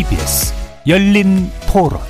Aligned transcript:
KBS 0.00 0.54
열린 0.86 1.50
토론 1.70 2.00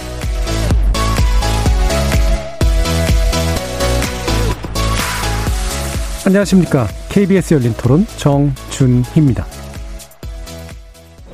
안녕하십니까. 6.24 6.86
KBS 7.08 7.54
열린 7.54 7.72
토론 7.72 8.06
정준희입니다. 8.16 9.44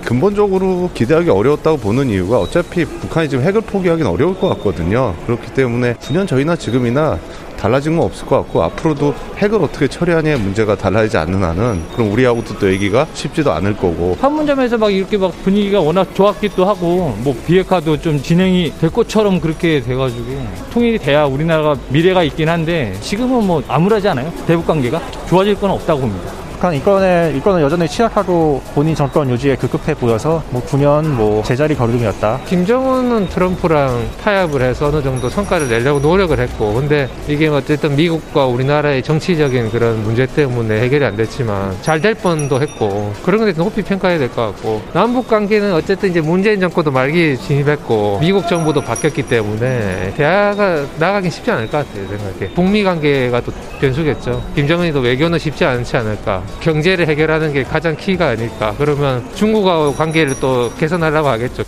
근본적으로 0.03 0.89
기대하기 0.95 1.29
어려웠다고 1.29 1.77
보는 1.77 2.09
이유가 2.09 2.39
어차피 2.39 2.87
북한이 2.87 3.29
지금 3.29 3.45
핵을 3.45 3.61
포기하기는 3.61 4.11
어려울 4.11 4.39
것 4.39 4.49
같거든요. 4.49 5.15
그렇기 5.27 5.53
때문에 5.53 5.93
9년 5.97 6.27
전이나 6.27 6.57
지금이나 6.57 7.19
달라진 7.57 7.97
건 7.97 8.07
없을 8.07 8.27
것 8.27 8.37
같고 8.39 8.63
앞으로도 8.63 9.15
핵을 9.39 9.63
어떻게 9.63 9.89
처리하냐의 9.89 10.39
문제가 10.39 10.77
달라지지 10.77 11.17
않는 11.19 11.43
한은 11.43 11.83
그럼 11.95 12.13
우리하고도 12.13 12.59
또 12.59 12.71
얘기가 12.71 13.07
쉽지도 13.15 13.53
않을 13.53 13.77
거고 13.77 14.17
판문점에서 14.21 14.79
막 14.79 14.93
이렇게 14.93 15.17
막 15.17 15.33
분위기가 15.43 15.81
워낙 15.81 16.15
좋았기도 16.15 16.65
하고 16.65 17.17
뭐 17.19 17.37
비핵화도 17.47 18.01
좀 18.01 18.21
진행이 18.21 18.75
될 18.81 18.91
것처럼 18.91 19.41
그렇게 19.41 19.81
돼가지고 19.81 20.47
통일이 20.73 20.99
돼야 20.99 21.25
우리나라가 21.25 21.77
미래가 21.89 22.23
있긴 22.23 22.49
한데 22.49 22.95
지금은 23.01 23.47
뭐 23.47 23.63
암울하지 23.67 24.09
않아요? 24.09 24.33
대북 24.47 24.67
관계가 24.67 25.01
좋아질 25.29 25.57
건 25.57 25.71
없다고 25.71 26.03
봅니다. 26.03 26.46
북한 26.57 26.75
이권에 26.75 27.35
이권은 27.37 27.61
여전히 27.61 27.87
취약하고 27.87 28.63
본인 28.75 28.95
정권 28.95 29.29
유지에 29.29 29.57
급급해 29.57 29.93
보여서 29.93 30.43
뭐 30.49 30.63
9년 30.65 31.05
뭐 31.05 31.43
제자리 31.43 31.75
걸음이었다. 31.75 32.41
김정은은 32.47 33.29
트럼프랑 33.29 34.09
타협을 34.25 34.63
해서 34.63 34.87
어느 34.87 35.03
정도 35.03 35.29
성과를 35.29 35.69
내려고 35.69 36.01
노력을 36.01 36.39
했고 36.39 36.73
근데 36.73 37.11
이게 37.29 37.49
어쨌든 37.49 37.95
미국과 37.95 38.47
우리나라의 38.47 39.03
정치적인 39.03 39.71
그런 39.71 40.03
문제 40.03 40.25
때문에 40.27 40.81
해결이 40.81 41.05
안 41.05 41.15
됐지만 41.17 41.77
잘 41.83 41.97
될 42.01 42.15
뻔도 42.15 42.61
했고 42.61 43.13
그런 43.25 43.41
건데 43.41 43.53
높이 43.57 43.83
평가해야 43.83 44.19
될 44.19 44.29
것 44.31 44.47
같고 44.53 44.81
남북 44.93 45.27
관계는 45.29 45.73
어쨌든 45.75 46.11
이제 46.11 46.21
문재인 46.21 46.61
정권도 46.61 46.91
말기 46.91 47.37
진입했고 47.37 48.19
미국 48.21 48.47
정부도 48.49 48.81
바뀌었기 48.83 49.23
때문에 49.25 50.13
대화가 50.17 50.85
나가긴 50.99 51.31
쉽지 51.31 51.51
않을 51.51 51.71
것 51.71 51.79
같아요 51.79 52.07
생각에. 52.09 52.53
북미 52.55 52.83
관계가 52.85 53.41
또 53.41 53.53
변수겠죠. 53.81 54.43
김정은이도 54.55 55.01
외교는 55.01 55.39
쉽지 55.39 55.65
않지 55.65 55.97
않을까 55.97 56.43
경제를 56.61 57.07
해결하는 57.09 57.53
게 57.53 57.63
가장 57.63 57.97
키가 57.97 58.29
아닐까. 58.29 58.75
그러면 58.79 59.25
중국하고 59.35 59.95
관계를 59.95 60.35
또 60.41 60.73
개선하려고 60.79 61.29
하겠죠. 61.29 61.65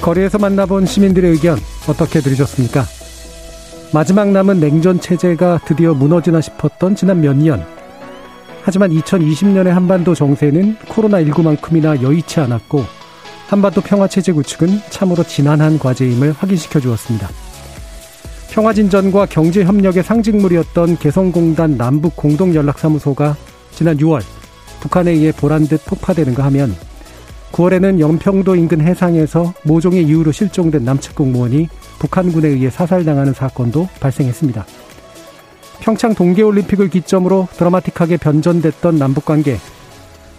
거리에서 0.00 0.38
만나본 0.38 0.86
시민들의 0.86 1.30
의견 1.30 1.58
어떻게 1.86 2.20
들으셨습니까? 2.20 2.84
마지막 3.92 4.28
남은 4.28 4.60
냉전 4.60 5.00
체제가 5.00 5.60
드디어 5.64 5.94
무너지나 5.94 6.40
싶었던 6.40 6.94
지난 6.94 7.20
몇 7.20 7.36
년. 7.36 7.64
하지만 8.62 8.90
2020년의 8.90 9.68
한반도 9.68 10.14
정세는 10.14 10.76
코로나19만큼이나 10.88 12.02
여의치 12.02 12.40
않았고 12.40 12.84
한반도 13.48 13.80
평화체제 13.80 14.32
구축은 14.32 14.80
참으로 14.90 15.24
지난한 15.24 15.78
과제임을 15.78 16.32
확인시켜 16.38 16.78
주었습니다. 16.78 17.28
평화진전과 18.50 19.26
경제협력의 19.26 20.02
상징물이었던 20.02 20.98
개성공단 20.98 21.76
남북 21.76 22.16
공동연락사무소가 22.16 23.36
지난 23.70 23.96
6월 23.96 24.22
북한에 24.80 25.12
의해 25.12 25.32
보란듯 25.32 25.84
폭파되는가 25.84 26.44
하면 26.46 26.74
9월에는 27.52 28.00
연평도 28.00 28.56
인근 28.56 28.80
해상에서 28.80 29.54
모종의 29.64 30.04
이유로 30.04 30.32
실종된 30.32 30.84
남측 30.84 31.14
공무원이 31.14 31.68
북한군에 31.98 32.48
의해 32.48 32.70
사살당하는 32.70 33.34
사건도 33.34 33.88
발생했습니다. 34.00 34.66
평창 35.80 36.14
동계올림픽을 36.14 36.88
기점으로 36.90 37.48
드라마틱하게 37.52 38.18
변전됐던 38.18 38.96
남북관계. 38.96 39.58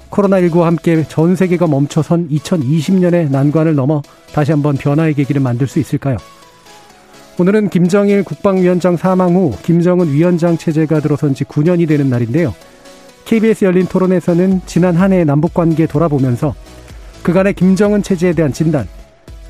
코로나19와 0.10 0.64
함께 0.64 1.06
전 1.08 1.36
세계가 1.36 1.68
멈춰선 1.68 2.30
2020년의 2.30 3.30
난관을 3.32 3.76
넘어 3.76 4.02
다시 4.34 4.52
한번 4.52 4.76
변화의 4.76 5.14
계기를 5.14 5.42
만들 5.42 5.68
수 5.68 5.80
있을까요? 5.80 6.18
오늘은 7.42 7.70
김정일 7.70 8.24
국방위원장 8.24 8.98
사망 8.98 9.34
후 9.34 9.52
김정은 9.64 10.14
위원장 10.14 10.60
체제가 10.60 11.00
들어선 11.00 11.34
지 11.34 11.44
9년이 11.44 11.88
되는 11.88 12.08
날인데요. 12.08 12.54
KBS 13.26 13.66
열린 13.66 13.88
토론에서는 13.88 14.62
지난 14.68 14.96
한 14.96 15.12
해의 15.12 15.26
남북관계 15.26 15.88
돌아보면서 15.88 16.54
그간의 17.24 17.56
김정은 17.56 18.04
체제에 18.04 18.34
대한 18.34 18.54
진단, 18.54 18.88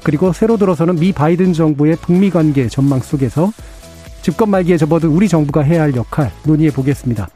그리고 0.03 0.31
새로 0.31 0.56
들어서는 0.56 0.96
미 0.96 1.12
바이든 1.12 1.52
정부의 1.52 1.97
북미 1.97 2.29
관계 2.29 2.69
전망 2.69 3.02
속에서 3.02 3.52
집권 4.22 4.52
말기에 4.52 4.78
접어든 4.78 5.09
우리 5.09 5.28
정부가 5.28 5.59
해야 5.59 5.81
할 5.81 5.94
역할 5.94 6.31
논의해 6.46 6.72
보겠습니다. 6.72 7.28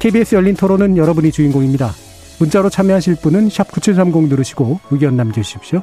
KBS 0.00 0.34
열린 0.34 0.54
토론은 0.54 0.98
여러분이 0.98 1.32
주인공입니다. 1.32 1.92
문자로 2.40 2.68
참여하실 2.68 3.16
분은 3.22 3.48
9730 3.48 4.28
누르시고 4.28 4.80
의견 4.90 5.16
남겨주십시오. 5.16 5.82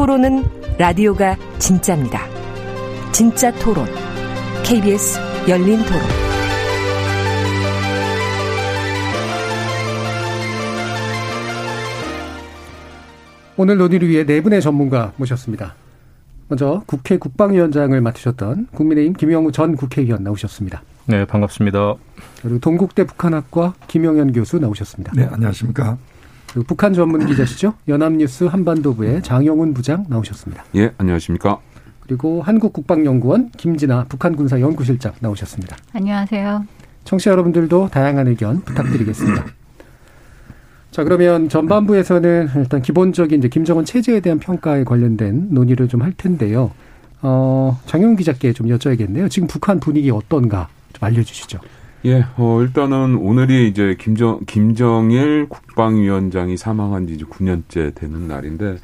토론은 0.00 0.42
라디오가 0.78 1.36
진짜입니다. 1.58 2.22
진짜 3.12 3.52
토론. 3.58 3.84
KBS 4.64 5.20
열린 5.46 5.76
토론. 5.82 6.00
오늘 13.58 13.76
논의를 13.76 14.08
위해 14.08 14.24
네 14.24 14.40
분의 14.40 14.62
전문가 14.62 15.12
모셨습니다. 15.18 15.74
먼저 16.48 16.82
국회 16.86 17.18
국방위원장을 17.18 18.00
맡으셨던 18.00 18.68
국민의힘 18.72 19.12
김영우 19.12 19.52
전 19.52 19.76
국회의원 19.76 20.24
나오셨습니다. 20.24 20.82
네, 21.08 21.26
반갑습니다. 21.26 21.96
그리고 22.40 22.58
동국대 22.58 23.04
북한학과 23.04 23.74
김영현 23.86 24.32
교수 24.32 24.58
나오셨습니다. 24.58 25.12
네, 25.14 25.28
안녕하십니까. 25.30 25.98
그리고 26.52 26.64
북한 26.66 26.92
전문 26.92 27.26
기자시죠? 27.26 27.74
연합뉴스 27.88 28.44
한반도부의 28.44 29.22
장영훈 29.22 29.72
부장 29.74 30.04
나오셨습니다. 30.08 30.64
예, 30.76 30.92
안녕하십니까. 30.98 31.58
그리고 32.00 32.42
한국국방연구원 32.42 33.50
김진아 33.56 34.06
북한군사연구실장 34.08 35.12
나오셨습니다. 35.20 35.76
안녕하세요. 35.92 36.64
청취자 37.04 37.30
여러분들도 37.30 37.88
다양한 37.92 38.26
의견 38.26 38.60
부탁드리겠습니다. 38.62 39.44
자, 40.90 41.04
그러면 41.04 41.48
전반부에서는 41.48 42.48
일단 42.56 42.82
기본적인 42.82 43.38
이제 43.38 43.48
김정은 43.48 43.84
체제에 43.84 44.18
대한 44.20 44.40
평가에 44.40 44.82
관련된 44.82 45.48
논의를 45.50 45.86
좀 45.86 46.02
할 46.02 46.12
텐데요. 46.12 46.72
어, 47.22 47.78
장영 47.86 48.16
기자께 48.16 48.52
좀 48.52 48.66
여쭤야겠네요. 48.66 49.30
지금 49.30 49.46
북한 49.46 49.78
분위기 49.78 50.10
어떤가 50.10 50.68
좀 50.94 51.06
알려주시죠. 51.06 51.60
예, 52.06 52.24
어, 52.38 52.62
일단은 52.62 53.16
오늘이 53.16 53.68
이제 53.68 53.94
김정, 53.98 54.40
김정일 54.46 55.46
국방위원장이 55.50 56.56
사망한 56.56 57.06
지 57.06 57.14
이제 57.14 57.24
9년째 57.26 57.94
되는 57.94 58.26
날인데, 58.26 58.78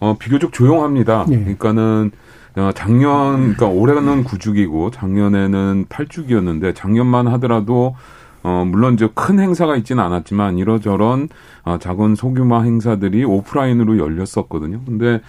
어, 0.00 0.16
비교적 0.18 0.52
조용합니다. 0.52 1.26
네. 1.28 1.38
그러니까는, 1.38 2.10
어, 2.56 2.72
작년, 2.74 3.54
그러니까 3.54 3.66
올해는 3.68 4.24
9주기고 4.24 4.92
작년에는 4.92 5.86
8주기였는데 5.88 6.74
작년만 6.74 7.28
하더라도 7.28 7.94
어, 8.42 8.64
물론 8.66 8.94
이제 8.94 9.08
큰 9.14 9.40
행사가 9.40 9.76
있지는 9.76 10.02
않았지만 10.04 10.58
이러저런 10.58 11.28
어, 11.64 11.78
작은 11.78 12.14
소규모 12.14 12.62
행사들이 12.62 13.24
오프라인으로 13.24 13.98
열렸었거든요. 13.98 14.80
근데 14.86 15.20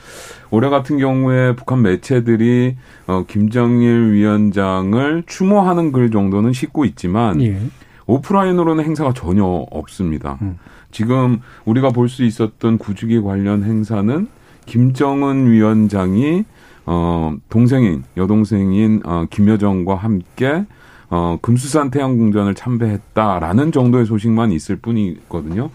올해 0.51 0.69
같은 0.69 0.97
경우에 0.97 1.56
북한 1.56 1.81
매체들이 1.81 2.75
어, 3.07 3.25
김정일 3.27 4.11
위원장을 4.11 5.23
추모하는 5.25 5.91
글 5.91 6.11
정도는 6.11 6.53
싣고 6.53 6.85
있지만 6.85 7.41
예. 7.41 7.59
오프라인으로는 8.06 8.83
행사가 8.83 9.13
전혀 9.13 9.44
없습니다. 9.44 10.38
음. 10.41 10.57
지금 10.91 11.41
우리가 11.65 11.89
볼 11.89 12.09
수 12.09 12.23
있었던 12.23 12.77
구주기 12.79 13.21
관련 13.21 13.63
행사는 13.63 14.27
김정은 14.65 15.50
위원장이 15.51 16.45
어 16.88 17.35
동생인 17.50 18.03
여동생인 18.17 19.01
어 19.06 19.25
김여정과 19.29 19.94
함께 19.95 20.65
어, 21.09 21.38
금수산 21.41 21.91
태양궁전을 21.91 22.56
참배했다라는 22.56 23.71
정도의 23.71 24.06
소식만 24.06 24.51
있을 24.51 24.75
뿐이거든요. 24.75 25.69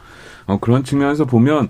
어, 0.46 0.58
그런 0.60 0.84
측면에서 0.84 1.24
보면 1.24 1.68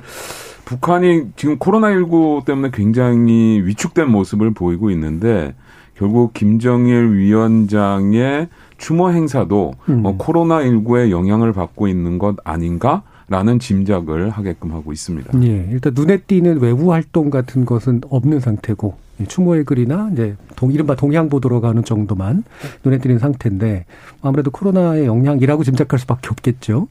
북한이 0.64 1.32
지금 1.36 1.58
코로나19 1.58 2.44
때문에 2.44 2.70
굉장히 2.72 3.62
위축된 3.64 4.10
모습을 4.10 4.52
보이고 4.52 4.90
있는데 4.90 5.54
결국 5.94 6.32
김정일 6.34 7.12
위원장의 7.12 8.48
추모 8.78 9.10
행사도 9.10 9.74
음. 9.88 10.04
어, 10.04 10.16
코로나19의 10.18 11.10
영향을 11.10 11.52
받고 11.52 11.88
있는 11.88 12.18
것 12.18 12.36
아닌가? 12.44 13.02
라는 13.26 13.58
짐작을 13.58 14.28
하게끔 14.28 14.72
하고 14.72 14.92
있습니다. 14.92 15.42
예, 15.44 15.68
일단 15.72 15.94
눈에 15.94 16.18
띄는 16.18 16.60
외부 16.60 16.92
활동 16.92 17.30
같은 17.30 17.64
것은 17.64 18.02
없는 18.10 18.40
상태고 18.40 18.96
추모의 19.28 19.64
글이나 19.64 20.10
이제 20.12 20.36
동 20.56 20.72
이른바 20.72 20.94
동향 20.96 21.28
보도로 21.28 21.60
가는 21.60 21.84
정도만 21.84 22.44
눈에 22.84 22.98
띄는 22.98 23.18
상태인데 23.18 23.86
아무래도 24.22 24.50
코로나의 24.50 25.06
영향이라고 25.06 25.62
짐작할 25.64 25.98
수밖에 26.00 26.28
없겠죠. 26.30 26.88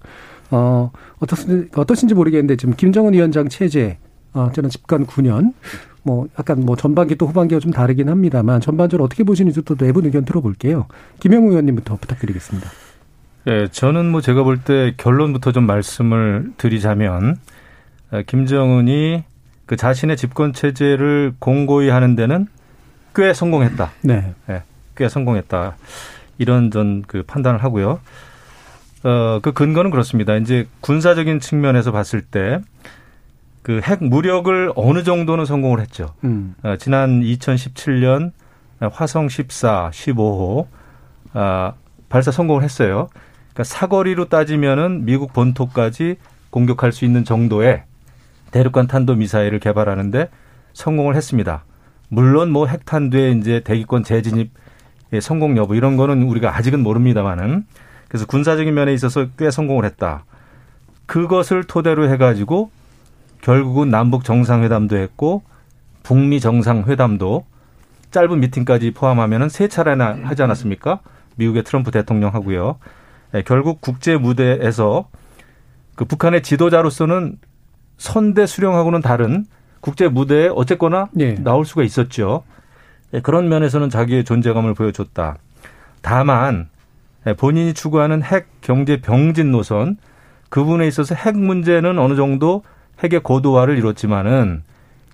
어, 0.51 0.91
어떻, 1.19 1.37
어떠신지 1.75 2.13
모르겠는데 2.13 2.55
지금 2.57 2.75
김정은 2.75 3.13
위원장 3.13 3.49
체제, 3.49 3.97
어, 4.33 4.51
저는 4.53 4.69
집권 4.69 5.05
9년, 5.05 5.53
뭐 6.03 6.27
약간 6.37 6.61
뭐 6.61 6.75
전반기 6.75 7.15
또 7.15 7.25
후반기가 7.27 7.59
좀 7.59 7.71
다르긴 7.71 8.09
합니다만 8.09 8.61
전반적으로 8.61 9.05
어떻게 9.05 9.23
보시는지 9.23 9.61
또 9.63 9.75
내부 9.75 10.01
의견 10.03 10.25
들어볼게요. 10.25 10.85
김영우 11.19 11.49
의원님부터 11.49 11.97
부탁드리겠습니다. 11.97 12.69
예, 13.47 13.67
저는 13.71 14.09
뭐 14.11 14.21
제가 14.21 14.43
볼 14.43 14.59
때 14.63 14.93
결론부터 14.97 15.51
좀 15.51 15.65
말씀을 15.65 16.51
드리자면 16.57 17.35
어, 18.11 18.21
김정은이 18.25 19.23
그 19.73 19.77
자신의 19.77 20.17
집권 20.17 20.53
체제를 20.53 21.33
공고히 21.39 21.89
하는 21.89 22.15
데는 22.15 22.45
꽤 23.15 23.33
성공했다. 23.33 23.89
네. 24.01 24.35
예, 24.47 24.61
꽤 24.95 25.09
성공했다. 25.09 25.75
이런 26.37 26.69
전 26.69 27.01
그 27.07 27.23
판단을 27.23 27.63
하고요. 27.63 27.99
어, 29.03 29.39
그 29.41 29.51
근거는 29.51 29.89
그렇습니다. 29.89 30.35
이제 30.35 30.67
군사적인 30.81 31.39
측면에서 31.39 31.91
봤을 31.91 32.21
때 32.21 32.59
그 33.63 33.81
핵 33.81 34.03
무력을 34.03 34.73
어느 34.75 35.01
정도는 35.03 35.45
성공을 35.45 35.79
했죠. 35.81 36.13
음. 36.23 36.53
어, 36.61 36.75
지난 36.77 37.21
2017년 37.21 38.31
화성 38.79 39.27
14, 39.27 39.89
15호 39.91 40.67
아, 41.33 41.73
발사 42.09 42.29
성공을 42.29 42.61
했어요. 42.61 43.09
그러니까 43.53 43.63
사거리로 43.63 44.25
따지면은 44.29 45.05
미국 45.05 45.33
본토까지 45.33 46.17
공격할 46.51 46.91
수 46.91 47.05
있는 47.05 47.23
정도의 47.25 47.85
대륙간 48.53 48.85
탄도 48.85 49.15
미사일을 49.15 49.59
개발하는데 49.59 50.29
성공을 50.73 51.15
했습니다. 51.15 51.65
물론 52.07 52.51
뭐 52.51 52.67
핵탄두에 52.67 53.31
이제 53.31 53.61
대기권 53.61 54.03
재진입의 54.03 55.21
성공 55.21 55.57
여부 55.57 55.75
이런 55.75 55.97
거는 55.97 56.21
우리가 56.21 56.55
아직은 56.55 56.81
모릅니다만은 56.83 57.65
그래서 58.07 58.27
군사적인 58.27 58.71
면에 58.71 58.93
있어서 58.93 59.25
꽤 59.39 59.49
성공을 59.49 59.85
했다. 59.85 60.25
그것을 61.07 61.63
토대로 61.63 62.07
해가지고 62.09 62.69
결국은 63.41 63.89
남북 63.89 64.23
정상회담도 64.23 64.97
했고 64.97 65.41
북미 66.03 66.39
정상회담도 66.39 67.45
짧은 68.11 68.39
미팅까지 68.39 68.91
포함하면은 68.91 69.49
세 69.49 69.67
차례나 69.67 70.19
하지 70.25 70.43
않았습니까? 70.43 70.99
미국의 71.37 71.63
트럼프 71.63 71.89
대통령하고요. 71.89 72.77
예, 73.33 73.41
결국 73.41 73.81
국제 73.81 74.15
무대에서 74.15 75.09
그 75.95 76.05
북한의 76.05 76.43
지도자로서는 76.43 77.39
선대 78.03 78.45
수령하고는 78.45 79.01
다른 79.01 79.45
국제 79.79 80.09
무대에 80.09 80.49
어쨌거나 80.53 81.07
네. 81.13 81.35
나올 81.35 81.63
수가 81.63 81.83
있었죠. 81.83 82.43
예, 83.13 83.21
그런 83.21 83.47
면에서는 83.47 83.89
자기의 83.89 84.25
존재감을 84.25 84.73
보여줬다. 84.73 85.37
다만 86.01 86.67
예, 87.25 87.33
본인이 87.33 87.73
추구하는 87.73 88.21
핵 88.21 88.47
경제 88.59 88.99
병진 88.99 89.51
노선 89.51 89.95
그 90.49 90.65
부분에 90.65 90.85
있어서 90.85 91.15
핵 91.15 91.37
문제는 91.37 91.97
어느 91.97 92.17
정도 92.17 92.63
핵의 93.01 93.21
고도화를 93.21 93.77
이뤘지만은 93.77 94.63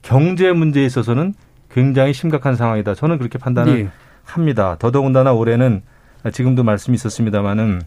경제 0.02 0.52
문제에 0.52 0.84
있어서는 0.84 1.36
굉장히 1.72 2.12
심각한 2.12 2.56
상황이다. 2.56 2.96
저는 2.96 3.20
그렇게 3.20 3.38
판단을 3.38 3.84
네. 3.84 3.90
합니다. 4.24 4.78
더더군다나 4.80 5.34
올해는 5.34 5.84
지금도 6.34 6.64
말씀이 6.64 6.96
있었습니다마는 6.96 7.84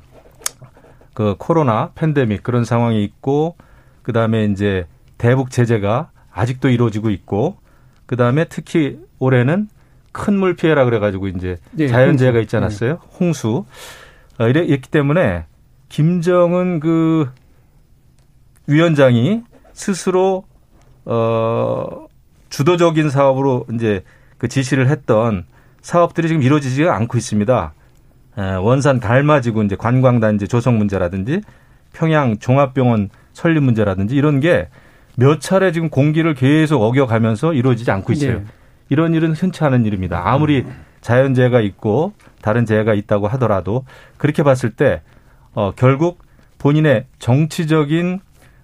그 1.12 1.34
코로나 1.38 1.90
팬데믹 1.96 2.44
그런 2.44 2.64
상황이 2.64 3.02
있고 3.02 3.56
그다음에 4.02 4.44
이제 4.44 4.86
대북 5.22 5.52
제재가 5.52 6.10
아직도 6.32 6.68
이루어지고 6.68 7.10
있고 7.10 7.56
그다음에 8.06 8.44
특히 8.46 8.98
올해는 9.20 9.68
큰 10.10 10.34
물 10.34 10.56
피해라 10.56 10.84
그래가지고 10.84 11.28
이제 11.28 11.58
네, 11.70 11.86
자연재해가 11.86 12.40
있지 12.40 12.56
않았어요? 12.56 12.94
네. 12.94 13.08
홍수. 13.20 13.64
어, 14.40 14.48
이래 14.48 14.62
있기 14.64 14.90
때문에 14.90 15.44
김정은 15.88 16.80
그 16.80 17.30
위원장이 18.66 19.42
스스로 19.72 20.44
어 21.04 22.06
주도적인 22.50 23.08
사업으로 23.08 23.66
이제 23.74 24.02
그 24.38 24.48
지시를 24.48 24.88
했던 24.88 25.44
사업들이 25.82 26.26
지금 26.26 26.42
이루어지지가 26.42 26.94
않고 26.96 27.16
있습니다. 27.16 27.74
원산 28.60 28.98
달맞이고 28.98 29.62
이제 29.62 29.76
관광단지 29.76 30.48
조성 30.48 30.78
문제라든지 30.78 31.42
평양 31.92 32.38
종합병원 32.38 33.10
설립 33.32 33.62
문제라든지 33.62 34.16
이런 34.16 34.40
게 34.40 34.68
몇 35.16 35.40
차례 35.40 35.72
지금 35.72 35.88
공기를 35.88 36.34
계속 36.34 36.82
어겨가면서 36.82 37.54
이루어지지 37.54 37.90
않고 37.90 38.12
있어요. 38.12 38.38
네. 38.38 38.44
이런 38.88 39.14
일은 39.14 39.32
흔치 39.32 39.64
않은 39.64 39.86
일입니다. 39.86 40.22
아무리 40.24 40.64
자연재해가 41.00 41.60
있고 41.60 42.12
다른 42.40 42.66
재해가 42.66 42.94
있다고 42.94 43.28
하더라도 43.28 43.84
그렇게 44.16 44.42
봤을 44.42 44.70
때 44.70 45.02
어, 45.54 45.72
결국 45.74 46.18
본인의 46.58 47.06
정치적인 47.18 48.20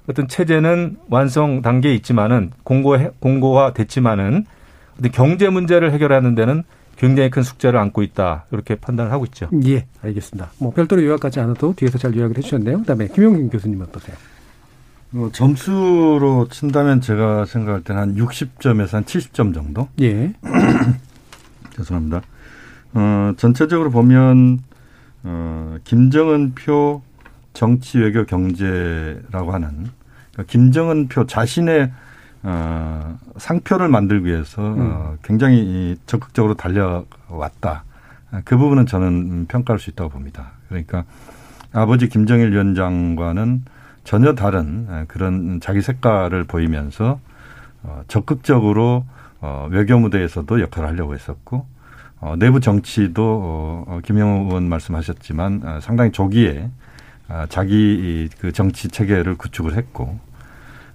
어떤 0.08 0.28
체제는 0.28 0.96
완성 1.10 1.60
단계에 1.60 1.94
있지만은 1.94 2.50
공고 2.62 2.96
공고화 3.20 3.72
됐지만은 3.74 4.46
어떤 4.98 5.12
경제 5.12 5.48
문제를 5.48 5.92
해결하는 5.92 6.34
데는 6.34 6.62
굉장히 6.96 7.30
큰 7.30 7.42
숙제를 7.42 7.78
안고 7.78 8.02
있다 8.02 8.46
이렇게 8.50 8.74
판단을 8.74 9.12
하고 9.12 9.24
있죠. 9.26 9.48
예, 9.66 9.86
알겠습니다. 10.02 10.50
뭐 10.58 10.72
별도로 10.72 11.04
요약하지 11.04 11.40
않아도 11.40 11.74
뒤에서 11.76 11.98
잘 11.98 12.16
요약을 12.16 12.38
해주셨네요. 12.38 12.78
그다음에 12.80 13.08
김용균 13.08 13.50
교수님 13.50 13.80
어떠세요? 13.82 14.16
어, 15.14 15.31
점수로 15.32 16.49
친다면 16.50 17.00
제가 17.00 17.46
생각할 17.46 17.82
때는 17.82 18.00
한 18.00 18.14
60점에서 18.16 18.93
한 18.93 19.05
70점 19.05 19.55
정도. 19.55 19.88
예. 20.00 20.34
죄송합니다. 21.76 22.22
어, 22.94 23.32
전체적으로 23.37 23.90
보면 23.90 24.60
어, 25.22 25.76
김정은 25.84 26.55
표 26.55 27.02
정치 27.55 27.99
외교 27.99 28.25
경제라고 28.25 29.52
하는 29.52 29.88
그러니까 30.32 30.44
김정은 30.46 31.08
표 31.08 31.27
자신의 31.27 31.91
어, 32.43 33.19
상표를 33.36 33.88
만들기 33.88 34.27
위해서 34.27 34.62
어, 34.62 34.74
음. 34.74 34.79
어, 34.81 35.17
굉장히 35.22 35.96
적극적으로 36.06 36.55
달려왔다. 36.55 37.84
그 38.44 38.58
부분은 38.58 38.84
저는 38.84 39.46
평가할 39.46 39.79
수 39.79 39.88
있다고 39.88 40.10
봅니다. 40.10 40.53
그러니까 40.69 41.05
아버지 41.72 42.08
김정일 42.10 42.53
위원장과는 42.53 43.65
전혀 44.08 44.34
다른 44.34 45.05
그런 45.06 45.60
자기 45.60 45.82
색깔을 45.82 46.44
보이면서 46.44 47.20
어, 47.82 48.00
적극적으로 48.08 49.05
어, 49.43 49.69
외교 49.70 49.98
무대에서도 49.98 50.62
역할을 50.62 50.88
하려고 50.88 51.12
했었고 51.12 51.67
어, 52.19 52.34
내부 52.38 52.58
정치도 52.58 54.00
김영우 54.03 54.46
의원 54.46 54.67
말씀하셨지만 54.67 55.60
어, 55.62 55.79
상당히 55.82 56.10
조기에 56.10 56.70
어, 57.29 57.44
자기 57.50 58.31
그 58.41 58.50
정치 58.53 58.88
체계를 58.88 59.36
구축을 59.36 59.74
했고 59.74 60.19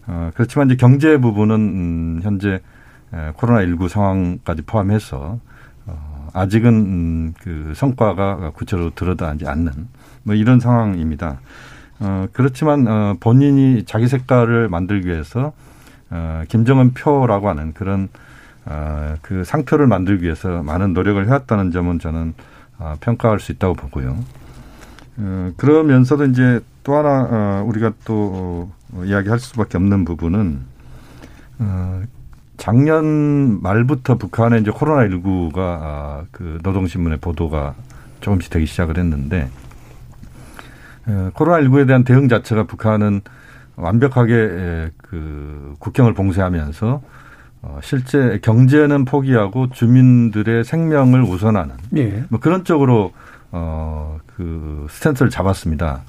어, 0.07 0.31
그렇지만 0.33 0.65
이제 0.65 0.75
경제 0.75 1.15
부분은 1.17 1.55
음, 1.55 2.19
현재 2.23 2.61
코로나19 3.11 3.89
상황까지 3.89 4.63
포함해서 4.63 5.39
어, 5.85 6.29
아직은 6.33 6.73
음, 6.73 7.33
그 7.39 7.73
성과가 7.75 8.53
구체적으로 8.55 8.89
드러나지 8.95 9.45
않는 9.45 9.71
뭐 10.23 10.33
이런 10.33 10.59
상황입니다. 10.59 11.41
어, 12.03 12.27
그렇지만 12.33 12.85
어, 12.87 13.15
본인이 13.19 13.85
자기 13.85 14.07
색깔을 14.09 14.67
만들기 14.67 15.07
위해서 15.07 15.53
어, 16.09 16.43
김정은 16.49 16.93
표라고 16.93 17.47
하는 17.47 17.73
그런 17.73 18.09
어, 18.65 19.15
그 19.21 19.45
상표를 19.45 19.87
만들기 19.87 20.25
위해서 20.25 20.61
많은 20.63 20.93
노력을 20.93 21.25
해왔다는 21.25 21.71
점은 21.71 21.99
저는 21.99 22.33
어, 22.77 22.95
평가할 22.99 23.39
수 23.39 23.53
있다고 23.53 23.75
보고요. 23.75 24.17
어, 25.17 25.51
그러면서도 25.55 26.25
이제 26.25 26.59
또 26.83 26.95
하나 26.95 27.27
어, 27.29 27.63
우리가 27.67 27.93
또 28.03 28.69
어, 28.91 29.03
이야기할 29.05 29.39
수밖에 29.39 29.77
없는 29.77 30.03
부분은 30.03 30.59
어, 31.59 32.01
작년 32.57 33.61
말부터 33.61 34.17
북한에 34.17 34.59
이제 34.59 34.71
코로나 34.71 35.07
19가 35.07 35.57
아, 35.57 36.25
그 36.31 36.59
노동신문의 36.63 37.19
보도가 37.19 37.75
조금씩 38.19 38.51
되기 38.51 38.65
시작을 38.65 38.97
했는데 38.97 39.43
어, 39.43 39.72
코로나 41.33 41.61
19에 41.67 41.87
대한 41.87 42.03
대응 42.03 42.27
자체가 42.27 42.63
북한은 42.63 43.21
완벽하게 43.75 44.91
그 44.97 45.75
국경을 45.79 46.13
봉쇄하면서 46.13 47.01
어, 47.63 47.79
실제 47.81 48.39
경제는 48.41 49.05
포기하고 49.05 49.69
주민들의 49.69 50.65
생명을 50.65 51.23
우선하는 51.23 51.75
예. 51.95 52.23
뭐 52.27 52.39
그런 52.39 52.65
쪽으로 52.65 53.13
어그 53.51 54.87
스탠스를 54.89 55.29
잡았습니다. 55.29 56.01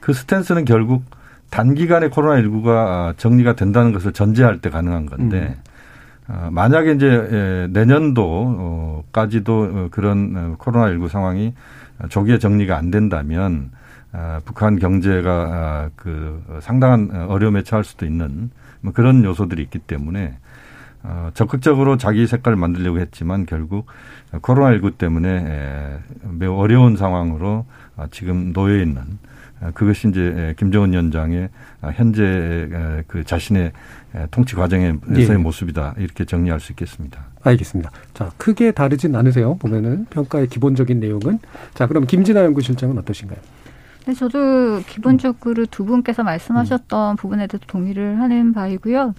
그 0.00 0.14
스탠스는 0.14 0.64
결국 0.64 1.04
단기간에 1.50 2.08
코로나19가 2.08 3.18
정리가 3.18 3.54
된다는 3.54 3.92
것을 3.92 4.12
전제할 4.12 4.60
때 4.60 4.70
가능한 4.70 5.06
건데, 5.06 5.56
어, 6.28 6.48
만약에 6.50 6.92
이제 6.92 7.06
예, 7.06 7.68
내년도까지도 7.70 9.52
어, 9.72 9.88
그런 9.90 10.56
코로나19 10.56 11.08
상황이 11.08 11.54
조기에 12.08 12.38
정리가 12.38 12.76
안 12.76 12.90
된다면 12.90 13.70
북한 14.44 14.78
경제가 14.78 15.90
그 15.96 16.42
상당한 16.60 17.26
어려움에 17.28 17.62
처할 17.62 17.84
수도 17.84 18.06
있는 18.06 18.50
뭐 18.80 18.92
그런 18.92 19.24
요소들이 19.24 19.62
있기 19.62 19.80
때문에 19.80 20.36
적극적으로 21.34 21.96
자기 21.96 22.26
색깔을 22.26 22.56
만들려고 22.56 23.00
했지만 23.00 23.44
결국 23.46 23.86
코로나19 24.32 24.98
때문에 24.98 25.98
매우 26.30 26.54
어려운 26.56 26.96
상황으로 26.96 27.66
지금 28.10 28.52
놓여 28.52 28.80
있는 28.80 29.02
그것이 29.74 30.08
이제 30.08 30.54
김정은 30.58 30.92
위원장의 30.92 31.48
현재 31.94 33.02
그 33.06 33.24
자신의 33.24 33.72
통치 34.30 34.54
과정에서의 34.54 35.28
예. 35.30 35.36
모습이다 35.36 35.94
이렇게 35.98 36.24
정리할 36.24 36.60
수 36.60 36.72
있겠습니다. 36.72 37.20
알겠습니다. 37.42 37.90
자 38.12 38.30
크게 38.36 38.72
다르진 38.72 39.16
않으세요. 39.16 39.56
보면은 39.56 40.06
평가의 40.06 40.48
기본적인 40.48 41.00
내용은 41.00 41.38
자 41.74 41.86
그럼 41.86 42.06
김진아 42.06 42.44
연구실장은 42.44 42.98
어떠신가요? 42.98 43.38
네, 44.06 44.12
저도 44.12 44.80
기본적으로 44.86 45.64
두 45.66 45.84
분께서 45.86 46.22
말씀하셨던 46.22 47.14
음. 47.14 47.16
부분에 47.16 47.46
대해서 47.46 47.64
동의를 47.66 48.20
하는 48.20 48.52
바이고요. 48.52 49.14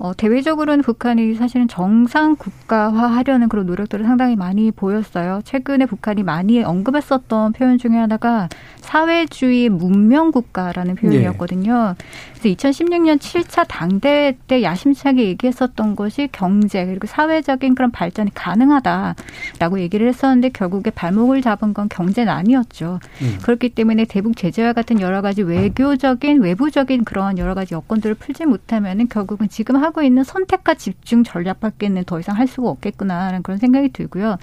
어, 0.00 0.12
대외적으로는 0.12 0.82
북한이 0.82 1.34
사실은 1.34 1.68
정상 1.68 2.34
국가화하려는 2.36 3.48
그런 3.48 3.66
노력들을 3.66 4.04
상당히 4.04 4.34
많이 4.34 4.70
보였어요. 4.72 5.40
최근에 5.44 5.86
북한이 5.86 6.24
많이 6.24 6.62
언급했었던 6.62 7.52
표현 7.52 7.78
중에 7.78 7.92
하나가 7.92 8.48
사회주의 8.80 9.68
문명 9.68 10.32
국가라는 10.32 10.96
표현이었거든요. 10.96 11.94
네. 11.98 12.04
그래서 12.34 12.48
2016년 12.48 13.18
7차 13.18 13.64
당대회 13.68 14.36
때 14.46 14.62
야심차게 14.62 15.24
얘기했었던 15.24 15.96
것이 15.96 16.28
경제 16.32 16.84
그리고 16.84 17.06
사회적인 17.06 17.74
그런 17.74 17.90
발전이 17.90 18.34
가능하다라고 18.34 19.80
얘기를 19.80 20.06
했었는데 20.08 20.50
결국에 20.50 20.90
발목을 20.90 21.40
잡은 21.40 21.72
건 21.72 21.88
경제는 21.88 22.32
아니었죠. 22.32 23.00
음. 23.22 23.38
그렇기 23.42 23.70
때문에 23.70 24.04
대북 24.04 24.36
제재와 24.36 24.74
같은 24.74 25.00
여러 25.00 25.22
가지 25.22 25.42
외교적인 25.42 26.42
외부적인 26.42 27.04
그런 27.04 27.38
여러 27.38 27.54
가지 27.54 27.74
여건들을 27.74 28.16
풀지 28.16 28.44
못하면은 28.44 29.08
결국은 29.08 29.48
지금 29.48 29.76
하고 29.84 30.02
있는 30.02 30.24
선택과 30.24 30.74
집중 30.74 31.22
전략밖에는 31.22 32.04
더 32.04 32.18
이상 32.18 32.36
할 32.36 32.46
수가 32.46 32.70
없겠구나라는 32.70 33.42
그런 33.42 33.58
생각이 33.58 33.90
들고요. 33.90 34.38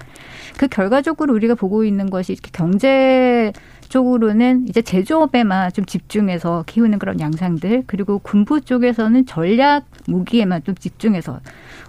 그 0.56 0.68
결과적으로 0.68 1.34
우리가 1.34 1.54
보고 1.54 1.84
있는 1.84 2.08
것이 2.08 2.32
이렇게 2.32 2.50
경제 2.52 3.52
쪽으로는 3.92 4.68
이제 4.68 4.80
제조업에만 4.80 5.70
좀 5.72 5.84
집중해서 5.84 6.64
키우는 6.66 6.98
그런 6.98 7.20
양상들 7.20 7.84
그리고 7.86 8.18
군부 8.18 8.62
쪽에서는 8.62 9.26
전략 9.26 9.84
무기에만 10.06 10.64
좀 10.64 10.74
집중해서 10.74 11.40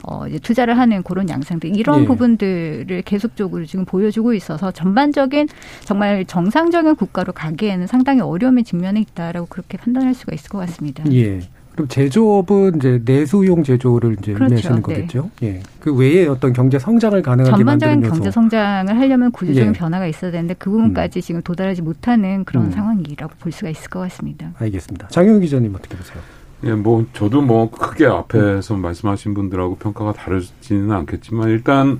어 0.05 0.27
이제 0.27 0.38
투자를 0.38 0.77
하는 0.77 1.01
그런 1.01 1.29
양상들 1.29 1.77
이런 1.77 2.01
예. 2.01 2.05
부분들을 2.05 3.03
계속적으로 3.03 3.65
지금 3.65 3.86
보여주고 3.86 4.33
있어서 4.33 4.72
전반적인 4.72 5.48
정말 5.86 6.25
정상적인 6.25 6.95
국가로 6.95 7.31
가기에는 7.31 7.88
상당히 7.88 8.19
어려움의 8.19 8.65
직면에 8.65 9.00
있다라고 9.00 9.45
그렇게 9.45 9.77
판단할 9.77 10.13
수가 10.13 10.33
있을 10.36 10.50
것 10.50 10.57
같습니다. 10.57 11.05
예. 11.13 11.39
그럼 11.73 11.87
제조업은 11.87 12.77
이제 12.77 13.01
내수용 13.03 13.63
제조를 13.63 14.17
이제 14.19 14.33
그렇죠. 14.33 14.43
의미하시는 14.45 14.75
네. 14.75 14.81
거겠죠. 14.81 15.29
예. 15.41 15.61
그 15.79 15.93
외에 15.93 16.27
어떤 16.27 16.53
경제 16.53 16.77
성장을 16.77 17.19
가능하게 17.21 17.57
전반적인 17.57 18.01
경제 18.01 18.29
성장을 18.29 18.95
하려면 18.95 19.31
구조적인 19.31 19.69
예. 19.69 19.77
변화가 19.77 20.05
있어야 20.05 20.29
되는데 20.29 20.53
그 20.53 20.69
부분까지 20.69 21.19
음. 21.19 21.21
지금 21.21 21.41
도달하지 21.41 21.81
못하는 21.81 22.45
그런 22.45 22.65
음. 22.65 22.71
상황이라고 22.71 23.33
볼 23.39 23.51
수가 23.51 23.69
있을 23.69 23.89
것 23.89 23.99
같습니다. 24.01 24.51
알겠습니다. 24.59 25.07
장영 25.07 25.39
기자님 25.39 25.73
어떻게 25.73 25.97
보세요? 25.97 26.21
예, 26.65 26.73
뭐 26.73 27.05
저도 27.13 27.41
뭐 27.41 27.71
크게 27.71 28.05
앞에서 28.05 28.75
음. 28.75 28.81
말씀하신 28.81 29.33
분들하고 29.33 29.77
평가가 29.77 30.13
다르지는 30.13 30.91
않겠지만 30.91 31.49
일단 31.49 31.99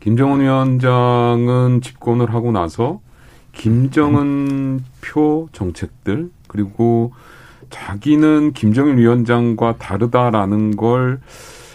김정은 0.00 0.40
위원장은 0.40 1.80
집권을 1.82 2.34
하고 2.34 2.50
나서 2.50 3.00
김정은 3.52 4.80
표 5.00 5.48
정책들 5.52 6.30
그리고 6.48 7.12
자기는 7.74 8.52
김정일 8.52 8.98
위원장과 8.98 9.78
다르다라는 9.78 10.76
걸 10.76 11.18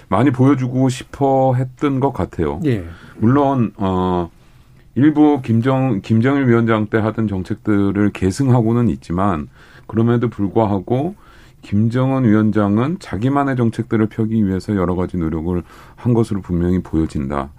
많이 0.07 0.31
보여주고 0.31 0.87
싶어 0.87 1.53
했던 1.55 1.99
것 1.99 2.13
같아요. 2.13 2.61
예. 2.63 2.85
물론 3.17 3.73
어 3.75 4.31
일부 4.95 5.41
김정 5.41 5.99
김정일 6.01 6.47
위원장 6.47 6.87
때 6.87 6.97
하던 6.97 7.27
정책들을 7.27 8.11
계승하고는 8.11 8.87
있지만 8.87 9.49
그럼에도 9.87 10.29
불구하고 10.29 11.15
김정은 11.63 12.23
위원장은 12.23 12.99
자기만의 12.99 13.57
정책들을 13.57 14.07
펴기 14.07 14.47
위해서 14.47 14.77
여러 14.77 14.95
가지 14.95 15.17
노력을 15.17 15.61
한 15.97 16.13
것으로 16.13 16.39
분명히 16.39 16.81
보여진다. 16.81 17.49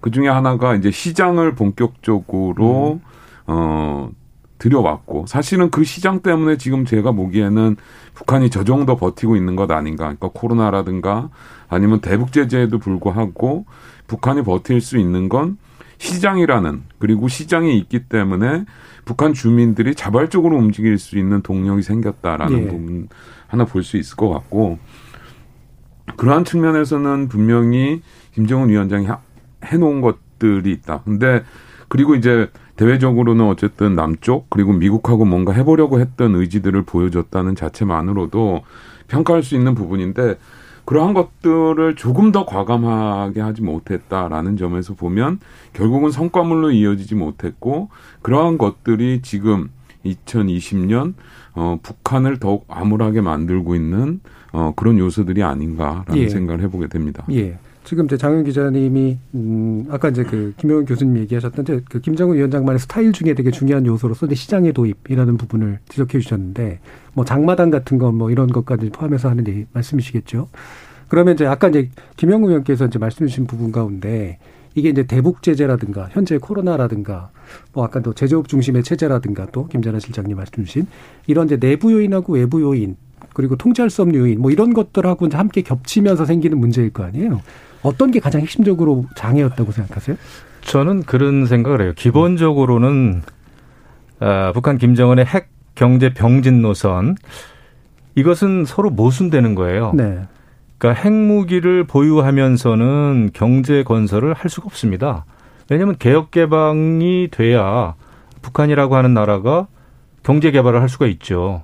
그 0.00 0.10
중에 0.10 0.28
하나가 0.28 0.74
이제 0.74 0.90
시장을 0.90 1.54
본격적으로 1.54 3.00
음. 3.02 3.08
어 3.46 4.10
들여왔고 4.58 5.26
사실은 5.26 5.70
그 5.70 5.84
시장 5.84 6.20
때문에 6.20 6.56
지금 6.56 6.84
제가 6.84 7.12
보기에는 7.12 7.76
북한이 8.14 8.50
저 8.50 8.64
정도 8.64 8.96
버티고 8.96 9.36
있는 9.36 9.56
것 9.56 9.70
아닌가. 9.70 10.04
그러니까 10.04 10.28
코로나라든가 10.32 11.30
아니면 11.68 12.00
대북 12.00 12.32
제재에도 12.32 12.78
불구하고 12.78 13.66
북한이 14.06 14.42
버틸 14.42 14.80
수 14.80 14.98
있는 14.98 15.28
건 15.28 15.58
시장이라는 15.98 16.82
그리고 16.98 17.28
시장이 17.28 17.76
있기 17.78 18.04
때문에 18.04 18.64
북한 19.04 19.32
주민들이 19.34 19.94
자발적으로 19.94 20.56
움직일 20.56 20.98
수 20.98 21.18
있는 21.18 21.42
동력이 21.42 21.82
생겼다라는 21.82 22.58
예. 22.58 22.68
부분 22.68 23.08
하나 23.46 23.64
볼 23.64 23.82
수 23.82 23.96
있을 23.96 24.16
것 24.16 24.28
같고 24.28 24.78
그러한 26.16 26.44
측면에서는 26.44 27.28
분명히 27.28 28.02
김정은 28.34 28.68
위원장이 28.68 29.06
해놓은 29.64 30.00
것들이 30.00 30.72
있다. 30.72 31.02
근데 31.04 31.42
그리고 31.88 32.14
이제 32.14 32.50
대외적으로는 32.78 33.44
어쨌든 33.44 33.96
남쪽 33.96 34.48
그리고 34.50 34.72
미국하고 34.72 35.24
뭔가 35.24 35.52
해보려고 35.52 36.00
했던 36.00 36.36
의지들을 36.36 36.82
보여줬다는 36.82 37.56
자체만으로도 37.56 38.62
평가할 39.08 39.42
수 39.42 39.56
있는 39.56 39.74
부분인데 39.74 40.36
그러한 40.84 41.12
것들을 41.12 41.96
조금 41.96 42.32
더 42.32 42.46
과감하게 42.46 43.40
하지 43.40 43.62
못했다라는 43.62 44.56
점에서 44.56 44.94
보면 44.94 45.40
결국은 45.72 46.10
성과물로 46.10 46.70
이어지지 46.70 47.16
못했고 47.16 47.90
그러한 48.22 48.56
것들이 48.58 49.20
지금 49.22 49.70
2020년 50.06 51.14
어, 51.54 51.78
북한을 51.82 52.38
더욱 52.38 52.64
암울하게 52.68 53.20
만들고 53.20 53.74
있는 53.74 54.20
어, 54.52 54.72
그런 54.76 54.98
요소들이 54.98 55.42
아닌가라는 55.42 56.16
예. 56.16 56.28
생각을 56.28 56.62
해보게 56.62 56.86
됩니다. 56.86 57.24
예. 57.32 57.58
지금 57.88 58.04
이제 58.04 58.18
장현 58.18 58.44
기자님이 58.44 59.16
음 59.34 59.86
아까 59.88 60.10
이제 60.10 60.22
그 60.22 60.52
김영훈 60.58 60.84
교수님 60.84 61.16
얘기하셨던 61.22 61.64
이제 61.64 61.82
그 61.88 62.02
김정은 62.02 62.36
위원장만의 62.36 62.80
스타일 62.80 63.14
중에 63.14 63.32
되게 63.32 63.50
중요한 63.50 63.86
요소로서 63.86 64.26
이제 64.26 64.34
시장의 64.34 64.74
도입이라는 64.74 65.38
부분을 65.38 65.78
지적해 65.88 66.18
주셨는데 66.20 66.80
뭐 67.14 67.24
장마당 67.24 67.70
같은 67.70 67.96
거 67.96 68.12
뭐 68.12 68.30
이런 68.30 68.48
것까지 68.48 68.90
포함해서 68.90 69.30
하는 69.30 69.66
말씀이시겠죠. 69.72 70.48
그러면 71.08 71.32
이제 71.32 71.46
아까 71.46 71.68
이제 71.68 71.88
김영우 72.18 72.48
의원께서 72.48 72.84
이제 72.84 72.98
말씀해 72.98 73.26
주신 73.26 73.46
부분 73.46 73.72
가운데 73.72 74.38
이게 74.74 74.90
이제 74.90 75.04
대북 75.04 75.42
제재라든가 75.42 76.08
현재 76.10 76.36
코로나라든가 76.36 77.30
뭐 77.72 77.86
아까 77.86 78.00
또 78.00 78.12
제조업 78.12 78.48
중심의 78.48 78.82
체제라든가 78.82 79.46
또 79.50 79.66
김전하 79.66 79.98
실장님 79.98 80.36
말씀 80.36 80.62
주신 80.62 80.86
이런 81.26 81.46
이제 81.46 81.56
내부 81.56 81.90
요인하고 81.90 82.34
외부 82.34 82.60
요인 82.60 82.96
그리고 83.32 83.56
통제할 83.56 83.88
수 83.88 84.02
없는 84.02 84.18
요인 84.18 84.42
뭐 84.42 84.50
이런 84.50 84.74
것들하고 84.74 85.24
이제 85.28 85.38
함께 85.38 85.62
겹치면서 85.62 86.26
생기는 86.26 86.58
문제일 86.58 86.90
거 86.90 87.04
아니에요. 87.04 87.40
어떤 87.82 88.10
게 88.10 88.20
가장 88.20 88.40
핵심적으로 88.40 89.04
장애였다고 89.16 89.72
생각하세요? 89.72 90.16
저는 90.62 91.04
그런 91.04 91.46
생각을 91.46 91.82
해요. 91.82 91.92
기본적으로는 91.96 93.22
아, 94.20 94.52
북한 94.52 94.78
김정은의 94.78 95.24
핵 95.24 95.48
경제 95.74 96.12
병진 96.12 96.60
노선 96.60 97.16
이것은 98.14 98.64
서로 98.64 98.90
모순되는 98.90 99.54
거예요. 99.54 99.92
네. 99.94 100.20
그러니까 100.76 101.02
핵무기를 101.02 101.84
보유하면서는 101.84 103.30
경제 103.32 103.82
건설을 103.84 104.34
할 104.34 104.50
수가 104.50 104.66
없습니다. 104.66 105.24
왜냐하면 105.70 105.96
개혁 105.98 106.30
개방이 106.30 107.28
돼야 107.30 107.94
북한이라고 108.42 108.96
하는 108.96 109.14
나라가 109.14 109.66
경제 110.22 110.50
개발을 110.50 110.80
할 110.80 110.88
수가 110.88 111.06
있죠. 111.06 111.62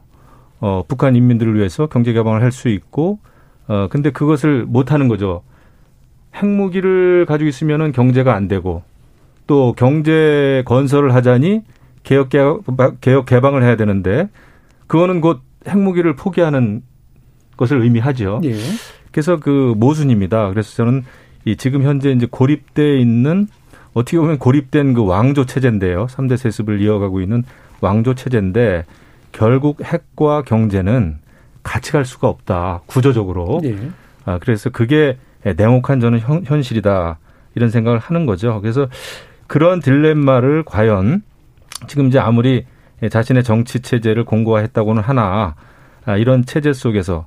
어, 0.60 0.82
북한 0.86 1.16
인민들을 1.16 1.56
위해서 1.56 1.86
경제 1.86 2.12
개방을 2.12 2.42
할 2.42 2.52
수 2.52 2.68
있고, 2.68 3.18
어, 3.66 3.88
근데 3.90 4.10
그것을 4.10 4.64
못 4.66 4.92
하는 4.92 5.08
거죠. 5.08 5.42
핵무기를 6.34 7.26
가지고 7.26 7.48
있으면은 7.48 7.92
경제가 7.92 8.34
안 8.34 8.48
되고 8.48 8.82
또 9.46 9.74
경제 9.76 10.62
건설을 10.66 11.14
하자니 11.14 11.62
개혁 12.02 12.28
개혁 13.00 13.26
개방을 13.26 13.62
해야 13.62 13.76
되는데 13.76 14.28
그거는 14.86 15.20
곧 15.20 15.40
핵무기를 15.66 16.16
포기하는 16.16 16.82
것을 17.56 17.82
의미하죠. 17.82 18.40
예. 18.44 18.54
그래서 19.12 19.38
그 19.38 19.74
모순입니다. 19.76 20.48
그래서 20.50 20.74
저는 20.74 21.04
이 21.44 21.56
지금 21.56 21.82
현재 21.82 22.10
이제 22.10 22.26
고립돼 22.30 22.98
있는 22.98 23.46
어떻게 23.92 24.18
보면 24.18 24.38
고립된 24.38 24.94
그 24.94 25.04
왕조 25.04 25.46
체제인데요. 25.46 26.06
3대 26.06 26.36
세습을 26.36 26.80
이어가고 26.80 27.20
있는 27.20 27.44
왕조 27.80 28.14
체제인데 28.14 28.84
결국 29.32 29.82
핵과 29.84 30.42
경제는 30.42 31.18
같이 31.62 31.92
갈 31.92 32.04
수가 32.04 32.28
없다. 32.28 32.82
구조적으로. 32.86 33.60
예. 33.64 33.76
아, 34.24 34.38
그래서 34.38 34.70
그게 34.70 35.16
냉혹한 35.44 36.00
저는 36.00 36.20
현, 36.20 36.44
현실이다. 36.44 37.18
이런 37.54 37.70
생각을 37.70 37.98
하는 37.98 38.26
거죠. 38.26 38.60
그래서 38.60 38.88
그런 39.46 39.80
딜레마를 39.80 40.64
과연 40.64 41.22
지금 41.86 42.08
이제 42.08 42.18
아무리 42.18 42.66
자신의 43.08 43.44
정치 43.44 43.80
체제를 43.80 44.24
공고화했다고는 44.24 45.02
하나 45.02 45.54
아, 46.04 46.16
이런 46.16 46.44
체제 46.44 46.72
속에서 46.72 47.26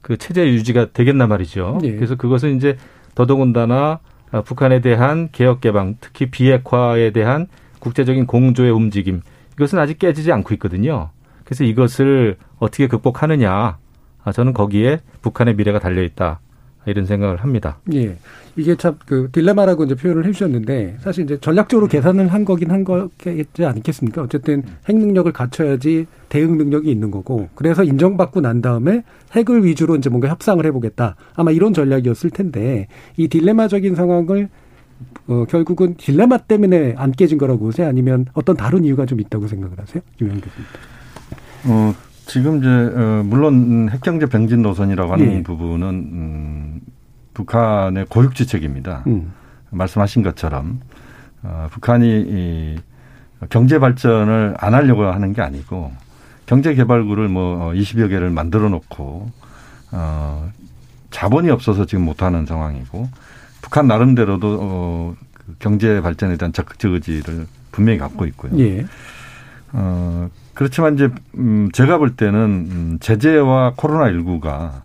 그 0.00 0.16
체제 0.16 0.46
유지가 0.48 0.86
되겠나 0.92 1.26
말이죠. 1.26 1.78
예. 1.82 1.92
그래서 1.94 2.14
그것은 2.14 2.56
이제 2.56 2.76
더더군다나 3.14 4.00
아, 4.30 4.42
북한에 4.42 4.80
대한 4.80 5.28
개혁 5.32 5.60
개방, 5.60 5.96
특히 6.00 6.30
비핵화에 6.30 7.10
대한 7.12 7.46
국제적인 7.78 8.26
공조의 8.26 8.70
움직임 8.70 9.22
이것은 9.54 9.78
아직 9.78 9.98
깨지지 9.98 10.32
않고 10.32 10.54
있거든요. 10.54 11.10
그래서 11.44 11.64
이것을 11.64 12.36
어떻게 12.58 12.86
극복하느냐, 12.86 13.78
아, 14.24 14.32
저는 14.32 14.52
거기에 14.52 15.00
북한의 15.22 15.56
미래가 15.56 15.78
달려 15.78 16.02
있다. 16.02 16.40
이런 16.88 17.06
생각을 17.06 17.36
합니다. 17.36 17.78
예. 17.94 18.16
이게 18.56 18.74
참 18.76 18.96
그 19.06 19.28
딜레마라고 19.30 19.84
이제 19.84 19.94
표현을 19.94 20.26
해주셨는데 20.26 20.96
사실 21.00 21.24
이제 21.24 21.38
전략적으로 21.40 21.86
계산을 21.86 22.28
한 22.28 22.44
거긴 22.44 22.70
한 22.70 22.84
거겠지 22.84 23.64
않겠습니까? 23.64 24.22
어쨌든 24.22 24.64
핵 24.88 24.96
능력을 24.96 25.30
갖춰야지 25.32 26.06
대응 26.28 26.58
능력이 26.58 26.90
있는 26.90 27.10
거고 27.10 27.48
그래서 27.54 27.84
인정받고 27.84 28.40
난 28.40 28.60
다음에 28.60 29.04
핵을 29.32 29.64
위주로 29.64 29.96
이제 29.96 30.10
뭔가 30.10 30.28
협상을 30.28 30.64
해보겠다. 30.66 31.16
아마 31.34 31.50
이런 31.52 31.72
전략이었을 31.72 32.30
텐데 32.30 32.88
이 33.16 33.28
딜레마적인 33.28 33.94
상황을 33.94 34.48
어, 35.28 35.44
결국은 35.48 35.94
딜레마 35.96 36.38
때문에 36.38 36.94
안 36.96 37.12
깨진 37.12 37.38
거라고 37.38 37.60
보세요? 37.60 37.86
아니면 37.86 38.26
어떤 38.32 38.56
다른 38.56 38.84
이유가 38.84 39.06
좀 39.06 39.20
있다고 39.20 39.46
생각을 39.46 39.78
하세요? 39.78 40.02
김영 40.18 40.40
교수님. 40.40 40.66
어, 41.66 41.94
지금 42.28 42.58
이제 42.58 42.68
어, 42.68 43.22
물론 43.24 43.88
핵경제 43.90 44.26
병진 44.26 44.60
노선이라고 44.62 45.12
하는 45.12 45.32
예. 45.32 45.42
부분은 45.42 45.88
음, 45.88 46.80
북한의 47.32 48.04
고육지책입니다. 48.06 49.04
음. 49.06 49.32
말씀하신 49.70 50.22
것처럼 50.22 50.80
어, 51.42 51.68
북한이 51.70 52.06
이 52.06 52.78
경제 53.48 53.78
발전을 53.78 54.56
안 54.58 54.74
하려고 54.74 55.04
하는 55.04 55.32
게 55.32 55.40
아니고 55.40 55.92
경제 56.44 56.74
개발구를 56.74 57.28
뭐 57.28 57.72
20여 57.72 58.10
개를 58.10 58.30
만들어 58.30 58.68
놓고 58.68 59.30
어 59.92 60.50
자본이 61.10 61.50
없어서 61.50 61.86
지금 61.86 62.04
못 62.04 62.22
하는 62.22 62.46
상황이고 62.46 63.08
북한 63.62 63.86
나름대로도 63.86 64.58
어 64.60 65.16
경제 65.60 66.00
발전에 66.00 66.36
대한 66.36 66.52
적극적 66.52 66.92
의지를 66.92 67.46
분명히 67.70 67.98
갖고 67.98 68.26
있고요. 68.26 68.58
예. 68.58 68.84
어 69.72 70.28
그렇지만 70.58 70.94
이제 70.94 71.08
음 71.36 71.70
제가 71.72 71.98
볼 71.98 72.16
때는 72.16 72.40
음 72.40 72.98
제재와 72.98 73.74
코로나 73.76 74.10
19가 74.10 74.82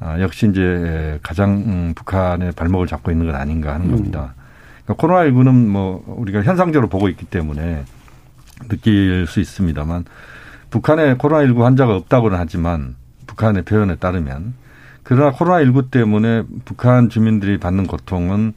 아, 0.00 0.20
역시 0.20 0.48
이제 0.48 1.20
가장 1.22 1.52
음, 1.52 1.92
북한의 1.94 2.50
발목을 2.50 2.88
잡고 2.88 3.12
있는 3.12 3.24
것 3.26 3.36
아닌가 3.36 3.72
하는 3.72 3.86
음. 3.86 3.90
겁니다. 3.92 4.34
그러니까 4.82 4.94
코로나 5.00 5.30
19는 5.30 5.68
뭐 5.68 6.02
우리가 6.08 6.42
현상적으로 6.42 6.88
보고 6.88 7.08
있기 7.08 7.24
때문에 7.24 7.84
느낄 8.68 9.28
수 9.28 9.38
있습니다만 9.38 10.06
북한에 10.70 11.14
코로나 11.14 11.44
19 11.44 11.62
환자가 11.62 11.94
없다고는 11.94 12.36
하지만 12.36 12.96
북한의 13.28 13.62
표현에 13.62 13.94
따르면 13.94 14.54
그러나 15.04 15.30
코로나 15.30 15.60
19 15.60 15.88
때문에 15.88 16.42
북한 16.64 17.10
주민들이 17.10 17.58
받는 17.58 17.86
고통은 17.86 18.54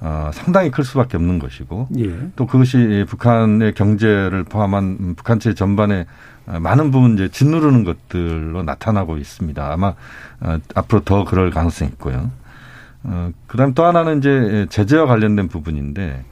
어, 0.00 0.30
상당히 0.32 0.70
클 0.70 0.82
수밖에 0.82 1.16
없는 1.16 1.38
것이고 1.38 1.88
예. 1.98 2.30
또 2.34 2.46
그것이 2.46 3.04
북한의 3.08 3.74
경제를 3.74 4.44
포함한 4.44 5.14
북한체 5.14 5.54
전반에 5.54 6.06
많은 6.46 6.90
부분 6.90 7.14
이제 7.14 7.28
짓누르는 7.28 7.84
것들로 7.84 8.62
나타나고 8.62 9.18
있습니다. 9.18 9.72
아마 9.72 9.94
어, 10.40 10.58
앞으로 10.74 11.04
더 11.04 11.24
그럴 11.24 11.50
가능성이 11.50 11.90
있고요. 11.92 12.30
어, 13.02 13.30
그다음 13.46 13.74
또 13.74 13.84
하나는 13.84 14.18
이제 14.18 14.66
제재와 14.70 15.06
관련된 15.06 15.48
부분인데 15.48 16.24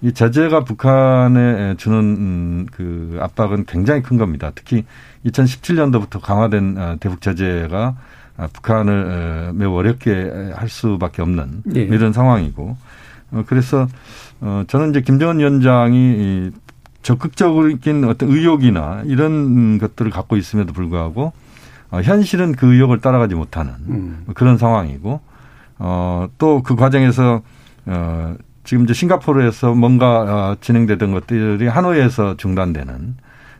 이 0.00 0.12
제재가 0.12 0.62
북한에 0.62 1.74
주는 1.76 1.98
음, 1.98 2.66
그 2.70 3.18
압박은 3.20 3.66
굉장히 3.66 4.00
큰 4.02 4.16
겁니다. 4.16 4.52
특히 4.54 4.84
2017년도부터 5.26 6.20
강화된 6.20 6.78
어, 6.78 6.96
대북 7.00 7.20
제재가 7.20 7.96
아, 8.36 8.48
북한을 8.52 9.52
매우 9.54 9.74
어렵게 9.74 10.52
할 10.54 10.68
수밖에 10.68 11.22
없는 11.22 11.62
네. 11.64 11.80
이런 11.80 12.12
상황이고 12.12 12.76
어, 13.32 13.44
그래서 13.46 13.86
어 14.40 14.64
저는 14.68 14.90
이제 14.90 15.00
김정은 15.02 15.38
위원장이 15.38 16.50
적극적인 17.02 18.04
어떤 18.04 18.28
의욕이나 18.30 19.02
이런 19.06 19.78
것들을 19.78 20.10
갖고 20.10 20.36
있음에도 20.36 20.72
불구하고 20.72 21.32
어 21.90 22.00
현실은 22.02 22.52
그 22.52 22.74
의욕을 22.74 23.00
따라가지 23.00 23.34
못하는 23.34 23.72
음. 23.88 24.24
그런 24.34 24.58
상황이고 24.58 25.20
어 25.78 26.28
또 26.38 26.62
그 26.62 26.74
과정에서 26.76 27.42
어 27.86 28.34
지금 28.64 28.84
이제 28.84 28.92
싱가포르에서 28.92 29.72
뭔가 29.74 30.20
어, 30.50 30.56
진행되던 30.60 31.12
것들이 31.12 31.66
하노이에서 31.68 32.36
중단되는 32.36 33.16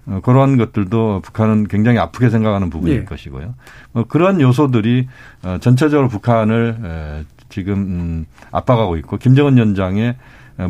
어, 0.07 0.21
그러한 0.23 0.59
것들도 0.59 1.23
북한은 1.25 1.67
굉장히 1.69 1.99
아프게 1.99 2.29
생각하는 2.29 2.69
부분일 2.69 2.97
예. 2.97 3.05
것이고요. 3.05 3.55
뭐 3.93 4.05
그런 4.07 4.41
요소들이 4.41 5.09
어, 5.45 5.57
전체적으로 5.61 6.09
북한을 6.09 6.77
에, 6.85 7.25
지금 7.59 7.75
음, 7.75 8.27
압박하고 8.53 8.97
있고 8.99 9.17
김정은 9.19 9.57
위원장의 9.57 10.17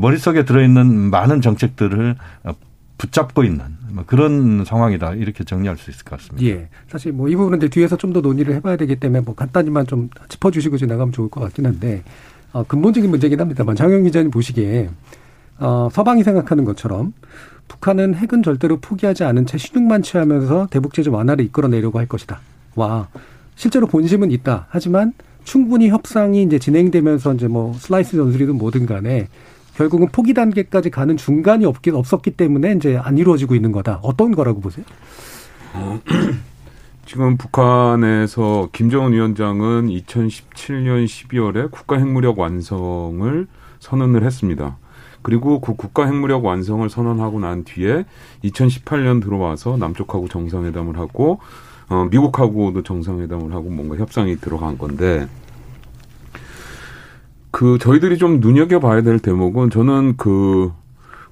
머릿속에 0.00 0.44
들어있는 0.44 0.86
많은 1.10 1.40
정책들을 1.40 2.16
어, 2.44 2.52
붙잡고 2.98 3.44
있는 3.44 3.64
뭐 3.92 4.04
그런 4.06 4.64
상황이다 4.64 5.14
이렇게 5.14 5.44
정리할 5.44 5.76
수 5.78 5.90
있을 5.90 6.04
것 6.04 6.18
같습니다. 6.18 6.44
예, 6.46 6.68
사실 6.88 7.12
뭐 7.12 7.28
이 7.28 7.36
부분은 7.36 7.60
뒤에서 7.70 7.96
좀 7.96 8.12
더 8.12 8.20
논의를 8.20 8.54
해봐야 8.56 8.76
되기 8.76 8.96
때문에 8.96 9.20
뭐 9.20 9.34
간단히만 9.34 9.86
좀 9.86 10.10
짚어주시고 10.28 10.76
지나가면 10.78 11.12
좋을 11.12 11.28
것 11.30 11.40
같긴 11.40 11.66
한데 11.66 12.02
어, 12.52 12.64
근본적인 12.64 13.08
문제긴 13.08 13.40
합니다만 13.40 13.76
장영 13.76 14.02
기자님 14.04 14.30
보시기에 14.30 14.90
어, 15.60 15.88
서방이 15.92 16.22
생각하는 16.24 16.64
것처럼 16.64 17.12
북한은 17.68 18.14
핵은 18.14 18.42
절대로 18.42 18.78
포기하지 18.80 19.24
않은 19.24 19.46
채 19.46 19.58
신용만 19.58 20.02
취하면서 20.02 20.68
대북 20.70 20.92
제재 20.94 21.10
완화를 21.10 21.44
이끌어내려고 21.44 21.98
할 21.98 22.06
것이다. 22.06 22.40
와 22.74 23.08
실제로 23.56 23.86
본심은 23.86 24.30
있다. 24.30 24.66
하지만 24.70 25.12
충분히 25.48 25.88
협상이 25.88 26.42
이제 26.42 26.58
진행되면서 26.58 27.32
이제 27.32 27.48
뭐 27.48 27.72
슬라이스 27.72 28.18
전술이든 28.18 28.58
뭐든 28.58 28.84
간에 28.84 29.28
결국은 29.76 30.08
포기 30.08 30.34
단계까지 30.34 30.90
가는 30.90 31.16
중간이 31.16 31.64
없긴 31.64 31.94
없었기 31.94 32.32
때문에 32.32 32.72
이제 32.72 32.98
안 33.02 33.16
이루어지고 33.16 33.54
있는 33.54 33.72
거다. 33.72 34.00
어떤 34.02 34.32
거라고 34.34 34.60
보세요? 34.60 34.84
어, 35.72 36.00
지금 37.06 37.38
북한에서 37.38 38.68
김정은 38.72 39.14
위원장은 39.14 39.88
2017년 39.88 41.06
12월에 41.06 41.70
국가 41.70 41.96
핵무력 41.96 42.38
완성을 42.38 43.46
선언을 43.80 44.24
했습니다. 44.24 44.76
그리고 45.22 45.62
그 45.62 45.74
국가 45.76 46.04
핵무력 46.04 46.44
완성을 46.44 46.86
선언하고 46.90 47.40
난 47.40 47.64
뒤에 47.64 48.04
2018년 48.44 49.22
들어와서 49.22 49.78
남쪽하고 49.78 50.28
정상회담을 50.28 50.98
하고 50.98 51.40
어, 51.88 52.06
미국하고도 52.10 52.82
정상회담을 52.82 53.52
하고 53.52 53.70
뭔가 53.70 53.96
협상이 53.96 54.36
들어간 54.36 54.76
건데 54.76 55.26
그 57.50 57.78
저희들이 57.78 58.18
좀 58.18 58.40
눈여겨봐야 58.40 59.02
될 59.02 59.18
대목은 59.18 59.70
저는 59.70 60.16
그 60.16 60.70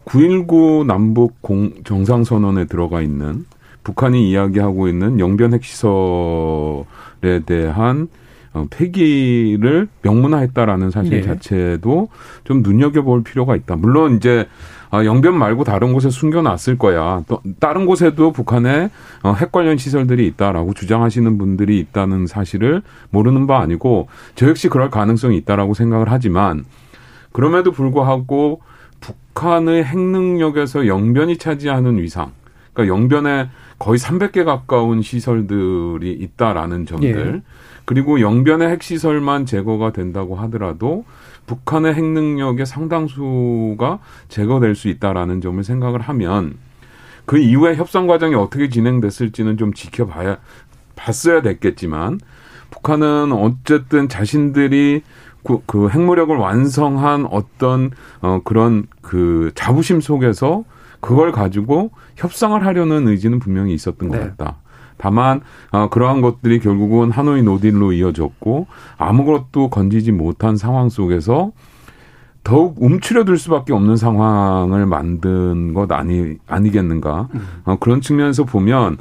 9.19 0.06 0.86
남북 0.86 1.42
공 1.42 1.72
정상선언에 1.84 2.66
들어가 2.66 3.02
있는 3.02 3.44
북한이 3.84 4.30
이야기하고 4.30 4.88
있는 4.88 5.20
영변 5.20 5.52
핵시설에 5.52 6.84
대한 7.44 8.08
어, 8.54 8.66
폐기를 8.70 9.88
명문화했다라는 10.02 10.90
사실 10.90 11.20
네. 11.20 11.22
자체도 11.22 12.08
좀 12.44 12.62
눈여겨볼 12.62 13.22
필요가 13.22 13.54
있다. 13.54 13.76
물론 13.76 14.16
이제 14.16 14.46
아, 14.90 15.04
영변 15.04 15.36
말고 15.36 15.64
다른 15.64 15.92
곳에 15.92 16.10
숨겨놨을 16.10 16.78
거야. 16.78 17.22
또 17.26 17.40
다른 17.58 17.86
곳에도 17.86 18.32
북한에 18.32 18.90
어, 19.22 19.32
핵 19.32 19.52
관련 19.52 19.76
시설들이 19.76 20.26
있다라고 20.28 20.74
주장하시는 20.74 21.38
분들이 21.38 21.78
있다는 21.78 22.26
사실을 22.26 22.82
모르는 23.10 23.46
바 23.46 23.58
아니고 23.60 24.08
저 24.34 24.48
역시 24.48 24.68
그럴 24.68 24.90
가능성이 24.90 25.36
있다라고 25.38 25.74
생각을 25.74 26.10
하지만 26.10 26.64
그럼에도 27.32 27.72
불구하고 27.72 28.60
북한의 29.00 29.84
핵 29.84 29.98
능력에서 29.98 30.86
영변이 30.86 31.36
차지하는 31.36 31.98
위상, 31.98 32.32
그러니까 32.72 32.94
영변에 32.94 33.50
거의 33.78 33.98
300개 33.98 34.44
가까운 34.44 35.02
시설들이 35.02 36.12
있다라는 36.12 36.86
점들. 36.86 37.42
예. 37.44 37.75
그리고 37.86 38.20
영변의 38.20 38.68
핵시설만 38.68 39.46
제거가 39.46 39.92
된다고 39.92 40.34
하더라도 40.36 41.04
북한의 41.46 41.94
핵 41.94 42.04
능력의 42.04 42.66
상당수가 42.66 44.00
제거될 44.28 44.74
수 44.74 44.88
있다라는 44.88 45.40
점을 45.40 45.62
생각을 45.62 46.00
하면 46.00 46.58
그 47.24 47.38
이후에 47.38 47.76
협상 47.76 48.06
과정이 48.06 48.34
어떻게 48.34 48.68
진행됐을지는 48.68 49.56
좀 49.56 49.72
지켜봐야 49.72 50.38
봤어야 50.96 51.42
됐겠지만 51.42 52.20
북한은 52.70 53.32
어쨌든 53.32 54.08
자신들이 54.08 55.02
그, 55.44 55.60
그 55.66 55.88
핵무력을 55.88 56.36
완성한 56.36 57.26
어떤 57.30 57.92
어 58.20 58.40
그런 58.44 58.86
그 59.00 59.52
자부심 59.54 60.00
속에서 60.00 60.64
그걸 61.00 61.30
가지고 61.30 61.92
협상을 62.16 62.64
하려는 62.64 63.06
의지는 63.06 63.38
분명히 63.38 63.72
있었던 63.74 64.08
것 64.08 64.18
네. 64.18 64.24
같다. 64.24 64.56
다만 64.98 65.40
어, 65.72 65.88
그러한 65.88 66.20
것들이 66.20 66.60
결국은 66.60 67.10
하노이 67.10 67.42
노딜로 67.42 67.92
이어졌고 67.92 68.66
아무것도 68.98 69.70
건지지 69.70 70.12
못한 70.12 70.56
상황 70.56 70.88
속에서 70.88 71.52
더욱 72.44 72.76
움츠려들 72.80 73.38
수밖에 73.38 73.72
없는 73.72 73.96
상황을 73.96 74.86
만든 74.86 75.74
것 75.74 75.90
아니 75.90 76.36
아니겠는가? 76.46 77.28
어, 77.64 77.76
그런 77.80 78.00
측면에서 78.00 78.44
보면 78.44 78.98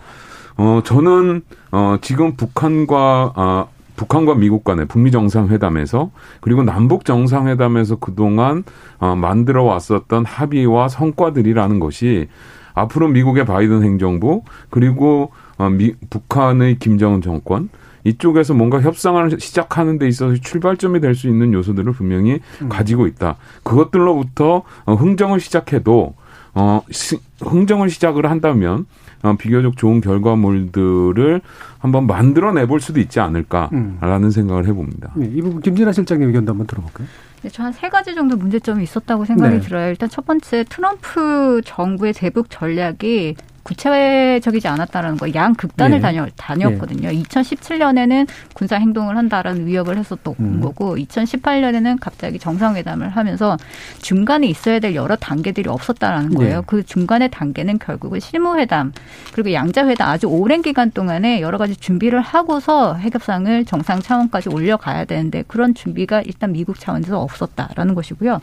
어 0.57 0.81
저는 0.83 1.41
어 1.71 1.97
지금 2.01 2.35
북한과 2.35 3.33
아 3.35 3.65
북한과 3.95 4.35
미국 4.35 4.63
간의 4.63 4.87
북미 4.87 5.11
정상회담에서 5.11 6.11
그리고 6.41 6.63
남북 6.63 7.05
정상회담에서 7.05 7.97
그동안 7.97 8.63
어 8.99 9.15
만들어 9.15 9.63
왔었던 9.63 10.25
합의와 10.25 10.87
성과들이라는 10.87 11.79
것이 11.79 12.27
앞으로 12.73 13.09
미국의 13.09 13.45
바이든 13.45 13.83
행정부 13.83 14.43
그리고 14.69 15.31
어 15.57 15.69
미, 15.69 15.93
북한의 16.09 16.79
김정은 16.79 17.21
정권 17.21 17.69
이쪽에서 18.03 18.53
뭔가 18.53 18.81
협상을 18.81 19.39
시작하는 19.39 19.97
데 19.97 20.07
있어서 20.07 20.35
출발점이 20.35 20.99
될 20.99 21.15
수 21.15 21.27
있는 21.27 21.53
요소들을 21.53 21.91
분명히 21.93 22.39
음. 22.61 22.69
가지고 22.69 23.07
있다. 23.07 23.37
그것들로부터 23.63 24.63
어, 24.85 24.93
흥정을 24.93 25.39
시작해도 25.39 26.13
어 26.53 26.81
시, 26.91 27.17
흥정을 27.41 27.89
시작을 27.89 28.29
한다면 28.29 28.85
어, 29.23 29.35
비교적 29.37 29.75
좋은 29.77 30.01
결과물들을 30.01 31.41
한번 31.79 32.05
만들어내 32.07 32.67
볼 32.67 32.79
수도 32.79 32.99
있지 32.99 33.19
않을까라는 33.19 34.29
생각을 34.29 34.67
해봅니다. 34.67 35.11
네, 35.15 35.29
이 35.33 35.41
부분 35.41 35.61
김진아 35.61 35.91
실장님 35.91 36.27
의견도 36.27 36.51
한번 36.51 36.67
들어볼까요? 36.67 37.07
저한세 37.51 37.89
가지 37.89 38.15
정도 38.15 38.35
문제점이 38.37 38.83
있었다고 38.83 39.25
생각이 39.25 39.55
네. 39.55 39.61
들어요. 39.61 39.89
일단 39.89 40.09
첫 40.09 40.25
번째 40.25 40.63
트럼프 40.67 41.61
정부의 41.63 42.13
대북 42.13 42.49
전략이 42.49 43.35
구체적이지 43.65 44.67
않았다라는 44.67 45.17
거, 45.17 45.33
양 45.33 45.55
극단을 45.55 45.97
네. 45.97 46.01
다녀, 46.01 46.27
다녔거든요. 46.37 47.09
2017년에는 47.09 48.27
군사 48.53 48.75
행동을 48.75 49.17
한다라는 49.17 49.65
위협을 49.65 49.97
했었던 49.97 50.35
음. 50.39 50.61
거고, 50.61 50.95
2018년에는 50.97 51.97
갑자기 51.99 52.37
정상회담을 52.37 53.09
하면서 53.09 53.57
중간에 54.03 54.45
있어야 54.45 54.79
될 54.79 54.93
여러 54.93 55.15
단계들이 55.15 55.67
없었다라는 55.67 56.35
거예요. 56.35 56.57
네. 56.57 56.63
그 56.67 56.85
중간의 56.85 57.31
단계는 57.31 57.79
결국은 57.79 58.19
실무회담, 58.19 58.93
그리고 59.33 59.51
양자회담 59.51 60.07
아주 60.07 60.27
오랜 60.27 60.61
기간 60.61 60.91
동안에 60.91 61.41
여러 61.41 61.57
가지 61.57 61.75
준비를 61.75 62.21
하고서 62.21 62.93
핵협상을 62.93 63.65
정상 63.65 63.99
차원까지 63.99 64.49
올려가야 64.49 65.05
되는데 65.05 65.43
그런 65.47 65.73
준비가 65.73 66.21
일단 66.21 66.51
미국 66.51 66.79
차원에서 66.79 67.19
없었다라는 67.19 67.95
것이고요. 67.95 68.39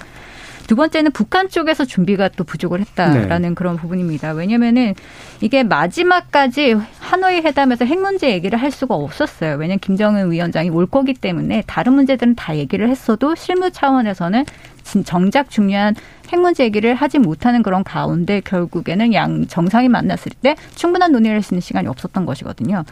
두 0.66 0.76
번째는 0.76 1.10
북한 1.12 1.48
쪽에서 1.48 1.84
준비가 1.84 2.28
또 2.28 2.44
부족을 2.44 2.80
했다라는 2.80 3.48
네. 3.50 3.54
그런 3.54 3.76
부분입니다. 3.76 4.32
왜냐면은 4.32 4.94
이게 5.40 5.62
마지막까지 5.64 6.76
하노이 7.00 7.40
회담에서 7.40 7.84
핵 7.84 8.00
문제 8.00 8.30
얘기를 8.30 8.60
할 8.60 8.70
수가 8.70 8.94
없었어요. 8.94 9.56
왜냐면 9.56 9.78
김정은 9.80 10.30
위원장이 10.30 10.70
올 10.70 10.86
거기 10.86 11.14
때문에 11.14 11.62
다른 11.66 11.94
문제들은 11.94 12.36
다 12.36 12.56
얘기를 12.56 12.88
했어도 12.88 13.34
실무 13.34 13.70
차원에서는 13.70 14.44
진- 14.84 15.04
정작 15.04 15.48
중요한 15.50 15.94
핵 16.32 16.40
문제 16.40 16.64
얘기를 16.64 16.94
하지 16.94 17.18
못하는 17.18 17.62
그런 17.62 17.84
가운데 17.84 18.40
결국에는 18.40 19.12
양 19.14 19.46
정상이 19.46 19.88
만났을 19.88 20.32
때 20.42 20.56
충분한 20.74 21.12
논의를 21.12 21.36
할 21.36 21.42
수 21.42 21.54
있는 21.54 21.60
시간이 21.60 21.86
없었던 21.88 22.24
것이거든요. 22.24 22.84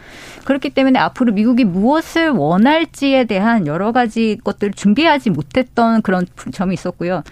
그렇기 0.45 0.69
때문에 0.69 0.99
앞으로 0.99 1.33
미국이 1.33 1.63
무엇을 1.65 2.29
원할지에 2.29 3.23
대한 3.23 3.65
여러 3.65 3.91
가지 3.91 4.37
것들을 4.43 4.73
준비하지 4.73 5.31
못했던 5.31 6.01
그런 6.01 6.27
점이 6.51 6.73
있었고요. 6.75 7.23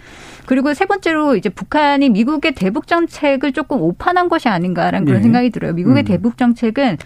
그리고 0.45 0.73
세 0.73 0.86
번째로 0.86 1.36
이제 1.36 1.49
북한이 1.49 2.10
미국의 2.10 2.54
대북 2.54 2.88
정책을 2.88 3.52
조금 3.54 3.82
오판한 3.82 4.30
것이 4.30 4.47
아닌가라는 4.47 5.06
그런 5.06 5.19
네. 5.19 5.23
생각이 5.23 5.49
들어요. 5.49 5.73
미국의 5.73 6.04
음. 6.04 6.06
대북 6.06 6.38
정책은 6.38 6.97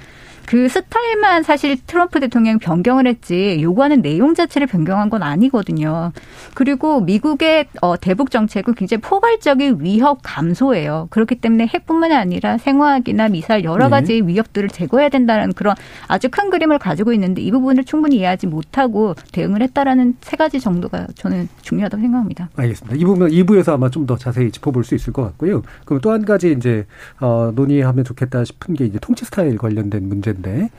그 0.46 0.68
스타일만 0.70 1.44
사실 1.44 1.78
트럼프 1.86 2.20
대통령이 2.20 2.60
변경을 2.60 3.08
했지 3.08 3.60
요구하는 3.62 4.02
내용 4.02 4.36
자체를 4.36 4.68
변경한 4.68 5.10
건 5.10 5.24
아니거든요. 5.24 6.12
그리고 6.54 7.02
미국의 7.02 7.68
어, 7.82 7.98
대북 7.98 8.30
정책은 8.32 8.76
굉장히 8.76 9.02
포괄적인 9.02 9.78
위협 9.82 10.20
감소예요. 10.22 11.08
그렇기 11.10 11.36
때문에 11.36 11.68
핵뿐만이 11.68 12.14
아니라 12.14 12.58
생화학이나 12.58 13.30
미사일 13.30 13.64
여러 13.64 13.86
네. 13.86 13.90
가지 13.90 14.22
위협들을 14.22 14.70
제거해야 14.70 15.10
된다는 15.10 15.54
그런 15.54 15.76
아주 16.08 16.30
큰 16.30 16.50
그림을 16.50 16.78
가지고 16.78 17.14
있는데 17.14 17.42
이 17.42 17.52
부분을 17.52 17.84
충분히 17.86 18.18
이해하지 18.18 18.48
못하고 18.48 19.16
대응을 19.32 19.62
했다라는 19.64 20.18
세 20.22 20.38
가지 20.38 20.60
정도가 20.60 21.08
저는 21.16 21.50
중요하다고 21.62 22.02
생각합니다. 22.02 22.50
알겠습니다. 22.56 22.96
이 22.98 23.04
부분 23.06 23.30
2부에서 23.30 23.74
아마 23.74 23.90
좀 23.90 24.04
더 24.04 24.18
자세히 24.18 24.52
짚어볼 24.52 24.84
수 24.84 24.96
있을 24.96 25.14
것 25.14 25.24
같고요. 25.24 25.62
그럼 25.86 26.02
또 26.02 26.12
한 26.12 26.26
가지 26.26 26.52
이제 26.52 26.86
어, 27.22 27.52
논의하면 27.56 28.04
좋겠다 28.04 28.44
싶은 28.44 28.76
게 28.76 28.84
이제 28.86 29.00
통치 29.02 29.24
스타일 29.24 29.58
관련된 29.58 30.10
문제 30.10 30.33
인데 30.34 30.70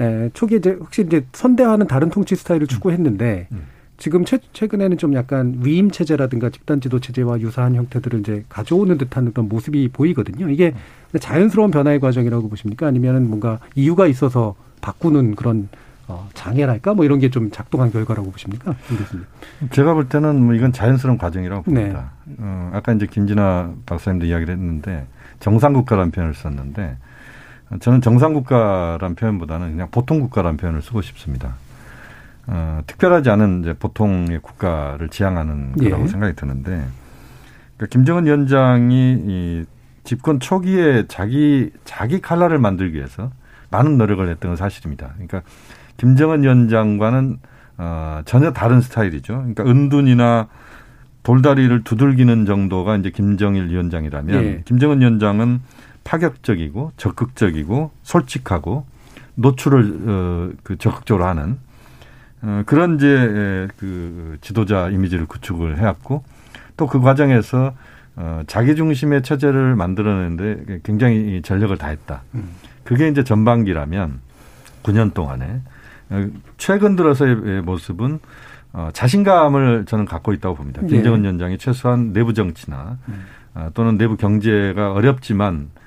에, 0.00 0.30
초기에 0.34 0.58
이제 0.58 0.70
혹시 0.80 1.02
이제 1.02 1.24
선대와는 1.32 1.86
다른 1.86 2.10
통치 2.10 2.34
스타일을 2.36 2.66
추구했는데 2.66 3.48
지금 3.98 4.24
최, 4.24 4.38
최근에는 4.52 4.98
좀 4.98 5.14
약간 5.14 5.60
위임 5.62 5.90
체제라든가 5.90 6.50
집단 6.50 6.80
지도 6.80 6.98
체제와 6.98 7.40
유사한 7.40 7.74
형태들을 7.76 8.20
이제 8.20 8.44
가져오는 8.48 8.98
듯한 8.98 9.28
어떤 9.28 9.48
모습이 9.48 9.88
보이거든요. 9.92 10.48
이게 10.48 10.74
자연스러운 11.20 11.70
변화의 11.70 12.00
과정이라고 12.00 12.48
보십니까? 12.48 12.86
아니면은 12.88 13.28
뭔가 13.28 13.60
이유가 13.76 14.06
있어서 14.08 14.56
바꾸는 14.80 15.36
그런 15.36 15.68
어, 16.08 16.28
장애랄까 16.34 16.94
뭐 16.94 17.04
이런 17.04 17.20
게 17.20 17.28
좀 17.30 17.52
작동한 17.52 17.92
결과라고 17.92 18.32
보십니까? 18.32 18.74
김 18.88 18.96
교수님. 18.98 19.24
제가 19.70 19.94
볼 19.94 20.08
때는 20.08 20.42
뭐 20.42 20.54
이건 20.54 20.72
자연스러운 20.72 21.16
과정이라고 21.16 21.62
네. 21.70 21.74
봅니다. 21.82 22.10
어, 22.38 22.70
아까 22.74 22.92
이제 22.92 23.06
김진아 23.06 23.72
박사님도 23.86 24.26
이야기를 24.26 24.52
했는데 24.54 25.06
정상국가라는 25.38 26.10
표현을 26.10 26.34
썼는데 26.34 26.96
저는 27.80 28.00
정상국가라는 28.00 29.14
표현보다는 29.14 29.72
그냥 29.72 29.88
보통 29.90 30.20
국가라는 30.20 30.56
표현을 30.56 30.82
쓰고 30.82 31.02
싶습니다. 31.02 31.54
어, 32.46 32.82
특별하지 32.86 33.30
않은 33.30 33.60
이제 33.60 33.72
보통의 33.72 34.40
국가를 34.40 35.08
지향하는 35.08 35.74
예. 35.80 35.90
거라고 35.90 36.08
생각이 36.08 36.34
드는데 36.34 36.84
그러니까 37.76 37.86
김정은 37.90 38.26
위원장이 38.26 39.22
이 39.26 39.64
집권 40.04 40.40
초기에 40.40 41.04
자기 41.06 41.70
자기 41.84 42.20
칼날을 42.20 42.58
만들기 42.58 42.96
위해서 42.96 43.30
많은 43.70 43.96
노력을 43.96 44.28
했던 44.28 44.50
건 44.50 44.56
사실입니다. 44.56 45.10
그러니까 45.14 45.42
김정은 45.96 46.42
위원장과는 46.42 47.38
어, 47.78 48.20
전혀 48.24 48.52
다른 48.52 48.80
스타일이죠. 48.80 49.34
그러니까 49.34 49.64
은둔이나 49.64 50.48
돌다리를 51.22 51.84
두들기는 51.84 52.44
정도가 52.46 52.96
이제 52.96 53.10
김정일 53.10 53.68
위원장이라면 53.68 54.44
예. 54.44 54.62
김정은 54.64 55.00
위원장은 55.00 55.60
파격적이고 56.04 56.92
적극적이고 56.96 57.90
솔직하고 58.02 58.86
노출을 59.34 59.98
어, 60.06 60.50
그 60.62 60.76
적극적으로 60.78 61.26
하는 61.26 61.58
어, 62.42 62.62
그런 62.66 62.96
이제 62.96 63.06
에, 63.08 63.68
그 63.76 64.36
지도자 64.40 64.88
이미지를 64.90 65.26
구축을 65.26 65.78
해왔고 65.78 66.24
또 66.76 66.86
그 66.86 67.00
과정에서 67.00 67.74
어, 68.16 68.42
자기 68.46 68.74
중심의 68.76 69.22
체제를 69.22 69.74
만들어내는데 69.76 70.80
굉장히 70.82 71.38
이 71.38 71.42
전력을 71.42 71.76
다했다. 71.78 72.22
그게 72.84 73.08
이제 73.08 73.24
전반기라면 73.24 74.20
9년 74.82 75.14
동안에 75.14 75.60
어, 76.10 76.26
최근 76.58 76.96
들어서의 76.96 77.62
모습은 77.62 78.20
어, 78.74 78.88
자신감을 78.92 79.84
저는 79.86 80.04
갖고 80.04 80.32
있다고 80.32 80.56
봅니다. 80.56 80.82
예. 80.82 80.86
김정은 80.88 81.22
위원장이 81.22 81.58
최소한 81.58 82.12
내부 82.12 82.34
정치나 82.34 82.98
어, 83.54 83.68
또는 83.74 83.96
내부 83.96 84.16
경제가 84.16 84.92
어렵지만 84.92 85.68
어, 85.74 85.81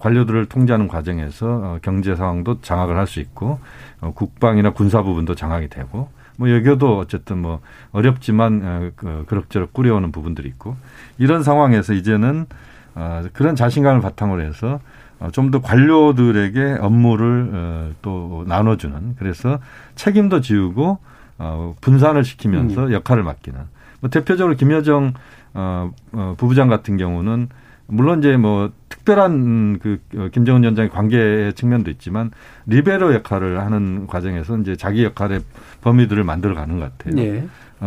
관료들을 0.00 0.46
통제하는 0.46 0.88
과정에서 0.88 1.46
어, 1.48 1.78
경제 1.82 2.14
상황도 2.14 2.60
장악을 2.60 2.96
할 2.96 3.06
수 3.06 3.20
있고 3.20 3.58
어, 4.00 4.12
국방이나 4.14 4.70
군사 4.70 5.02
부분도 5.02 5.34
장악이 5.34 5.68
되고 5.68 6.08
뭐 6.36 6.48
외교도 6.48 6.98
어쨌든 6.98 7.38
뭐 7.38 7.60
어렵지만 7.92 8.60
어, 8.64 8.90
그, 8.96 9.24
그럭저럭 9.26 9.72
꾸려오는 9.72 10.12
부분들이 10.12 10.48
있고 10.48 10.76
이런 11.18 11.42
상황에서 11.42 11.92
이제는 11.94 12.46
어, 12.94 13.22
그런 13.32 13.56
자신감을 13.56 14.00
바탕으로 14.00 14.42
해서 14.42 14.80
어, 15.18 15.30
좀더 15.30 15.60
관료들에게 15.60 16.78
업무를 16.80 17.50
어, 17.52 17.90
또 18.02 18.44
나눠주는 18.46 19.16
그래서 19.18 19.58
책임도 19.94 20.40
지우고 20.40 20.98
어, 21.38 21.74
분산을 21.80 22.22
시키면서 22.24 22.92
역할을 22.92 23.22
맡기는. 23.22 23.58
뭐 24.00 24.10
대표적으로 24.10 24.56
김여정 24.56 25.14
어, 25.54 25.90
어, 26.12 26.34
부부장 26.38 26.68
같은 26.68 26.96
경우는 26.96 27.48
물론 27.90 28.20
이제 28.20 28.36
뭐 28.36 28.70
특별한 28.88 29.32
음, 29.32 29.78
그 29.80 30.00
어, 30.16 30.28
김정은 30.32 30.62
위원장의 30.62 30.90
관계 30.90 31.52
측면도 31.54 31.90
있지만 31.92 32.30
리베로 32.66 33.14
역할을 33.14 33.60
하는 33.60 34.06
과정에서 34.06 34.58
이제 34.58 34.76
자기 34.76 35.04
역할의 35.04 35.40
범위들을 35.80 36.22
만들어가는 36.24 36.78
것 36.78 36.98
같아요. 36.98 37.22
예. 37.22 37.44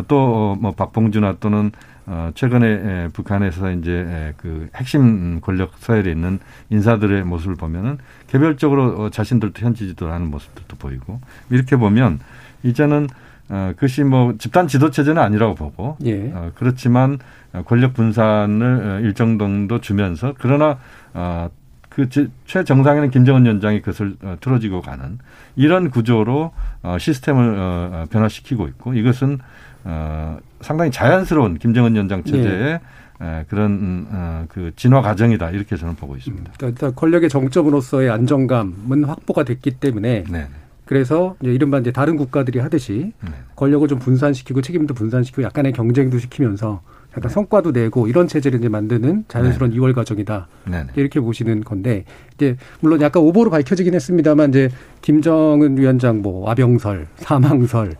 또뭐 0.07 0.73
박봉준아 0.75 1.37
또는 1.39 1.71
어 2.05 2.31
최근에 2.35 2.67
에, 2.67 3.07
북한에서 3.13 3.71
이제 3.71 3.91
에, 3.91 4.33
그 4.35 4.67
핵심 4.75 5.39
권력 5.39 5.71
서열에 5.77 6.11
있는 6.11 6.39
인사들의 6.69 7.23
모습을 7.23 7.55
보면은 7.55 7.97
개별적으로 8.27 9.03
어, 9.03 9.09
자신들도 9.09 9.63
현지 9.63 9.87
지도를 9.87 10.13
하는 10.13 10.29
모습들도 10.29 10.75
보이고 10.77 11.21
이렇게 11.49 11.77
보면 11.77 12.19
이제는 12.63 13.07
어, 13.49 13.71
그것이 13.75 14.03
뭐 14.03 14.33
집단 14.37 14.67
지도 14.67 14.89
체제는 14.89 15.21
아니라고 15.21 15.55
보고 15.55 15.97
예. 16.03 16.31
어, 16.33 16.51
그렇지만 16.55 17.19
권력 17.65 17.93
분산을 17.93 18.65
어, 18.65 18.99
일정 19.01 19.37
정도 19.37 19.79
주면서 19.79 20.33
그러나 20.39 20.79
어, 21.13 21.49
그 21.89 22.09
최정상에는 22.45 23.11
김정은 23.11 23.45
위원장이 23.45 23.81
그것을 23.81 24.15
어, 24.23 24.37
틀어지고 24.41 24.81
가는 24.81 25.19
이런 25.55 25.91
구조로 25.91 26.51
어, 26.81 26.97
시스템을 26.97 27.59
어, 27.59 27.89
어, 27.93 28.05
변화시키고 28.09 28.67
있고 28.69 28.93
이것은 28.95 29.39
어, 29.83 30.39
상당히 30.61 30.89
자연스러운 30.91 31.59
김정은 31.59 31.93
위원장 31.93 32.23
체제의 32.23 32.79
네. 33.19 33.45
그런 33.47 34.07
어, 34.11 34.45
그 34.49 34.71
진화 34.75 35.01
과정이다 35.01 35.51
이렇게 35.51 35.77
저는 35.77 35.95
보고 35.95 36.15
있습니다. 36.17 36.51
음, 36.51 36.53
그러니까 36.57 36.91
권력의 36.91 37.29
정점으로서의 37.29 38.09
안정감은 38.09 39.03
확보가 39.03 39.43
됐기 39.43 39.71
때문에 39.71 40.23
네. 40.29 40.47
그래서 40.85 41.35
이제 41.41 41.53
이른바 41.53 41.79
이제 41.79 41.91
다른 41.91 42.17
국가들이 42.17 42.59
하듯이 42.59 43.13
네. 43.21 43.31
권력을 43.55 43.87
좀 43.87 43.99
분산시키고 43.99 44.61
책임도 44.61 44.93
분산시키고 44.95 45.43
약간의 45.43 45.73
경쟁도 45.73 46.17
시키면서 46.17 46.81
약간 47.15 47.29
성과도 47.29 47.71
내고 47.71 48.07
이런 48.07 48.27
체제를 48.27 48.59
이제 48.59 48.69
만드는 48.69 49.25
자연스러운 49.27 49.71
네. 49.71 49.77
이월 49.77 49.93
과정이다. 49.93 50.47
네. 50.65 50.85
이렇게 50.95 51.19
보시는 51.19 51.61
건데 51.61 52.05
이제 52.33 52.57
물론 52.79 53.01
약간 53.01 53.21
오보로 53.23 53.49
밝혀지긴 53.51 53.93
했습니다만 53.93 54.49
이제 54.49 54.69
김정은 55.01 55.77
위원장 55.77 56.21
뭐 56.21 56.45
와병설, 56.45 57.07
사망설 57.17 57.95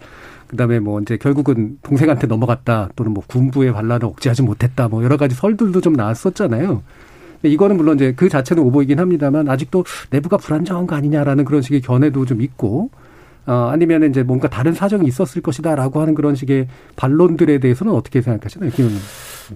그다음에 0.48 0.80
뭐 0.80 1.00
이제 1.02 1.18
결국은 1.18 1.78
동생한테 1.84 2.28
넘어갔다 2.28 2.90
또는 2.96 3.14
뭐 3.14 3.24
군부의 3.28 3.74
반란을 3.74 4.06
억제하지 4.06 4.42
못했다 4.44 4.88
뭐 4.88 5.04
여러 5.04 5.18
가지 5.18 5.36
설들도 5.36 5.82
좀 5.82 5.94
나왔었잖아요. 5.94 6.82
이거는 7.44 7.78
물론 7.78 7.96
이제 7.96 8.14
그 8.16 8.30
자체는 8.30 8.64
오보이긴 8.64 9.00
합니다만 9.00 9.50
아직도 9.50 9.84
내부가 10.10 10.38
불안정한 10.38 10.88
거 10.88 10.96
아니냐라는 10.96 11.46
그런 11.46 11.62
식의 11.62 11.82
견해도 11.82 12.26
좀 12.26 12.42
있고 12.42 12.90
어, 13.46 13.70
아니면 13.72 14.10
이제 14.10 14.24
뭔가 14.24 14.50
다른 14.50 14.74
사정이 14.74 15.08
있었을 15.08 15.42
것이다라고 15.42 16.02
하는 16.02 16.16
그런 16.16 16.36
식의 16.36 16.68
반론들에 16.96 17.60
대해서는 17.60 17.94
어떻게 17.94 18.22
생각하시나요, 18.22 18.72
김 18.72 18.90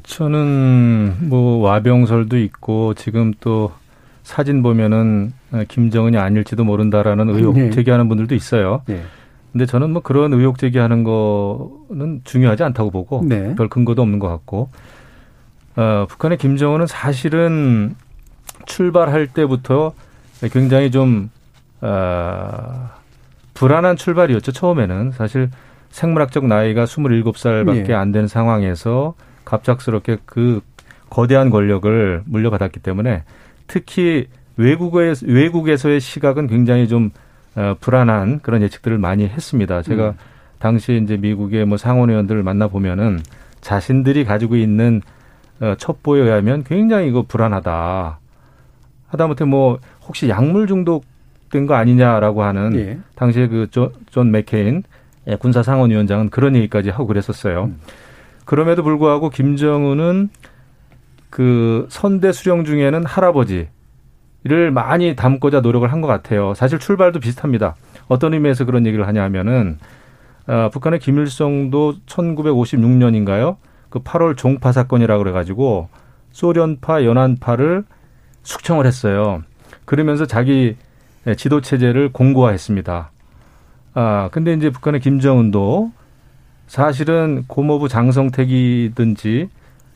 저는 0.04 1.30
뭐 1.30 1.58
와병설도 1.60 2.38
있고 2.40 2.94
지금 2.94 3.34
또 3.40 3.72
사진 4.24 4.62
보면은 4.62 5.32
김정은이 5.70 6.18
아닐지도 6.18 6.66
모른다라는 6.66 7.30
의혹 7.30 7.56
네. 7.56 7.70
제기하는 7.70 8.10
분들도 8.10 8.36
있어요. 8.36 8.82
네. 8.86 9.02
근데 9.54 9.66
저는 9.66 9.92
뭐 9.92 10.02
그런 10.02 10.34
의혹 10.34 10.58
제기하는 10.58 11.06
거는 11.06 12.22
중요하지 12.26 12.64
않다고 12.64 12.92
보고 12.92 13.24
네. 13.24 13.56
별 13.56 13.70
근거도 13.70 14.02
없는 14.02 14.20
것 14.20 14.28
같고 14.28 14.70
어, 15.78 16.06
북한의 16.10 16.38
김정은은 16.38 16.88
사실은 16.88 17.96
출발할 18.66 19.28
때부터 19.28 19.94
굉장히 20.52 20.92
좀 20.92 21.30
어, 21.80 22.90
불안한 23.58 23.96
출발이었죠. 23.96 24.52
처음에는 24.52 25.12
사실 25.12 25.50
생물학적 25.90 26.46
나이가 26.46 26.86
27살밖에 26.86 27.90
예. 27.90 27.94
안 27.96 28.12
되는 28.12 28.28
상황에서 28.28 29.16
갑작스럽게 29.46 30.18
그 30.26 30.62
거대한 31.10 31.50
권력을 31.50 32.22
물려받았기 32.26 32.80
때문에 32.82 33.24
특히 33.66 34.28
외국의 34.58 35.16
외국에서의 35.24 36.00
시각은 36.00 36.46
굉장히 36.46 36.88
좀 36.88 37.10
어, 37.56 37.76
불안한 37.80 38.42
그런 38.44 38.62
예측들을 38.62 39.00
많이 39.00 39.28
했습니다. 39.28 39.82
제가 39.82 40.10
음. 40.10 40.14
당시 40.60 41.02
이제 41.04 41.18
미국의 41.18 41.66
뭐 41.66 41.78
상원 41.78 42.12
의원들을 42.12 42.44
만나 42.44 42.68
보면은 42.68 43.20
자신들이 43.62 44.24
가지고 44.26 44.56
있는 44.56 45.02
어, 45.62 45.74
첩보에 45.80 46.22
의하면 46.22 46.64
굉장히 46.64 47.08
이거 47.08 47.24
불안하다. 47.24 48.20
하다못해 49.08 49.46
뭐 49.46 49.80
혹시 50.06 50.30
약물 50.30 50.68
중독 50.68 51.06
된거 51.52 51.76
아니냐라고 51.76 52.44
하는 52.44 52.76
예. 52.76 53.00
당시에 53.16 53.48
그존 53.48 54.32
맥케인 54.32 54.84
예, 55.28 55.36
군사 55.36 55.64
상원위원장은 55.64 56.30
그런 56.30 56.56
얘기까지 56.56 56.90
하고 56.90 57.08
그랬었어요. 57.08 57.66
음. 57.66 57.80
그럼에도 58.46 58.84
불구하고 58.84 59.30
김정은은 59.30 60.30
그 61.30 61.86
선대 61.90 62.32
수령 62.32 62.64
중에는 62.64 63.06
할아버지를 63.06 64.72
많이 64.74 65.16
담고자 65.16 65.60
노력을 65.62 65.92
한 65.92 66.02
것 66.02 66.08
같아요. 66.08 66.54
사실 66.54 66.80
출발도 66.80 67.20
비슷합니다. 67.20 67.76
어떤 68.08 68.34
의미에서 68.34 68.66
그런 68.66 68.86
얘기를 68.86 69.06
하냐면은 69.08 69.78
어, 70.48 70.70
북한의 70.72 71.00
김일성도 71.00 71.96
1956년인가요? 72.06 73.58
그 73.90 74.00
8월 74.00 74.38
종파 74.38 74.72
사건이라고 74.72 75.24
그래가지고 75.24 75.90
소련파, 76.32 77.04
연안파를 77.04 77.84
숙청을 78.44 78.86
했어요. 78.86 79.44
그러면서 79.84 80.26
자기 80.26 80.78
네, 80.78 80.87
지도 81.36 81.62
체제를 81.62 82.12
공고화했습니다. 82.12 83.12
아, 83.94 84.30
근데 84.32 84.54
이제 84.54 84.70
북한의 84.70 85.02
김정은도 85.02 85.92
사실은 86.68 87.44
고모부 87.48 87.88
장성택이든지 87.88 89.50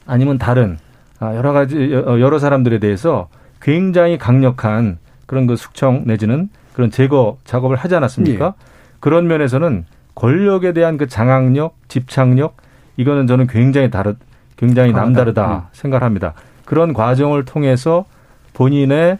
아니면 0.07 0.37
다른 0.37 0.77
아, 1.19 1.35
여러 1.35 1.53
가지 1.53 1.93
어, 1.93 2.19
여러 2.19 2.39
사람들에 2.39 2.79
대해서 2.79 3.29
굉장히 3.61 4.17
강력한 4.17 4.97
그런 5.27 5.45
그 5.47 5.55
숙청 5.55 6.03
내지는 6.05 6.49
그런 6.73 6.89
제거 6.89 7.37
작업을 7.45 7.75
하지 7.75 7.95
않았습니까? 7.95 8.45
예. 8.45 8.65
그런 8.99 9.27
면에서는 9.27 9.85
권력에 10.15 10.73
대한 10.73 10.97
그 10.97 11.07
장악력, 11.07 11.75
집착력 11.87 12.57
이거는 12.97 13.27
저는 13.27 13.47
굉장히 13.47 13.89
다르 13.89 14.15
굉장히 14.57 14.91
남다르다 14.91 15.55
음. 15.55 15.61
생각합니다. 15.73 16.33
그런 16.65 16.93
과정을 16.93 17.45
통해서 17.45 18.05
본인의 18.53 19.17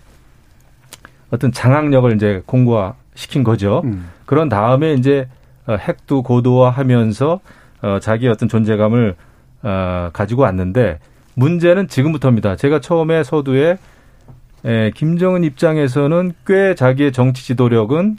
어떤 1.31 1.51
장악력을 1.51 2.13
이제 2.15 2.43
공고화 2.45 2.93
시킨 3.15 3.43
거죠. 3.43 3.81
음. 3.85 4.09
그런 4.25 4.49
다음에 4.49 4.93
이제 4.93 5.27
어, 5.65 5.75
핵도 5.75 6.23
고도화하면서 6.23 7.39
어, 7.81 7.99
자기 7.99 8.27
어떤 8.27 8.47
존재감을 8.49 9.15
어, 9.63 10.09
가지고 10.13 10.43
왔는데 10.43 10.99
문제는 11.35 11.87
지금부터입니다. 11.87 12.55
제가 12.55 12.79
처음에 12.79 13.23
서두에 13.23 13.77
에, 14.63 14.91
김정은 14.91 15.43
입장에서는 15.43 16.33
꽤 16.45 16.75
자기의 16.75 17.11
정치 17.11 17.45
지도력은 17.45 18.17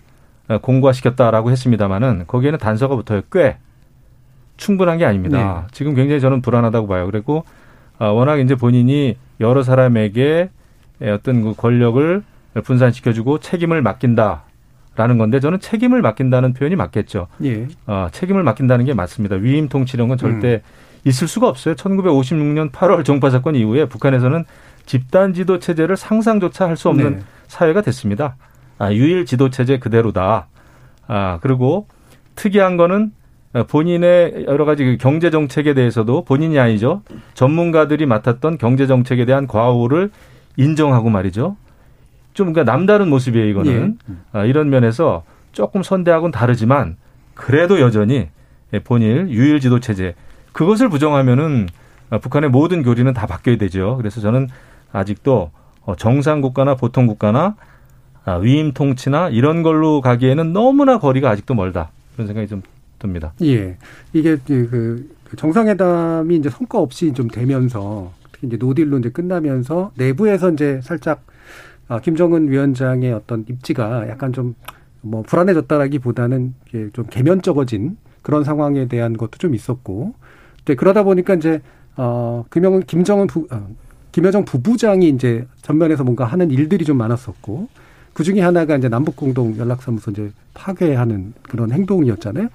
어, 0.49 0.59
공고화시켰다라고 0.59 1.51
했습니다마는 1.51 2.25
거기에는 2.27 2.59
단서가 2.59 2.97
붙어요. 2.97 3.23
꽤 3.31 3.59
충분한 4.57 4.99
게 4.99 5.05
아닙니다. 5.05 5.63
네. 5.63 5.69
지금 5.73 5.95
굉장히 5.95 6.21
저는 6.21 6.43
불안하다고 6.43 6.87
봐요. 6.87 7.07
그리고 7.07 7.45
어, 7.99 8.07
워낙 8.07 8.39
이제 8.39 8.55
본인이 8.55 9.17
여러 9.41 9.63
사람에게 9.63 10.51
어떤 11.03 11.43
그 11.43 11.55
권력을 11.55 12.23
분산시켜주고 12.61 13.39
책임을 13.39 13.83
맡긴다 13.83 14.43
라는 14.95 15.17
건데 15.19 15.41
저는 15.41 15.61
책임을 15.61 16.03
맡긴다는 16.03 16.53
표현이 16.53 16.77
맞겠죠. 16.77 17.29
예. 17.45 17.67
어, 17.87 18.09
책임을 18.13 18.43
맡긴다는 18.43 18.85
게 18.85 18.93
맞습니다. 18.95 19.37
위임 19.37 19.69
통치령은 19.69 20.19
절대 20.19 20.55
음. 20.57 20.61
있을 21.05 21.27
수가 21.29 21.49
없어요. 21.49 21.75
1956년 21.75 22.71
8월 22.71 23.05
종파 23.05 23.31
사건 23.31 23.55
이후에 23.55 23.87
북한에서는 23.87 24.45
집단 24.85 25.33
지도 25.33 25.59
체제를 25.59 25.97
상상조차 25.97 26.69
할 26.69 26.77
수 26.77 26.89
없는 26.91 27.17
네. 27.17 27.23
사회가 27.49 27.81
됐습니다. 27.83 28.37
아, 28.79 28.93
유일 28.93 29.25
지도 29.27 29.49
체제 29.51 29.79
그대로다. 29.79 30.49
아, 31.07 31.39
그리고 31.41 31.87
특이한 32.35 32.77
거는 32.77 33.13
본인의 33.69 34.47
여러 34.49 34.65
가지 34.65 34.85
그 34.85 34.97
경제 34.99 35.31
정책에 35.31 35.75
대해서도 35.75 36.25
본인이 36.25 36.59
아니죠. 36.59 37.03
전문가들이 37.35 38.07
맡았던 38.07 38.59
경제 38.59 38.87
정책에 38.87 39.25
대한 39.25 39.47
과오를 39.47 40.11
인정하고 40.57 41.11
말이죠. 41.11 41.57
좀 42.35 42.53
그러니까 42.53 42.71
남다른 42.71 43.09
모습이에요 43.09 43.47
이거는 43.47 43.99
예. 44.09 44.15
아, 44.33 44.45
이런 44.45 44.71
면에서 44.71 45.25
조금 45.53 45.83
선대하고는 45.83 46.33
다르지만 46.33 46.97
그래도 47.35 47.81
여전히 47.81 48.29
본일 48.85 49.29
유일 49.29 49.61
지도 49.61 49.81
체제 49.81 50.15
그것을 50.53 50.89
부정하면은 50.89 51.69
아, 52.11 52.19
북한의 52.19 52.51
모든 52.51 52.83
교리는 52.83 53.13
다 53.15 53.27
바뀌어야 53.27 53.57
되죠. 53.57 53.97
그래서 53.97 54.21
저는 54.21 54.49
아직도 54.93 55.51
어, 55.85 55.97
정상 55.97 56.41
국가나 56.41 56.75
보통 56.75 57.07
국가나 57.07 57.57
아, 58.25 58.35
위임 58.37 58.73
통치나 58.73 59.31
이런 59.31 59.63
걸로 59.63 60.01
가기에는 60.01 60.53
너무나 60.53 60.99
거리가 60.99 61.31
아직도 61.31 61.55
멀다 61.55 61.91
그런 62.15 62.27
생각이 62.27 62.49
좀 62.49 62.63
듭니다. 62.99 63.33
예, 63.43 63.77
이게 64.13 64.37
그 64.47 65.09
정상회담이 65.37 66.37
이제 66.37 66.51
성과 66.51 66.79
없이 66.79 67.13
좀 67.15 67.29
되면서 67.29 68.13
특히 68.31 68.47
이제 68.47 68.57
노딜로 68.59 68.99
이제 68.99 69.09
끝나면서 69.09 69.91
내부에서 69.97 70.51
이제 70.53 70.81
살짝 70.83 71.25
아, 71.93 72.01
김정은 72.01 72.49
위원장의 72.51 73.13
어떤 73.13 73.45
입지가 73.49 74.09
약간 74.09 74.33
좀 74.33 74.55
뭐 75.03 75.23
불안해졌다라기보다는 75.23 76.55
좀 76.93 77.07
개면적어진 77.11 77.97
그런 78.23 78.45
상황에 78.45 78.87
대한 78.87 79.17
것도 79.17 79.39
좀 79.39 79.55
있었고, 79.55 80.15
네, 80.65 80.75
그러다 80.75 81.03
보니까 81.03 81.35
이제 81.35 81.61
어 81.97 82.45
김영은 82.51 82.85
김정은 82.85 83.27
부 83.27 83.47
어, 83.51 83.69
김여정 84.13 84.45
부부장이 84.45 85.09
이제 85.09 85.47
전면에서 85.61 86.05
뭔가 86.05 86.25
하는 86.25 86.51
일들이 86.51 86.85
좀 86.85 86.97
많았었고, 86.99 87.69
그 88.15 88.23
중에 88.23 88.41
하나가 88.41 88.77
이제 88.77 88.89
남북 88.89 89.17
공동 89.17 89.57
연락사무소 89.57 90.13
이제 90.13 90.31
파괴하는 90.55 91.35
그런 91.43 91.73
행동이었잖아요. 91.73 92.49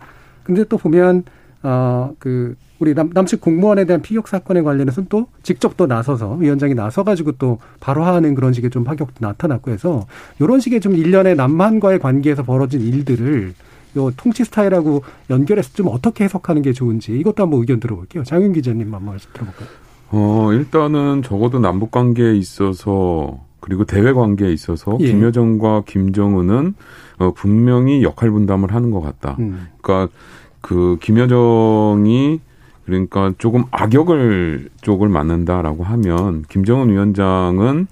근데 0.43 0.63
또 0.63 0.78
보면 0.78 1.23
어그 1.62 2.56
우리 2.79 2.93
남, 2.93 3.09
남측 3.13 3.41
공무원에 3.41 3.85
대한 3.85 4.01
피격 4.01 4.27
사건에 4.27 4.61
관련해서는 4.61 5.07
또 5.09 5.27
직접 5.43 5.77
또 5.77 5.87
나서서 5.87 6.35
위원장이 6.35 6.73
나서가지고 6.73 7.33
또 7.33 7.59
바로 7.79 8.03
하는 8.03 8.35
그런 8.35 8.53
식의 8.53 8.69
좀 8.69 8.83
파격도 8.83 9.15
나타났고 9.19 9.71
해서 9.71 10.05
이런 10.39 10.59
식의 10.59 10.81
좀 10.81 10.95
일련의 10.95 11.35
남한과의 11.35 11.99
관계에서 11.99 12.43
벌어진 12.43 12.81
일들을 12.81 13.53
요 13.97 14.11
통치 14.15 14.43
스타일하고 14.43 15.03
연결해서 15.29 15.71
좀 15.73 15.87
어떻게 15.87 16.25
해석하는 16.25 16.61
게 16.61 16.73
좋은지 16.73 17.17
이것도 17.17 17.43
한번 17.43 17.59
의견 17.61 17.79
들어볼게요. 17.79 18.23
장윤 18.23 18.53
기자님 18.53 18.93
한번 18.93 19.05
말씀 19.05 19.29
들어볼까요? 19.33 19.67
어, 20.09 20.53
일단은 20.53 21.23
적어도 21.23 21.59
남북 21.59 21.91
관계에 21.91 22.35
있어서 22.35 23.39
그리고 23.59 23.85
대외 23.85 24.13
관계에 24.13 24.51
있어서 24.53 24.97
예. 25.01 25.07
김여정과 25.07 25.83
김정은은 25.85 26.75
어, 27.19 27.31
분명히 27.33 28.03
역할 28.03 28.29
분담을 28.29 28.73
하는 28.73 28.91
것 28.91 29.01
같다. 29.01 29.35
음. 29.39 29.67
그러니까 29.81 30.13
그 30.61 30.97
김여정이 31.01 32.39
그러니까 32.88 33.34
조금 33.38 33.65
악역을 33.69 34.69
쪽을 34.82 35.10
맡는다라고 35.10 35.84
하면 35.84 36.43
김정은 36.47 36.89
위원장은 36.89 37.88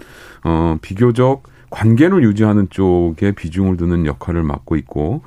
어 0.46 0.78
비교적 0.82 1.44
관계를 1.70 2.24
유지하는 2.24 2.68
쪽에 2.70 3.34
비중을 3.34 3.76
두는 3.76 4.06
역할을 4.06 4.44
맡고 4.44 4.78
있고 4.78 5.22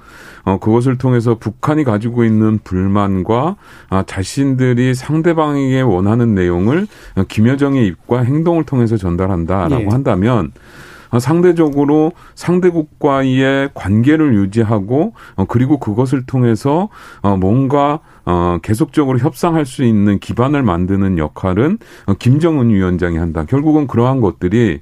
어 0.44 0.59
그것을 0.59 0.96
통해서 0.96 1.35
북한이 1.35 1.85
가지고 1.85 2.24
있는 2.24 2.59
불만과 2.64 3.57
아 3.90 4.02
자신들이 4.04 4.94
상대방에게 4.94 5.83
원하는 5.83 6.35
내용을 6.35 6.87
김여정의 7.28 7.87
입과 7.87 8.22
행동을 8.22 8.64
통해서 8.64 8.96
전달한다라고 8.96 9.83
네. 9.83 9.88
한다면 9.90 10.46
어, 10.46 10.88
상대적으로 11.18 12.12
상대국과의 12.34 13.70
관계를 13.74 14.34
유지하고 14.34 15.14
어, 15.36 15.44
그리고 15.46 15.78
그것을 15.78 16.26
통해서 16.26 16.88
어, 17.22 17.36
뭔가 17.36 18.00
어, 18.24 18.58
계속적으로 18.62 19.18
협상할 19.18 19.64
수 19.64 19.84
있는 19.84 20.18
기반을 20.18 20.62
만드는 20.62 21.16
역할은 21.18 21.78
어, 22.06 22.14
김정은 22.14 22.70
위원장이 22.70 23.16
한다. 23.16 23.44
결국은 23.48 23.86
그러한 23.86 24.20
것들이 24.20 24.80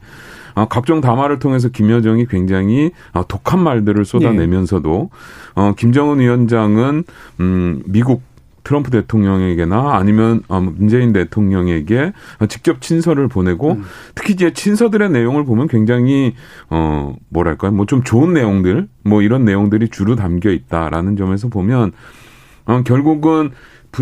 어, 0.57 0.67
각종 0.67 1.01
담화를 1.01 1.39
통해서 1.39 1.69
김여정이 1.69 2.27
굉장히 2.27 2.91
어, 3.13 3.27
독한 3.29 3.61
말들을 3.61 4.05
쏟아내면서도 4.05 5.11
어, 5.55 5.73
김정은 5.77 6.19
위원장은 6.19 7.05
음, 7.41 7.83
미국 7.87 8.23
트럼프 8.67 8.91
대통령에게나 8.91 9.97
아니면 9.97 10.43
어, 10.49 10.61
문재인 10.61 11.13
대통령에게 11.13 12.13
직접 12.49 12.81
친서를 12.81 13.29
보내고 13.29 13.75
음. 13.75 13.85
특히 14.17 14.35
이제 14.35 14.53
친서들의 14.53 15.09
내용을 15.11 15.45
보면 15.45 15.69
굉장히 15.69 16.35
어 16.69 17.15
뭐랄까요 17.29 17.71
뭐 17.71 17.87
좀 17.87 18.03
좋은 18.03 18.33
내용들 18.33 18.89
뭐 19.05 19.23
이런 19.23 19.45
내용들이 19.45 19.91
주로 19.91 20.17
담겨 20.17 20.51
있다라는 20.51 21.17
점에서 21.17 21.49
보면 21.49 21.93
어, 22.65 22.83
결국은 22.83 23.53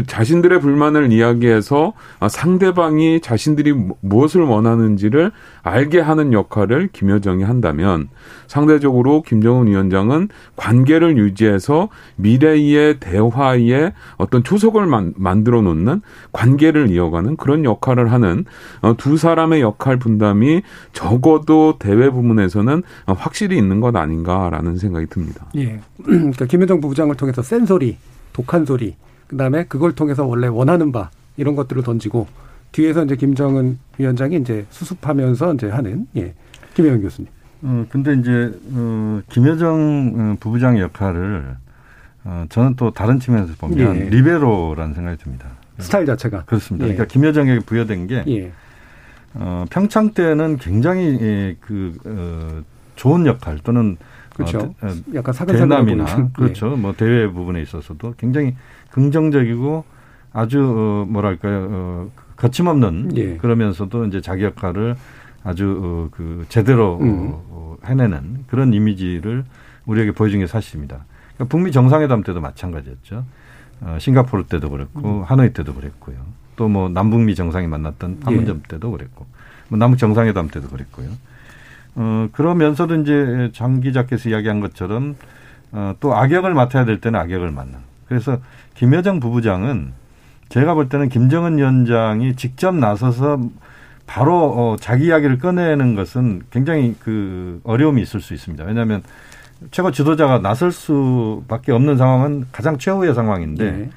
자신들의 0.02 0.61
불만을 0.61 1.12
이야기해서 1.12 1.92
아, 2.18 2.28
상대방이 2.28 3.20
자신들이 3.20 3.74
무엇을 4.00 4.42
원하는지를 4.42 5.30
알게 5.62 6.00
하는 6.00 6.33
역할을 6.33 6.88
김여정이 6.92 7.44
한다면 7.44 8.09
상대적으로 8.46 9.22
김정은 9.22 9.68
위원장은 9.68 10.28
관계를 10.57 11.16
유지해서 11.16 11.88
미래의 12.16 12.98
대화의 13.00 13.92
어떤 14.16 14.42
초석을 14.42 14.87
만, 14.87 15.44
들어 15.44 15.62
놓는 15.62 16.00
관계를 16.33 16.90
이어가는 16.90 17.37
그런 17.37 17.64
역할을 17.64 18.12
하는 18.12 18.44
어, 18.80 18.94
두 18.96 19.16
사람의 19.16 19.61
역할 19.61 19.98
분담이 19.98 20.62
적어도 20.92 21.76
대외 21.78 22.09
부문에서는 22.09 22.83
확실히 23.07 23.59
있는 23.59 23.80
것 23.80 23.94
아닌가라는 23.94 24.78
생각이 24.78 25.07
듭니다. 25.07 25.46
예. 25.57 25.80
그러니까 26.02 26.46
김여정 26.46 26.80
부부장을 26.80 27.14
통해서 27.16 27.42
센 27.42 27.66
소리 27.66 27.98
독한 28.35 28.66
소리, 28.66 28.96
그다음에 29.26 29.64
그걸 29.64 29.92
통해서 29.92 30.24
원래 30.24 30.46
원하는 30.46 30.92
바 30.92 31.10
이런 31.37 31.56
것들을 31.56 31.82
던지고 31.82 32.26
뒤에서 32.72 33.04
이제 33.04 33.16
김정은 33.16 33.78
위원장이 33.98 34.37
이제 34.37 34.66
수습하면서 34.70 35.54
이제 35.54 35.68
하는 35.68 36.06
예. 36.16 36.34
김혜영 36.74 37.00
교수님. 37.02 37.30
어 37.62 37.87
근데 37.88 38.14
이제 38.14 38.52
어 38.72 39.20
김여정 39.30 40.14
어, 40.16 40.37
부부장의 40.40 40.82
역할을 40.82 41.56
어 42.24 42.46
저는 42.48 42.74
또 42.76 42.90
다른 42.90 43.20
측면에서 43.20 43.54
보면 43.58 43.96
예. 43.96 44.00
리베로라는 44.10 44.94
생각이 44.94 45.22
듭니다. 45.22 45.48
스타일 45.78 46.06
자체가 46.06 46.44
그렇습니다. 46.44 46.87
예. 46.87 46.92
그러니까 46.92 47.12
김여정에게 47.12 47.60
부여된 47.60 48.06
게 48.06 48.24
예. 48.26 48.52
어, 49.34 49.64
평창 49.70 50.12
때는 50.12 50.58
굉장히 50.58 51.18
예, 51.20 51.56
그 51.60 51.96
어, 52.04 52.62
좋은 52.96 53.26
역할 53.26 53.58
또는 53.62 53.96
그렇죠. 54.34 54.74
어, 54.80 54.88
약간 55.14 55.32
사근사근이나 55.32 56.04
예. 56.04 56.28
그렇죠. 56.32 56.70
네. 56.70 56.76
뭐 56.76 56.92
대외 56.92 57.26
부분에 57.28 57.62
있어서도 57.62 58.14
굉장히 58.16 58.54
긍정적이고 58.94 59.85
아주 60.33 60.61
어, 60.62 61.07
뭐랄까요 61.11 61.68
어, 61.70 62.11
거침없는 62.37 63.16
예. 63.16 63.37
그러면서도 63.38 64.04
이제 64.07 64.20
자기 64.20 64.44
역할을 64.44 64.94
아주 65.42 65.80
어, 65.83 66.09
그 66.12 66.46
제대로 66.48 66.98
음. 67.00 67.33
어, 67.50 67.76
해내는 67.85 68.44
그런 68.46 68.72
이미지를 68.72 69.44
우리에게 69.85 70.12
보여준 70.12 70.40
게 70.40 70.46
사실입니다. 70.46 71.04
그러니까 71.35 71.50
북미 71.50 71.72
정상회담 71.72 72.22
때도 72.22 72.40
마찬가지였죠. 72.40 73.24
어, 73.80 73.96
싱가포르 74.00 74.44
때도 74.44 74.70
그랬고 74.70 75.00
음. 75.00 75.22
하노이 75.24 75.52
때도 75.52 75.74
그랬고요. 75.74 76.16
또 76.57 76.68
뭐 76.68 76.88
남북미 76.88 77.35
정상이 77.35 77.66
만났던 77.66 78.20
판문점 78.20 78.59
예. 78.59 78.68
때도 78.68 78.92
그랬고 78.92 79.26
뭐 79.68 79.76
남북 79.78 79.98
정상회담 79.98 80.48
때도 80.48 80.68
그랬고요. 80.68 81.09
어, 81.96 82.28
그러면서도 82.33 82.94
이제 83.00 83.50
장 83.52 83.80
기 83.80 83.92
자께서 83.92 84.28
이야기한 84.30 84.61
것처럼 84.61 85.16
어, 85.72 85.94
또 85.98 86.14
악역을 86.16 86.54
맡아야 86.54 86.85
될 86.85 87.00
때는 87.00 87.18
악역을 87.18 87.50
맡는. 87.50 87.93
그래서 88.09 88.38
김여정 88.75 89.21
부부장은 89.21 89.93
제가 90.49 90.75
볼 90.75 90.88
때는 90.88 91.09
김정은 91.09 91.59
위원장이 91.59 92.37
직접 92.37 92.75
나서서 92.75 93.40
바로 94.07 94.53
어, 94.53 94.77
자기 94.79 95.07
이야기를 95.07 95.38
꺼내는 95.38 95.95
것은 95.95 96.43
굉장히 96.51 96.95
그 97.01 97.61
어려움이 97.64 98.03
있을 98.03 98.21
수 98.21 98.35
있습니다. 98.35 98.64
왜냐하면 98.64 99.03
최고 99.71 99.90
지도자가 99.90 100.40
나설 100.40 100.73
수밖에 100.73 101.73
없는 101.73 101.97
상황은 101.97 102.47
가장 102.53 102.77
최후의 102.77 103.14
상황인데 103.14 103.71
네. 103.71 103.90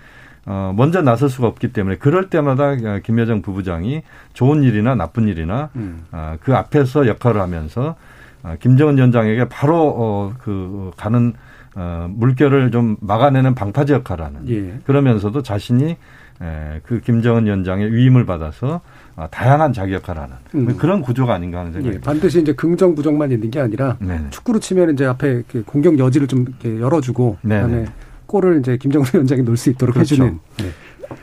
어, 0.45 0.73
먼저 0.75 1.01
나설 1.01 1.29
수가 1.29 1.47
없기 1.47 1.73
때문에 1.73 1.97
그럴 1.97 2.29
때마다 2.29 2.75
김여정 3.03 3.41
부부장이 3.41 4.01
좋은 4.33 4.63
일이나 4.63 4.95
나쁜 4.95 5.27
일이나 5.27 5.69
음. 5.75 6.05
어, 6.11 6.37
그 6.39 6.55
앞에서 6.55 7.05
역할을 7.07 7.41
하면서 7.41 7.95
어, 8.43 8.55
김정은 8.59 8.95
위원장에게 8.95 9.49
바로 9.49 9.93
어, 9.97 10.33
그 10.39 10.91
가는 10.95 11.33
어, 11.79 12.09
물결을 12.09 12.71
좀 12.71 12.97
막아내는 13.01 13.53
방파제 13.53 13.93
역할을 13.93 14.25
하는 14.25 14.49
예. 14.49 14.79
그러면서도 14.85 15.43
자신이 15.43 15.95
에, 16.41 16.81
그 16.83 16.99
김정은 17.01 17.45
위원장의 17.45 17.93
위임을 17.93 18.25
받아서 18.25 18.81
어, 19.15 19.27
다양한 19.29 19.73
자기 19.73 19.93
역할을 19.93 20.23
하는 20.23 20.35
음. 20.55 20.77
그런 20.77 21.01
구조가 21.03 21.35
아닌가 21.35 21.59
하는 21.59 21.71
생각이 21.71 21.95
예, 21.95 22.01
반드시 22.01 22.41
이제 22.41 22.53
긍정 22.53 22.95
부정만 22.95 23.31
있는 23.31 23.51
게 23.51 23.59
아니라 23.59 23.95
네네. 23.99 24.31
축구로 24.31 24.59
치면 24.59 24.93
이제 24.93 25.05
앞에 25.05 25.43
공격 25.67 25.99
여지를 25.99 26.25
좀 26.25 26.45
이렇게 26.47 26.79
열어주고 26.81 27.37
네네. 27.43 27.61
그다음에 27.61 27.85
골을 28.25 28.59
이제 28.59 28.77
김정은 28.77 29.05
위원장이 29.13 29.43
넣을 29.43 29.55
수 29.55 29.69
있도록 29.69 29.93
그렇죠. 29.93 30.15
해주는. 30.15 30.39
네. 30.57 30.65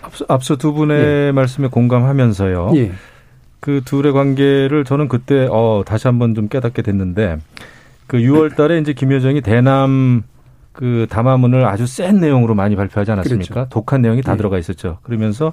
앞서, 0.03 0.25
앞서, 0.29 0.57
두 0.57 0.73
분의 0.73 1.29
예. 1.29 1.33
말씀에 1.33 1.67
공감하면서요. 1.67 2.73
예. 2.77 2.93
그 3.59 3.83
둘의 3.85 4.13
관계를 4.13 4.85
저는 4.85 5.09
그때 5.09 5.49
어 5.51 5.83
다시 5.85 6.07
한번 6.07 6.35
좀 6.35 6.49
깨닫게 6.49 6.83
됐는데 6.83 7.39
그 8.07 8.19
6월 8.19 8.55
달에 8.57 8.79
이제 8.79 8.93
김여정이 8.93 9.41
대남 9.41 10.23
그 10.75 11.07
담화문을 11.09 11.65
아주 11.65 11.87
센 11.87 12.19
내용으로 12.19 12.55
많이 12.55 12.77
발표하지 12.77 13.13
않았습니까? 13.13 13.55
그렇죠. 13.55 13.69
독한 13.71 14.03
내용이 14.03 14.23
다 14.23 14.33
예. 14.33 14.37
들어가 14.37 14.59
있었죠. 14.59 14.99
그러면서 15.03 15.53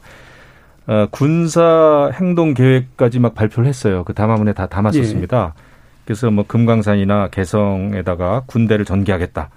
어, 0.87 1.07
군사 1.11 2.09
행동 2.13 2.55
계획까지 2.55 3.19
막 3.19 3.35
발표를 3.35 3.69
했어요. 3.69 4.03
그 4.03 4.13
담화문에 4.13 4.53
다 4.53 4.65
담았었습니다. 4.65 5.53
예. 5.55 5.61
그래서 6.05 6.31
뭐 6.31 6.43
금강산이나 6.45 7.27
개성에다가 7.29 8.43
군대를 8.47 8.83
전개하겠다. 8.83 9.51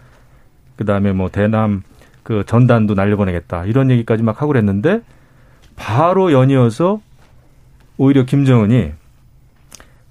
그 0.77 0.85
다음에 0.85 1.13
뭐 1.13 1.31
대남 1.31 1.83
그 2.23 2.45
전단도 2.47 2.95
날려보내겠다 2.95 3.65
이런 3.65 3.91
얘기까지 3.91 4.23
막 4.23 4.43
하고 4.43 4.49
그랬는데 4.49 5.01
바로 5.77 6.31
연이어서 6.31 7.01
오히려 7.97 8.25
김정은이 8.25 8.93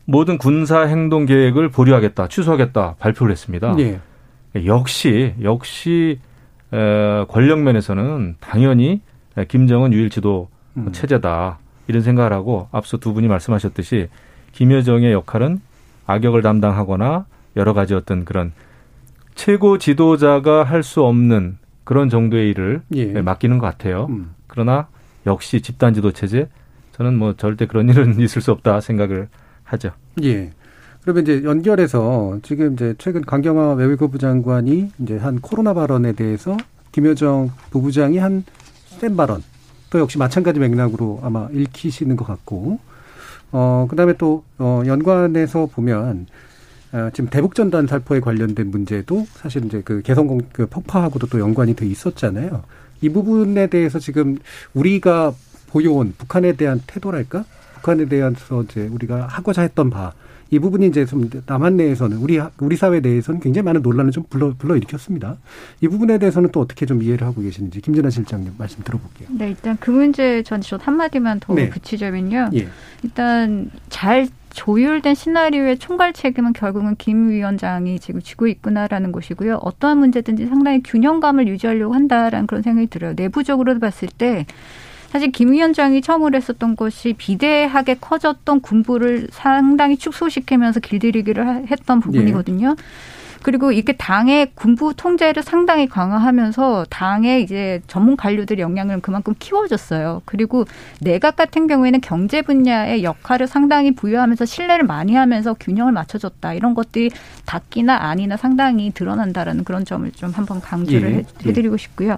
모든 0.06 0.38
군사 0.40 0.82
행동 0.82 1.26
계획을 1.26 1.70
보류하겠다, 1.70 2.28
취소하겠다 2.28 2.96
발표를 2.98 3.32
했습니다. 3.32 3.76
네. 3.76 4.00
역시 4.66 5.34
역시 5.42 6.20
에, 6.72 7.26
권력 7.28 7.60
면에서는 7.60 8.36
당연히 8.40 9.02
김정은 9.48 9.94
유일 9.94 10.10
지도 10.10 10.50
음. 10.78 10.92
체제다 10.92 11.60
이런 11.88 12.02
생각을 12.02 12.34
하고 12.34 12.68
앞서 12.72 12.98
두 12.98 13.14
분이 13.14 13.28
말씀하셨듯이 13.28 14.10
김여정의 14.54 15.12
역할은 15.12 15.60
악역을 16.06 16.42
담당하거나 16.42 17.26
여러 17.56 17.74
가지 17.74 17.94
어떤 17.94 18.26
그런 18.26 18.54
최고 19.36 19.78
지도자가 19.78 20.64
할 20.64 20.84
수 20.84 21.04
없는 21.04 21.58
그런 21.84 22.10
정도의 22.10 22.50
일을 22.52 22.82
예. 22.96 23.22
맡기는 23.22 23.58
것 23.58 23.66
같아요. 23.68 24.06
음. 24.10 24.34
그러나 24.48 24.88
역시 25.26 25.62
집단 25.62 25.94
지도 25.94 26.12
체제 26.12 26.48
저는 26.94 27.18
뭐 27.18 27.34
절대 27.34 27.66
그런 27.66 27.90
일은 27.90 28.20
있을 28.22 28.42
수 28.42 28.52
없다 28.52 28.80
생각을 28.80 29.28
하죠. 29.64 29.92
예. 30.24 30.52
그러면 31.04 31.24
이제 31.24 31.44
연결해서 31.44 32.40
지금 32.44 32.74
이제 32.74 32.96
최근 32.98 33.22
강경화 33.22 33.74
외교부 33.74 34.18
장관이 34.18 34.92
이제 35.00 35.18
한 35.18 35.40
코로나 35.42 35.74
발언에 35.74 36.14
대해서 36.14 36.58
김여정 36.92 37.52
부부장이 37.72 38.18
한 38.18 38.44
센 39.00 39.18
발언 39.18 39.44
또 39.90 40.00
역시 40.00 40.18
마찬가지 40.18 40.60
맥락으로 40.60 41.20
아마 41.24 41.48
읽히시는 41.52 42.16
것 42.16 42.26
같고 42.26 42.80
어 43.52 43.88
그다음에 43.90 44.14
또 44.14 44.44
어 44.60 44.84
연관해서 44.86 45.66
보면 45.68 46.28
어, 46.94 47.10
지금 47.14 47.30
대북 47.30 47.56
전단 47.56 47.88
살포에 47.88 48.20
관련된 48.22 48.70
문제도 48.72 49.26
사실 49.34 49.66
이제 49.66 49.82
그 49.84 50.02
개성공 50.04 50.42
그 50.54 50.68
폭파하고도 50.68 51.28
또 51.28 51.40
연관이 51.40 51.76
돼 51.76 51.86
있었잖아요. 51.88 52.64
이 53.02 53.10
부분에 53.10 53.68
대해서 53.68 54.00
지금 54.00 54.38
우리가 54.74 55.34
보여온 55.68 56.14
북한에 56.18 56.54
대한 56.54 56.82
태도랄까? 56.88 57.44
북한에 57.76 58.06
대해서 58.06 58.64
이제 58.64 58.88
우리가 58.88 59.28
하고자 59.28 59.64
했던 59.64 59.90
바. 59.90 60.14
이 60.50 60.60
부분이 60.60 60.88
이제 60.88 61.06
좀 61.06 61.30
남한 61.46 61.78
내에서는 61.78 62.18
우리 62.18 62.40
우리 62.60 62.76
사회 62.76 63.00
내에서는 63.00 63.40
굉장히 63.40 63.66
많은 63.66 63.82
논란을 63.82 64.12
좀 64.12 64.24
불러 64.30 64.54
불러 64.58 64.76
일으켰습니다. 64.76 65.38
이 65.82 65.88
부분에 65.88 66.18
대해서는 66.18 66.52
또 66.52 66.60
어떻게 66.60 66.86
좀 66.86 67.02
이해를 67.02 67.26
하고 67.26 67.42
계시는지 67.42 67.82
김진아 67.82 68.10
실장님 68.10 68.54
말씀 68.58 68.84
들어볼게요. 68.84 69.30
네, 69.32 69.50
일단 69.50 69.78
그 69.80 69.92
문제 69.92 70.44
전저 70.44 70.78
한마디만 70.82 71.40
더 71.40 71.54
네. 71.54 71.70
붙이자면요. 71.70 72.50
예. 72.54 72.68
일단 73.04 73.72
잘 73.90 74.28
조율된 74.54 75.16
시나리오의 75.16 75.80
총괄 75.80 76.14
책임은 76.14 76.54
결국은 76.54 76.96
김 76.98 77.30
위원장이 77.30 78.00
지금 78.00 78.22
지고 78.22 78.46
있구나라는 78.48 79.12
것이고요. 79.12 79.56
어떠한 79.56 79.98
문제든지 79.98 80.46
상당히 80.46 80.82
균형감을 80.84 81.48
유지하려고 81.48 81.96
한다라는 81.96 82.46
그런 82.46 82.62
생각이 82.62 82.88
들어요. 82.88 83.14
내부적으로 83.16 83.80
봤을 83.80 84.08
때 84.16 84.46
사실 85.14 85.32
김 85.32 85.52
위원장이 85.52 86.02
처음으로 86.02 86.36
했었던 86.36 86.76
것이 86.76 87.14
비대하게 87.14 87.98
커졌던 88.02 88.62
군부를 88.62 89.28
상당히 89.32 89.96
축소시키면서 89.96 90.80
길들이기를 90.80 91.68
했던 91.68 92.00
부분이거든요. 92.00 92.70
네. 92.70 92.84
그리고 93.44 93.72
이렇게 93.72 93.94
당의 93.94 94.50
군부 94.56 94.96
통제를 94.96 95.44
상당히 95.44 95.86
강화하면서 95.86 96.88
당의 96.90 97.44
이제 97.44 97.82
전문 97.86 98.18
관료들의 98.18 98.64
역량을 98.64 99.02
그만큼 99.02 99.36
키워줬어요. 99.38 100.24
그리고 100.26 100.66
내각 101.00 101.36
같은 101.36 101.68
경우에는 101.68 102.02
경제 102.02 102.42
분야의 102.42 103.04
역할을 103.04 103.46
상당히 103.46 103.94
부여하면서 103.94 104.46
신뢰를 104.46 104.86
많이 104.86 105.14
하면서 105.14 105.54
균형을 105.54 105.92
맞춰줬다. 105.92 106.56
이런 106.56 106.74
것들이 106.74 107.12
닫기나 107.46 107.98
아니나 107.98 108.36
상당히 108.36 108.90
드러난다라는 108.92 109.64
그런 109.64 109.86
점을 109.86 110.10
좀 110.14 110.32
한번 110.32 110.60
강조를 110.60 111.26
예. 111.46 111.48
해드리고 111.48 111.78
싶고요. 111.78 112.18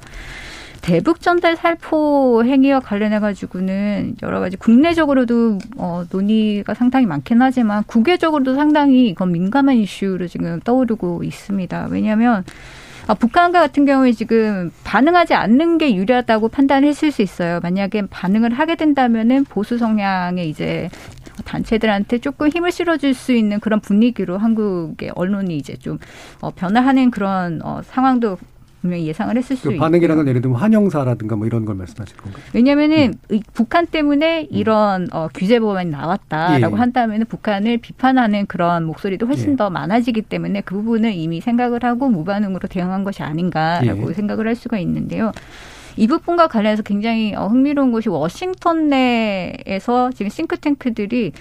대북 0.86 1.20
전달 1.20 1.56
살포 1.56 2.44
행위와 2.46 2.80
관련해 2.80 3.20
가지고는 3.20 4.18
여러 4.22 4.40
가지 4.40 4.56
국내적으로도 4.56 5.58
어, 5.78 6.04
논의가 6.12 6.76
상당히 6.76 7.08
많긴 7.08 7.42
하지만 7.42 7.84
국외적으로도 7.88 8.54
상당히 8.54 9.08
이건 9.08 9.32
민감한 9.32 9.78
이슈로 9.78 10.28
지금 10.28 10.60
떠오르고 10.60 11.24
있습니다. 11.24 11.88
왜냐하면 11.90 12.44
아, 13.08 13.16
북한과 13.16 13.62
같은 13.62 13.86
경우에 13.86 14.12
지금 14.12 14.72
반응하지 14.84 15.34
않는 15.34 15.80
게 15.80 15.96
유리하다고 15.96 16.50
판단했을 16.50 17.12
수 17.12 17.24
있어요. 17.24 17.60
만약에 17.64 18.04
반응을 18.04 18.54
하게 18.54 18.76
된다면은 18.76 19.46
보수 19.46 19.80
성향의 19.80 20.48
이제 20.48 20.92
단체들한테 21.46 22.20
조금 22.20 22.50
힘을 22.50 22.72
실어줄 22.72 23.16
수 23.16 23.34
있는 23.34 23.60
그런 23.60 23.80
분위기로 23.80 24.38
한국의 24.38 25.14
언론이 25.16 25.58
이제 25.58 25.76
좀 25.78 25.98
어, 26.42 26.52
변화하는 26.52 27.10
그런 27.10 27.60
어, 27.64 27.82
상황도 27.84 28.38
분명히 28.86 29.08
예상을 29.08 29.36
했을 29.36 29.56
수그 29.56 29.74
있고 29.74 29.82
반응이라는 29.82 30.16
건 30.16 30.28
예를 30.28 30.42
들면 30.42 30.60
환영사라든가 30.60 31.36
뭐 31.36 31.48
이런 31.48 31.66
걸 31.66 31.74
말씀하실 31.76 32.18
건가요? 32.18 32.44
왜냐하면은 32.54 33.16
음. 33.32 33.40
북한 33.54 33.88
때문에 33.88 34.42
음. 34.42 34.48
이런 34.52 35.08
어, 35.12 35.28
규제 35.34 35.60
법안이 35.60 35.90
나왔다라고 35.90 36.76
예. 36.76 36.80
한다면은 36.80 37.26
북한을 37.26 37.80
비판하는 37.80 38.46
그런 38.46 38.86
목소리도 38.86 39.26
훨씬 39.26 39.54
예. 39.54 39.56
더 39.56 39.72
많아지기 39.72 40.22
때문에 40.22 40.62
그 40.62 40.76
부분을 40.76 41.14
이미 41.14 41.42
생각을 41.42 41.84
하고 41.84 42.10
무반응으로 42.10 42.68
대응한 42.68 43.04
것이 43.04 43.24
아닌가라고 43.24 44.10
예. 44.10 44.14
생각을 44.14 44.48
할 44.48 44.56
수가 44.56 44.78
있는데요. 44.78 45.32
이 45.98 46.08
부분과 46.08 46.48
관련해서 46.48 46.84
굉장히 46.84 47.34
어, 47.34 47.48
흥미로운 47.48 47.92
것이 47.92 48.10
워싱턴 48.10 48.90
내에서 48.90 50.12
지금 50.12 50.30
싱크탱크들이 50.30 51.32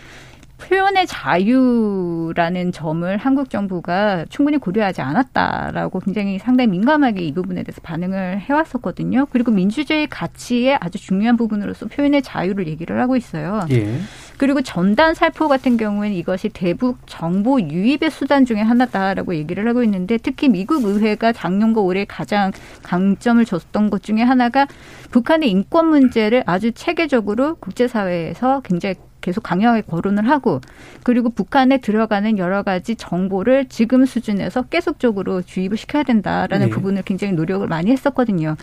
표현의 0.68 1.06
자유라는 1.06 2.72
점을 2.72 3.16
한국 3.16 3.50
정부가 3.50 4.24
충분히 4.30 4.56
고려하지 4.56 5.02
않았다라고 5.02 6.00
굉장히 6.00 6.38
상당히 6.38 6.68
민감하게 6.68 7.22
이 7.22 7.34
부분에 7.34 7.62
대해서 7.62 7.80
반응을 7.82 8.40
해왔었거든요. 8.40 9.26
그리고 9.30 9.50
민주주의 9.50 10.06
가치의 10.06 10.78
아주 10.80 10.98
중요한 10.98 11.36
부분으로서 11.36 11.86
표현의 11.86 12.22
자유를 12.22 12.66
얘기를 12.66 12.98
하고 13.00 13.16
있어요. 13.16 13.66
예. 13.70 13.98
그리고 14.38 14.62
전단 14.62 15.14
살포 15.14 15.48
같은 15.48 15.76
경우에는 15.76 16.16
이것이 16.16 16.48
대북 16.48 16.98
정보 17.06 17.60
유입의 17.60 18.10
수단 18.10 18.44
중에 18.44 18.60
하나다라고 18.60 19.34
얘기를 19.34 19.68
하고 19.68 19.82
있는데 19.84 20.16
특히 20.16 20.48
미국 20.48 20.84
의회가 20.84 21.32
작년과 21.32 21.82
올해 21.82 22.04
가장 22.04 22.52
강점을 22.82 23.44
줬던 23.44 23.90
것 23.90 24.02
중에 24.02 24.22
하나가 24.22 24.66
북한의 25.10 25.50
인권 25.50 25.88
문제를 25.88 26.42
아주 26.46 26.72
체계적으로 26.72 27.56
국제사회에서 27.56 28.62
굉장히 28.64 28.96
계속 29.24 29.42
강하게 29.42 29.80
거론을 29.80 30.28
하고 30.28 30.60
그리고 31.02 31.30
북한에 31.30 31.78
들어가는 31.78 32.36
여러 32.36 32.62
가지 32.62 32.94
정보를 32.94 33.66
지금 33.70 34.04
수준에서 34.04 34.62
계속적으로 34.64 35.40
주입을 35.40 35.78
시켜야 35.78 36.02
된다라는 36.02 36.66
네. 36.66 36.70
부분을 36.70 37.02
굉장히 37.02 37.32
노력을 37.32 37.66
많이 37.66 37.90
했었거든요. 37.90 38.56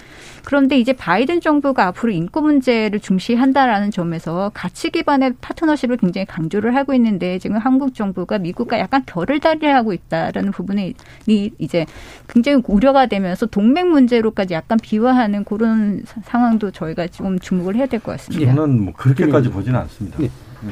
그런데 0.46 0.78
이제 0.78 0.94
바이든 0.94 1.42
정부가 1.42 1.88
앞으로 1.88 2.12
인권 2.12 2.44
문제를 2.44 3.00
중시한다라는 3.00 3.90
점에서 3.90 4.52
가치 4.54 4.92
기반의 4.92 5.34
파트너십을 5.42 5.98
굉장히 5.98 6.26
강조를 6.26 6.76
하고 6.76 6.94
있는데 6.94 7.40
지금 7.40 7.58
한국 7.58 7.96
정부가 7.96 8.38
미국과 8.38 8.78
약간 8.78 9.04
결을 9.08 9.40
달리하고 9.40 9.94
있다라는 9.94 10.52
부분이 10.52 10.94
이제 11.26 11.86
굉장히 12.28 12.62
우려가 12.68 13.08
되면서 13.08 13.48
동맹 13.48 13.90
문제로까지 13.90 14.54
약간 14.54 14.78
비화하는 14.80 15.44
그런 15.44 16.04
상황도 16.06 16.70
저희가 16.72 17.08
좀 17.08 17.40
주목을 17.40 17.76
해야 17.76 17.88
될 17.88 18.02
것 18.02 18.12
같습니다. 18.14 18.54
저는 18.54 18.82
뭐 18.86 18.94
그렇게까지 18.94 19.50
보지는 19.50 19.80
않습니다. 19.80 20.18
네. 20.20 20.30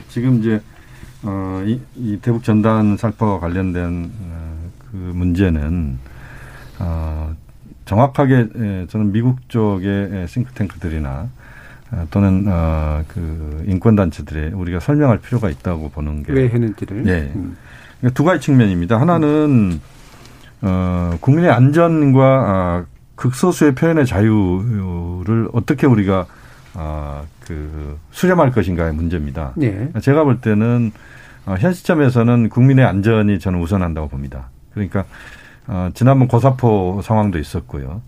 지금 0.10 0.40
이제 0.40 0.62
어, 1.24 1.64
이, 1.66 1.80
이 1.96 2.18
대북 2.22 2.44
전단 2.44 2.98
살포와 2.98 3.40
관련된 3.40 4.12
어, 4.22 4.70
그 4.92 4.96
문제는 4.96 5.98
어, 6.80 7.36
정확하게 7.86 8.48
예, 8.58 8.88
저는 8.90 9.12
미국 9.12 9.50
쪽의 9.50 10.28
싱크탱크들이나 10.28 11.28
어, 11.92 12.08
또는 12.12 12.46
어, 12.48 13.04
그 13.08 13.64
인권 13.68 13.96
단체들에 13.96 14.50
우리가 14.50 14.80
설명할 14.80 15.18
필요가 15.20 15.50
있다고 15.50 15.90
보는 15.90 16.24
게 16.24 16.34
왜 16.34 16.48
했는지를 16.50 17.04
네. 17.04 17.32
음. 17.36 17.58
그러니까 18.00 18.16
두 18.16 18.24
가지 18.24 18.42
측면입니다. 18.46 19.00
하나는 19.02 19.82
어, 20.62 21.18
국민의 21.20 21.50
안전과 21.52 22.24
아, 22.24 22.86
극소수의 23.16 23.76
표현의 23.76 24.06
자유를 24.06 25.50
어떻게 25.52 25.88
우리가 25.88 26.26
아, 26.82 27.24
그 27.42 28.00
수렴할 28.12 28.52
것인가의 28.52 28.94
문제입니다. 28.94 29.52
네. 29.58 29.92
제가 30.02 30.24
볼 30.24 30.40
때는 30.40 30.94
어, 31.46 31.56
현 31.60 31.74
시점에서는 31.74 32.48
국민의 32.48 32.86
안전이 32.86 33.40
저는 33.40 33.60
우선한다고 33.60 34.08
봅니다. 34.08 34.50
그러니까 34.74 35.04
어, 35.68 35.90
지난번 35.94 36.30
고사포 36.30 37.02
상황도 37.04 37.38
있었고요. 37.38 38.02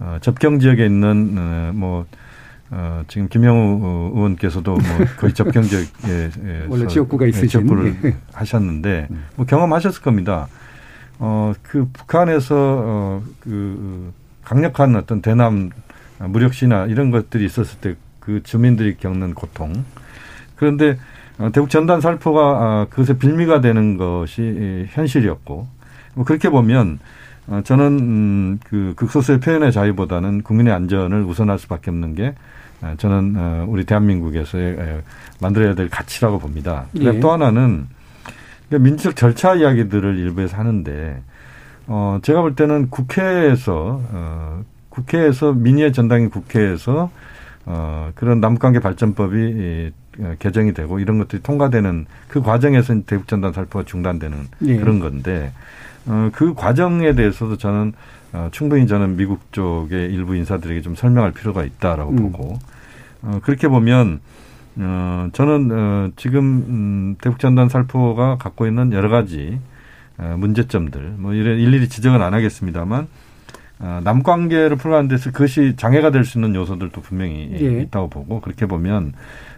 어, 0.00 0.16
접경 0.22 0.58
지역에 0.58 0.86
있는 0.86 1.34
어, 1.36 1.72
뭐 1.74 2.06
어, 2.70 3.02
지금 3.08 3.28
김영우 3.28 4.14
의원께서도 4.14 4.72
뭐 4.72 4.82
거의 5.18 5.34
접경 5.34 5.62
지역에 5.62 6.30
원래 6.68 6.86
지역구가 6.86 7.26
있으신 7.26 7.48
접부를 7.48 7.94
네. 8.00 8.16
하셨는데 8.32 9.08
음. 9.10 9.24
뭐 9.36 9.44
경험하셨을 9.44 10.00
겁니다. 10.00 10.48
어, 11.18 11.52
그 11.62 11.90
북한에서 11.92 12.54
어, 12.58 13.22
그 13.40 14.14
강력한 14.44 14.96
어떤 14.96 15.20
대남 15.20 15.68
무력 16.18 16.54
시나 16.54 16.86
이런 16.86 17.10
것들이 17.10 17.44
있었을 17.44 17.80
때 17.80 17.96
그 18.24 18.42
주민들이 18.42 18.96
겪는 18.96 19.34
고통. 19.34 19.84
그런데 20.56 20.98
어, 21.38 21.50
대북 21.52 21.68
전단 21.70 22.00
살포가 22.00 22.40
아, 22.42 22.86
그것의 22.90 23.18
빌미가 23.18 23.60
되는 23.60 23.96
것이 23.96 24.86
현실이었고 24.90 25.66
뭐 26.14 26.24
그렇게 26.24 26.48
보면 26.48 27.00
어, 27.48 27.60
저는 27.64 27.86
음, 27.86 28.60
그 28.64 28.94
극소수의 28.96 29.40
표현의 29.40 29.72
자유보다는 29.72 30.42
국민의 30.42 30.72
안전을 30.72 31.24
우선할 31.24 31.58
수밖에 31.58 31.90
없는 31.90 32.14
게 32.14 32.34
아, 32.80 32.94
저는 32.96 33.34
어, 33.36 33.66
우리 33.68 33.84
대한민국에서의 33.84 35.02
만들어야 35.40 35.74
될 35.74 35.88
가치라고 35.88 36.38
봅니다. 36.38 36.86
예. 36.96 37.18
또 37.20 37.32
하나는 37.32 37.88
민주적 38.68 39.16
절차 39.16 39.54
이야기들을 39.54 40.18
일부에서 40.18 40.56
하는데 40.56 41.22
어 41.86 42.18
제가 42.22 42.40
볼 42.40 42.54
때는 42.54 42.88
국회에서 42.90 44.02
어 44.10 44.62
국회에서 44.88 45.52
민의의 45.52 45.92
전당인 45.92 46.30
국회에서 46.30 47.10
어, 47.66 48.10
그런 48.14 48.40
남북관계 48.40 48.80
발전법이 48.80 49.36
이, 49.36 49.92
어, 50.20 50.34
개정이 50.38 50.74
되고 50.74 50.98
이런 50.98 51.18
것들이 51.18 51.42
통과되는 51.42 52.06
그 52.28 52.42
과정에서 52.42 53.02
대북 53.02 53.26
전단 53.26 53.52
살포가 53.52 53.84
중단되는 53.84 54.38
예. 54.66 54.76
그런 54.76 55.00
건데 55.00 55.52
어, 56.06 56.30
그 56.32 56.54
과정에 56.54 57.14
대해서도 57.14 57.56
저는 57.56 57.92
어, 58.32 58.48
충분히 58.52 58.86
저는 58.86 59.16
미국 59.16 59.52
쪽의 59.52 60.12
일부 60.12 60.34
인사들에게 60.36 60.82
좀 60.82 60.94
설명할 60.94 61.32
필요가 61.32 61.64
있다라고 61.64 62.10
음. 62.10 62.16
보고 62.16 62.58
어, 63.22 63.40
그렇게 63.42 63.68
보면 63.68 64.20
어, 64.76 65.28
저는 65.32 65.70
어, 65.72 66.10
지금 66.16 66.42
음, 66.44 67.16
대북 67.20 67.38
전단 67.38 67.68
살포가 67.68 68.36
갖고 68.36 68.66
있는 68.66 68.92
여러 68.92 69.08
가지 69.08 69.58
어, 70.18 70.36
문제점들 70.38 71.14
뭐 71.16 71.32
이래 71.32 71.52
일일이 71.56 71.88
지적은 71.88 72.20
안 72.20 72.34
하겠습니다만 72.34 73.06
어, 73.80 74.00
남관계를 74.04 74.76
풀어가는 74.76 75.08
데서 75.08 75.30
그것이 75.32 75.74
장애가 75.76 76.10
될 76.10 76.24
수 76.24 76.38
있는 76.38 76.54
요소들도 76.54 77.00
분명히 77.02 77.50
예. 77.60 77.82
있다고 77.82 78.08
보고 78.08 78.40
그렇게 78.40 78.66
보면 78.66 79.12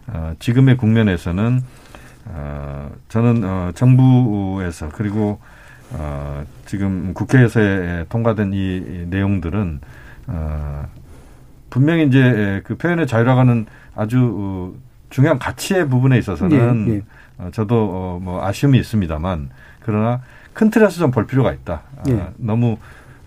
어, 0.09 0.35
지금의 0.39 0.77
국면에서는 0.79 1.61
어, 2.27 2.91
저는 3.09 3.45
어, 3.45 3.71
정부에서 3.75 4.89
그리고 4.93 5.39
어, 5.93 6.45
지금 6.65 7.13
국회에서 7.15 7.61
통과된 8.09 8.53
이 8.53 9.05
내용들은 9.09 9.81
어, 10.29 10.85
분명히 11.71 12.07
이제 12.07 12.63
그 12.65 12.77
표현의 12.77 13.07
자유라고는 13.07 13.67
아주 13.95 14.35
어, 14.37 14.73
중요한 15.11 15.39
가치의 15.39 15.89
부분에 15.89 16.19
있어서는 16.19 16.89
예, 16.89 16.95
예. 16.95 17.03
어, 17.39 17.51
저도 17.53 17.91
어, 17.93 18.21
뭐 18.21 18.45
아쉬움이 18.45 18.79
있습니다만 18.79 19.51
그러나 19.81 20.21
큰 20.53 20.71
틀에서 20.71 20.99
좀 20.99 21.11
볼 21.13 21.27
필요가 21.27 21.53
있다. 21.53 21.83
예. 22.09 22.15
아, 22.15 22.31
너무 22.39 22.79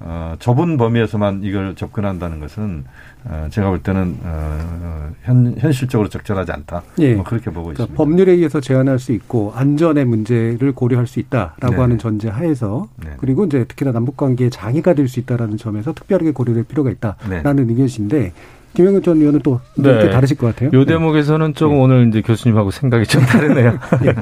어, 0.02 0.36
좁은 0.40 0.78
범위에서만 0.78 1.42
이걸 1.44 1.76
접근한다는 1.76 2.40
것은 2.40 2.86
어, 3.26 3.48
제가 3.52 3.70
볼 3.70 3.80
때는 3.84 4.18
어, 4.24 5.10
현, 5.24 5.56
현실적으로 5.58 6.08
적절하지 6.08 6.52
않다. 6.54 6.82
예. 7.00 7.16
뭐 7.16 7.24
그렇게 7.26 7.46
보고 7.52 7.64
그러니까 7.64 7.84
있습니다. 7.84 7.98
법률에 7.98 8.32
의해서 8.32 8.62
제한할 8.62 8.98
수 8.98 9.12
있고 9.12 9.52
안전의 9.56 10.06
문제를 10.06 10.72
고려할 10.72 11.06
수 11.06 11.20
있다라고 11.20 11.70
네. 11.72 11.76
하는 11.76 11.98
전제 11.98 12.30
하에서 12.30 12.88
네. 13.04 13.10
그리고 13.18 13.46
이제 13.46 13.66
특히나 13.66 13.92
남북 13.92 14.16
관계에 14.16 14.50
장애가 14.50 14.94
될 14.94 15.10
수 15.10 15.20
있다라는 15.20 15.58
점에서 15.58 15.92
특별하게 15.94 16.32
고려될 16.32 16.64
필요가 16.66 16.92
있다라는 16.92 17.56
네. 17.68 17.74
의견이신데 17.74 18.32
김영근 18.76 19.02
전 19.02 19.18
의원은 19.18 19.40
또 19.42 19.60
네. 19.76 20.10
다르실 20.12 20.38
것 20.38 20.48
같아요. 20.48 20.70
요 20.72 20.86
네. 20.86 20.94
대목에서는 20.94 21.56
조금 21.56 21.78
네. 21.78 21.82
오늘 21.82 22.08
이제 22.08 22.22
교수님하고 22.22 22.70
생각이 22.72 23.06
좀 23.06 23.24
다르네요. 23.24 23.80
예. 24.06 24.14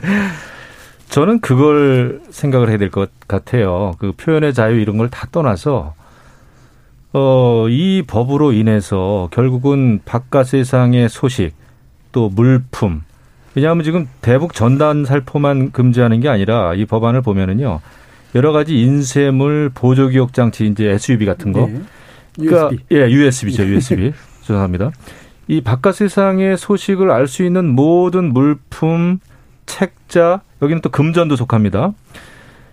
저는 1.10 1.40
그걸 1.40 2.22
생각을 2.30 2.70
해야 2.70 2.78
될 2.78 2.90
것 2.92 3.10
같아요. 3.28 3.94
그 4.00 4.12
표현의 4.14 4.54
자유 4.54 4.80
이런 4.80 4.98
걸 4.98 5.10
다 5.10 5.28
떠나서 5.32 5.94
어, 7.14 7.66
이 7.70 8.04
법으로 8.06 8.52
인해서 8.52 9.30
결국은 9.32 10.02
바깥 10.06 10.48
세상의 10.48 11.10
소식 11.10 11.54
또 12.12 12.30
물품 12.30 13.02
왜냐하면 13.56 13.84
지금 13.84 14.08
대북 14.22 14.54
전단 14.54 15.06
살포만 15.06 15.72
금지하는 15.72 16.20
게 16.20 16.30
아니라 16.30 16.74
이 16.76 16.86
법안을 16.86 17.22
보면은요 17.22 17.80
여러 18.36 18.52
가지 18.52 18.80
인쇄물 18.82 19.72
보조 19.74 20.10
기억 20.10 20.34
장치 20.34 20.68
이제 20.68 20.90
SUV 20.90 21.26
같은 21.26 21.54
거 21.54 21.68
네. 21.68 21.82
그러니까 22.38 22.70
USB. 22.72 22.86
예 22.92 23.10
USB죠 23.10 23.64
USB 23.64 24.14
죄송합니다 24.44 24.92
이 25.48 25.62
바깥 25.62 25.96
세상의 25.96 26.58
소식을 26.58 27.10
알 27.10 27.26
수 27.28 27.44
있는 27.44 27.68
모든 27.74 28.34
물품 28.34 29.20
책자 29.66 30.42
여기는 30.62 30.82
또 30.82 30.90
금전도 30.90 31.36
속합니다. 31.36 31.94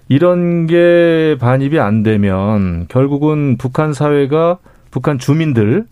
이런 0.08 0.66
게 0.66 1.36
반입이 1.40 1.78
안 1.78 2.02
되면 2.02 2.86
결국은 2.88 3.56
북한 3.56 3.92
사회가 3.92 4.58
북한 4.90 5.18
주민들 5.18 5.86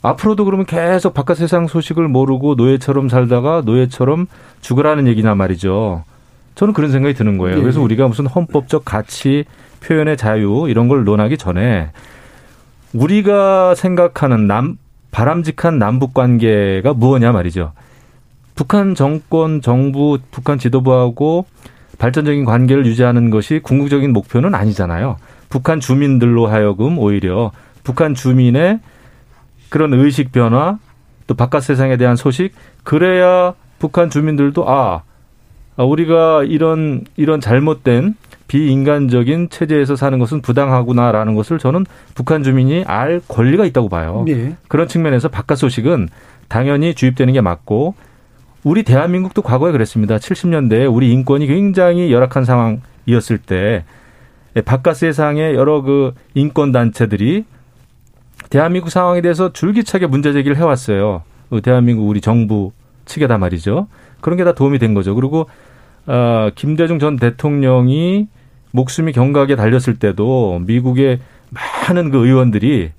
앞으로도 0.00 0.44
그러면 0.44 0.64
계속 0.64 1.12
바깥 1.12 1.36
세상 1.38 1.66
소식을 1.66 2.08
모르고 2.08 2.54
노예처럼 2.54 3.08
살다가 3.08 3.62
노예처럼 3.64 4.26
죽으라는 4.60 5.06
얘기나 5.06 5.34
말이죠. 5.34 6.04
저는 6.54 6.72
그런 6.72 6.90
생각이 6.90 7.14
드는 7.14 7.38
거예요. 7.38 7.56
네. 7.56 7.62
그래서 7.62 7.80
우리가 7.80 8.08
무슨 8.08 8.26
헌법적 8.26 8.84
가치, 8.84 9.44
표현의 9.80 10.16
자유 10.16 10.66
이런 10.68 10.88
걸 10.88 11.04
논하기 11.04 11.36
전에 11.36 11.90
우리가 12.94 13.74
생각하는 13.74 14.46
남 14.46 14.76
바람직한 15.10 15.78
남북 15.78 16.14
관계가 16.14 16.94
무엇냐 16.94 17.32
말이죠. 17.32 17.72
북한 18.58 18.96
정권, 18.96 19.62
정부, 19.62 20.18
북한 20.32 20.58
지도부하고 20.58 21.46
발전적인 21.98 22.44
관계를 22.44 22.86
유지하는 22.86 23.30
것이 23.30 23.60
궁극적인 23.62 24.12
목표는 24.12 24.52
아니잖아요. 24.52 25.16
북한 25.48 25.78
주민들로 25.78 26.48
하여금 26.48 26.98
오히려 26.98 27.52
북한 27.84 28.16
주민의 28.16 28.80
그런 29.68 29.94
의식 29.94 30.32
변화 30.32 30.80
또 31.28 31.34
바깥 31.34 31.62
세상에 31.62 31.96
대한 31.96 32.16
소식 32.16 32.50
그래야 32.82 33.54
북한 33.78 34.10
주민들도 34.10 34.68
아, 34.68 35.02
아 35.76 35.84
우리가 35.84 36.42
이런 36.42 37.04
이런 37.14 37.40
잘못된 37.40 38.16
비인간적인 38.48 39.50
체제에서 39.50 39.94
사는 39.94 40.18
것은 40.18 40.42
부당하구나라는 40.42 41.36
것을 41.36 41.60
저는 41.60 41.86
북한 42.16 42.42
주민이 42.42 42.82
알 42.88 43.20
권리가 43.28 43.66
있다고 43.66 43.88
봐요. 43.88 44.24
네. 44.26 44.56
그런 44.66 44.88
측면에서 44.88 45.28
바깥 45.28 45.58
소식은 45.58 46.08
당연히 46.48 46.94
주입되는 46.94 47.34
게 47.34 47.40
맞고 47.40 47.94
우리 48.68 48.82
대한민국도 48.82 49.40
과거에 49.40 49.72
그랬습니다. 49.72 50.18
70년대에 50.18 50.94
우리 50.94 51.10
인권이 51.10 51.46
굉장히 51.46 52.12
열악한 52.12 52.44
상황이었을 52.44 53.38
때 53.38 53.84
바깥 54.66 54.98
세상의 54.98 55.54
여러 55.54 55.80
그 55.80 56.12
인권 56.34 56.70
단체들이 56.70 57.46
대한민국 58.50 58.90
상황에 58.90 59.22
대해서 59.22 59.54
줄기차게 59.54 60.06
문제 60.06 60.34
제기를 60.34 60.58
해왔어요. 60.58 61.22
그 61.48 61.62
대한민국 61.62 62.08
우리 62.08 62.20
정부 62.20 62.72
측에다 63.06 63.38
말이죠. 63.38 63.88
그런 64.20 64.36
게 64.36 64.44
다 64.44 64.52
도움이 64.52 64.78
된 64.78 64.92
거죠. 64.92 65.14
그리고 65.14 65.48
어, 66.06 66.50
김대중 66.54 66.98
전 66.98 67.16
대통령이 67.16 68.28
목숨이 68.72 69.12
경각에 69.12 69.56
달렸을 69.56 69.98
때도 69.98 70.60
미국의 70.66 71.20
많은 71.88 72.10
그 72.10 72.26
의원들이 72.26 72.90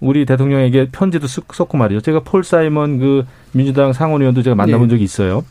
우리 0.00 0.26
대통령에게 0.26 0.88
편지도 0.92 1.26
썼고 1.26 1.78
말이죠. 1.78 2.00
제가 2.00 2.20
폴 2.20 2.44
사이먼 2.44 2.98
그 2.98 3.24
민주당 3.52 3.92
상원의원도 3.92 4.42
제가 4.42 4.54
만나본 4.54 4.88
네. 4.88 4.94
적이 4.94 5.04
있어요. 5.04 5.44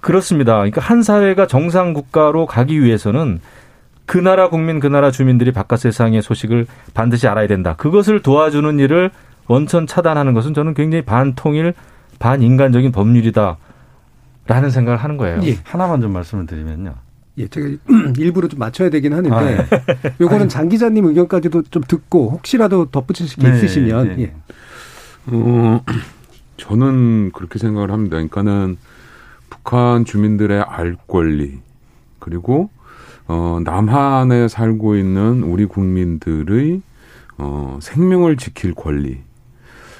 그렇습니다. 0.00 0.54
그러니까 0.54 0.80
한 0.80 1.02
사회가 1.02 1.46
정상 1.46 1.92
국가로 1.92 2.46
가기 2.46 2.82
위해서는 2.82 3.40
그 4.06 4.18
나라 4.18 4.48
국민, 4.48 4.80
그 4.80 4.86
나라 4.86 5.10
주민들이 5.10 5.52
바깥 5.52 5.80
세상의 5.80 6.22
소식을 6.22 6.66
반드시 6.94 7.28
알아야 7.28 7.46
된다. 7.46 7.74
그것을 7.76 8.20
도와주는 8.20 8.78
일을 8.78 9.10
원천 9.46 9.86
차단하는 9.86 10.34
것은 10.34 10.54
저는 10.54 10.74
굉장히 10.74 11.02
반통일, 11.04 11.74
반인간적인 12.18 12.92
법률이다. 12.92 13.56
라는 14.46 14.70
생각을 14.70 14.98
하는 14.98 15.16
거예요. 15.16 15.40
예. 15.44 15.58
하나만 15.62 16.00
좀 16.00 16.12
말씀을 16.12 16.46
드리면요. 16.46 16.94
예, 17.38 17.48
제가 17.48 17.68
일부러 18.18 18.48
좀 18.48 18.58
맞춰야 18.58 18.90
되긴 18.90 19.12
하는데 19.12 19.34
아, 19.34 19.42
네. 19.42 19.66
요거는 20.20 20.48
장 20.48 20.68
기자님 20.68 21.06
의견까지도 21.06 21.62
좀 21.70 21.82
듣고 21.86 22.30
혹시라도 22.30 22.86
덧붙이실 22.86 23.38
게 23.42 23.50
네, 23.50 23.56
있으시면 23.56 24.08
네. 24.16 24.22
예. 24.22 24.34
어, 25.26 25.84
저는 26.56 27.30
그렇게 27.32 27.58
생각을 27.58 27.90
합니다. 27.90 28.16
그러니까는 28.16 28.76
북한 29.48 30.04
주민들의 30.04 30.62
알 30.62 30.96
권리 31.06 31.60
그리고 32.18 32.70
어, 33.26 33.60
남한에 33.64 34.48
살고 34.48 34.96
있는 34.96 35.42
우리 35.42 35.64
국민들의 35.66 36.82
어, 37.38 37.78
생명을 37.80 38.36
지킬 38.36 38.74
권리. 38.74 39.18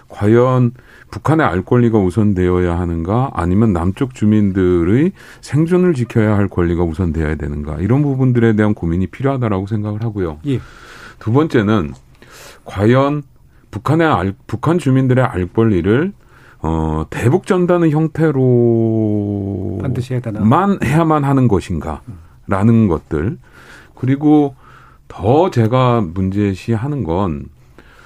과연 0.09 0.73
북한의 1.11 1.47
알 1.47 1.63
권리가 1.63 1.99
우선되어야 1.99 2.79
하는가 2.79 3.31
아니면 3.35 3.73
남쪽 3.73 4.15
주민들의 4.15 5.13
생존을 5.41 5.95
지켜야 5.95 6.37
할 6.37 6.49
권리가 6.49 6.85
우선되어야 6.85 7.35
되는가 7.37 7.77
이런 7.79 8.03
부분들에 8.03 8.55
대한 8.55 8.75
고민이 8.75 9.09
필요하다라고 9.09 9.67
생각을 9.67 10.03
하고요. 10.03 10.39
예. 10.47 10.61
두 11.19 11.33
번째는 11.33 11.93
과연 12.65 13.23
북한의 13.71 14.07
알, 14.07 14.35
북한 14.47 14.79
주민들의 14.79 15.25
알 15.25 15.47
권리를 15.47 16.13
어, 16.63 17.07
대북 17.11 17.47
전단의 17.47 17.91
형태로 17.91 19.79
반드시 19.83 20.15
해야 20.15 20.21
만 20.41 20.79
해야만 20.85 21.25
하는 21.25 21.49
것인가라는 21.49 22.89
것들 22.89 23.39
그리고 23.95 24.55
더 25.09 25.51
제가 25.51 26.03
문제시하는 26.03 27.05
건 27.05 27.47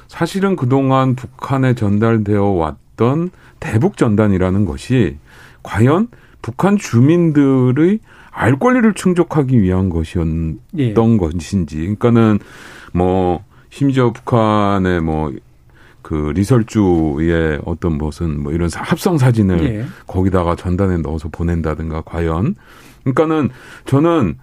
사실은 0.06 0.54
그동안 0.56 1.16
북한에 1.16 1.74
전달되어 1.74 2.44
왔 2.44 2.76
어떤 2.94 3.30
대북 3.60 3.96
전단이라는 3.96 4.64
것이 4.64 5.18
과연 5.62 6.08
북한 6.42 6.76
주민들의 6.76 8.00
알 8.30 8.58
권리를 8.58 8.92
충족하기 8.94 9.60
위한 9.62 9.88
것이었던 9.90 10.58
예. 10.78 10.94
것인지, 10.94 11.76
그러니까는 11.78 12.38
뭐 12.92 13.44
심지어 13.70 14.12
북한의 14.12 15.00
뭐 15.00 15.32
그 16.04 16.32
리설주의 16.34 17.60
어떤 17.64 17.96
무슨 17.96 18.42
뭐 18.42 18.52
이런 18.52 18.68
합성 18.72 19.16
사진을 19.16 19.64
예. 19.64 19.84
거기다가 20.06 20.54
전단에 20.54 20.98
넣어서 20.98 21.30
보낸다든가 21.32 22.02
과연 22.02 22.54
그러니까는 23.00 23.48
저는 23.86 24.36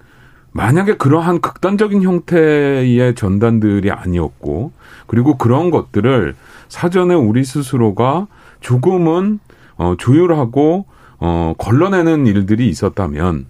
만약에 0.54 0.97
그러한 0.97 1.39
극단적인 1.39 2.02
형태의 2.02 3.14
전단들이 3.14 3.91
아니었고 3.91 4.72
그리고 5.06 5.38
그런 5.38 5.70
것들을 5.70 6.36
사전에 6.68 7.14
우리 7.14 7.45
스스로가 7.45 8.28
조금은 8.62 9.39
어, 9.76 9.95
조율하고 9.97 10.86
어, 11.20 11.53
걸러내는 11.57 12.26
일들이 12.28 12.68
있었다면 12.70 13.45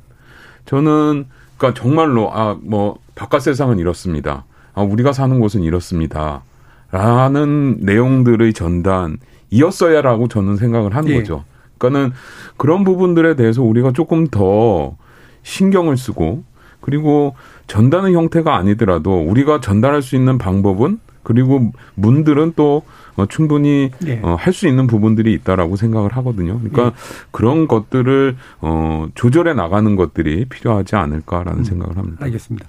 저는 0.66 1.26
그러니까 1.58 1.80
정말로 1.80 2.32
아 2.34 2.58
뭐 2.62 2.98
바깥 3.16 3.42
세상은 3.44 3.78
이렇습니다. 3.78 4.46
아 4.74 4.82
우리가 4.82 5.14
사는 5.14 5.40
곳은 5.40 5.62
이렇습니다. 5.62 6.44
라는 6.92 7.78
내용들의 7.82 8.54
전단이었어야라고 8.54 10.28
저는 10.28 10.58
생각을 10.58 10.96
하는 10.96 11.12
예. 11.12 11.18
거죠. 11.18 11.44
그러니까는 11.78 12.14
그런 12.58 12.84
부분들에 12.84 13.36
대해서 13.36 13.62
우리가 13.62 13.92
조금 13.92 14.28
더 14.28 14.96
신경을 15.44 15.98
쓰고 15.98 16.44
그리고 16.80 17.36
전단의 17.68 18.14
형태가 18.16 18.56
아니더라도 18.56 19.22
우리가 19.22 19.62
전달할 19.62 20.02
수 20.02 20.16
있는 20.16 20.38
방법은 20.38 21.00
그리고 21.24 21.72
문들은 21.96 22.54
또 22.56 22.82
어, 23.16 23.26
충분히 23.26 23.92
예. 24.06 24.20
어, 24.24 24.36
할 24.36 24.54
수 24.54 24.68
있는 24.68 24.86
부분들이 24.88 25.34
있다라고 25.34 25.76
생각을 25.76 26.16
하거든요. 26.18 26.60
그러니까 26.60 26.88
예. 26.88 26.92
그런 27.32 27.68
것들을 27.68 28.36
어, 28.60 29.08
조절해 29.16 29.54
나가는 29.54 29.96
것들이 29.96 30.46
필요하지 30.46 30.96
않을까라는 30.96 31.60
음. 31.60 31.64
생각을 31.64 31.98
합니다. 31.98 32.26
알겠습니다. 32.26 32.68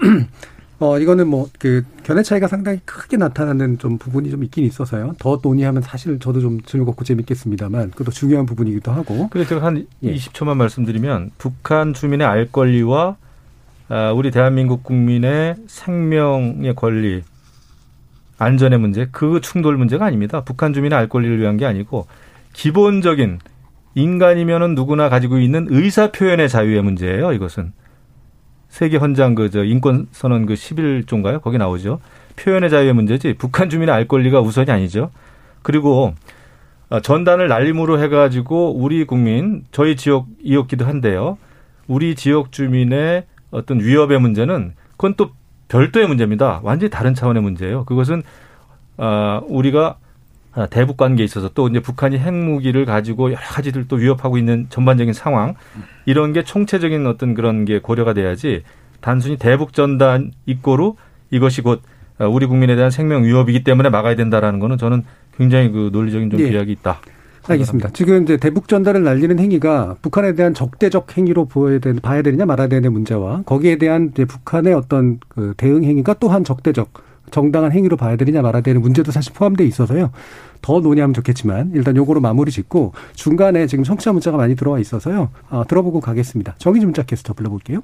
어, 0.78 0.98
이거는 0.98 1.28
뭐, 1.28 1.48
그, 1.60 1.84
견해 2.02 2.24
차이가 2.24 2.48
상당히 2.48 2.80
크게 2.84 3.16
나타나는 3.16 3.78
좀 3.78 3.98
부분이 3.98 4.30
좀 4.30 4.42
있긴 4.42 4.64
있어서요. 4.64 5.14
더 5.20 5.38
논의하면 5.40 5.80
사실 5.80 6.18
저도 6.18 6.40
좀 6.40 6.60
즐겁고 6.62 7.04
재밌겠습니다만, 7.04 7.92
그것도 7.92 8.10
중요한 8.10 8.46
부분이기도 8.46 8.90
하고. 8.90 9.28
그래서 9.30 9.50
제가 9.50 9.64
한 9.64 9.86
예. 10.02 10.12
20초만 10.12 10.56
말씀드리면 10.56 11.30
북한 11.38 11.94
주민의 11.94 12.26
알 12.26 12.50
권리와 12.50 13.16
아, 13.88 14.10
우리 14.12 14.30
대한민국 14.30 14.82
국민의 14.82 15.54
생명의 15.68 16.74
권리, 16.74 17.22
안전의 18.42 18.78
문제, 18.78 19.08
그 19.10 19.40
충돌 19.40 19.76
문제가 19.76 20.06
아닙니다. 20.06 20.42
북한 20.42 20.72
주민의 20.72 20.98
알 20.98 21.08
권리를 21.08 21.38
위한 21.38 21.56
게 21.56 21.64
아니고 21.66 22.06
기본적인 22.52 23.38
인간이면은 23.94 24.74
누구나 24.74 25.08
가지고 25.08 25.38
있는 25.38 25.66
의사 25.70 26.12
표현의 26.12 26.48
자유의 26.48 26.82
문제예요. 26.82 27.32
이것은 27.32 27.72
세계 28.68 28.96
헌장 28.96 29.34
그 29.34 29.50
저 29.50 29.64
인권 29.64 30.08
선언 30.12 30.46
그 30.46 30.54
11조인가요? 30.54 31.42
거기 31.42 31.58
나오죠. 31.58 32.00
표현의 32.36 32.70
자유의 32.70 32.94
문제지. 32.94 33.34
북한 33.34 33.68
주민의 33.68 33.94
알 33.94 34.08
권리가 34.08 34.40
우선이 34.40 34.70
아니죠. 34.70 35.10
그리고 35.62 36.14
어, 36.88 37.00
전단을 37.00 37.48
날림으로 37.48 38.00
해가지고 38.00 38.74
우리 38.76 39.04
국민 39.04 39.64
저희 39.72 39.96
지역이었기도 39.96 40.86
한데요. 40.86 41.38
우리 41.86 42.14
지역 42.14 42.52
주민의 42.52 43.24
어떤 43.50 43.80
위협의 43.80 44.18
문제는 44.20 44.74
그건 44.92 45.14
또 45.16 45.30
별도의 45.72 46.06
문제입니다. 46.06 46.60
완전히 46.62 46.90
다른 46.90 47.14
차원의 47.14 47.42
문제예요. 47.42 47.84
그것은 47.86 48.22
아 48.98 49.40
우리가 49.48 49.96
아, 50.54 50.66
대북 50.66 50.98
관계에 50.98 51.24
있어서 51.24 51.48
또 51.54 51.66
이제 51.66 51.80
북한이 51.80 52.18
핵무기를 52.18 52.84
가지고 52.84 53.32
여러 53.32 53.40
가지들 53.40 53.88
또 53.88 53.96
위협하고 53.96 54.36
있는 54.36 54.66
전반적인 54.68 55.14
상황 55.14 55.54
이런 56.04 56.34
게 56.34 56.44
총체적인 56.44 57.06
어떤 57.06 57.32
그런 57.32 57.64
게 57.64 57.78
고려가 57.78 58.12
돼야지 58.12 58.62
단순히 59.00 59.38
대북 59.38 59.72
전단 59.72 60.30
입고로 60.44 60.98
이것이 61.30 61.62
곧 61.62 61.80
아, 62.18 62.26
우리 62.26 62.44
국민에 62.44 62.76
대한 62.76 62.90
생명 62.90 63.24
위협이기 63.24 63.64
때문에 63.64 63.88
막아야 63.88 64.14
된다라는 64.14 64.58
거는 64.60 64.76
저는 64.76 65.04
굉장히 65.38 65.70
그 65.70 65.88
논리적인 65.90 66.28
좀 66.28 66.40
예. 66.40 66.50
비약이 66.50 66.70
있다. 66.72 67.00
알겠습니다. 67.48 67.90
지금 67.92 68.22
이제 68.22 68.36
대북 68.36 68.68
전달을 68.68 69.02
날리는 69.02 69.38
행위가 69.38 69.96
북한에 70.00 70.34
대한 70.34 70.54
적대적 70.54 71.16
행위로 71.16 71.46
보여야 71.46 71.78
되는, 71.78 72.00
봐야 72.00 72.22
되느냐 72.22 72.46
말아야 72.46 72.68
되는 72.68 72.92
문제와 72.92 73.42
거기에 73.44 73.76
대한 73.78 74.10
이제 74.12 74.24
북한의 74.24 74.74
어떤 74.74 75.18
그 75.28 75.54
대응 75.56 75.84
행위가 75.84 76.14
또한 76.20 76.44
적대적 76.44 76.92
정당한 77.30 77.72
행위로 77.72 77.96
봐야 77.96 78.16
되느냐 78.16 78.42
말아야 78.42 78.62
되는 78.62 78.80
문제도 78.80 79.10
사실 79.10 79.32
포함되어 79.32 79.66
있어서요. 79.66 80.10
더 80.60 80.80
논의하면 80.80 81.14
좋겠지만 81.14 81.72
일단 81.74 81.96
요거로 81.96 82.20
마무리 82.20 82.52
짓고 82.52 82.92
중간에 83.14 83.66
지금 83.66 83.82
청취자 83.84 84.12
문자가 84.12 84.36
많이 84.36 84.54
들어와 84.54 84.78
있어서요. 84.78 85.30
아, 85.48 85.64
들어보고 85.66 86.00
가겠습니다. 86.00 86.54
정의진 86.58 86.88
문자 86.88 87.02
캐스터 87.02 87.32
불러볼게요. 87.32 87.80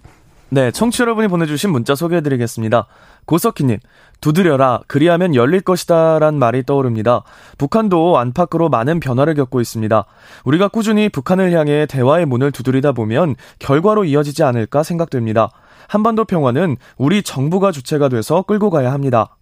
네, 0.50 0.70
청취 0.70 1.02
여러분이 1.02 1.28
보내주신 1.28 1.70
문자 1.70 1.94
소개해드리겠습니다. 1.94 2.86
고석희님, 3.26 3.80
두드려라, 4.22 4.80
그리하면 4.86 5.34
열릴 5.34 5.60
것이다, 5.60 6.18
란 6.18 6.38
말이 6.38 6.64
떠오릅니다. 6.64 7.22
북한도 7.58 8.16
안팎으로 8.16 8.70
많은 8.70 8.98
변화를 8.98 9.34
겪고 9.34 9.60
있습니다. 9.60 10.06
우리가 10.44 10.68
꾸준히 10.68 11.10
북한을 11.10 11.52
향해 11.52 11.84
대화의 11.84 12.24
문을 12.24 12.50
두드리다 12.50 12.92
보면 12.92 13.36
결과로 13.58 14.04
이어지지 14.04 14.42
않을까 14.42 14.82
생각됩니다. 14.82 15.50
한반도 15.86 16.24
평화는 16.24 16.76
우리 16.96 17.22
정부가 17.22 17.70
주체가 17.70 18.08
돼서 18.08 18.40
끌고 18.40 18.70
가야 18.70 18.90
합니다. 18.90 19.36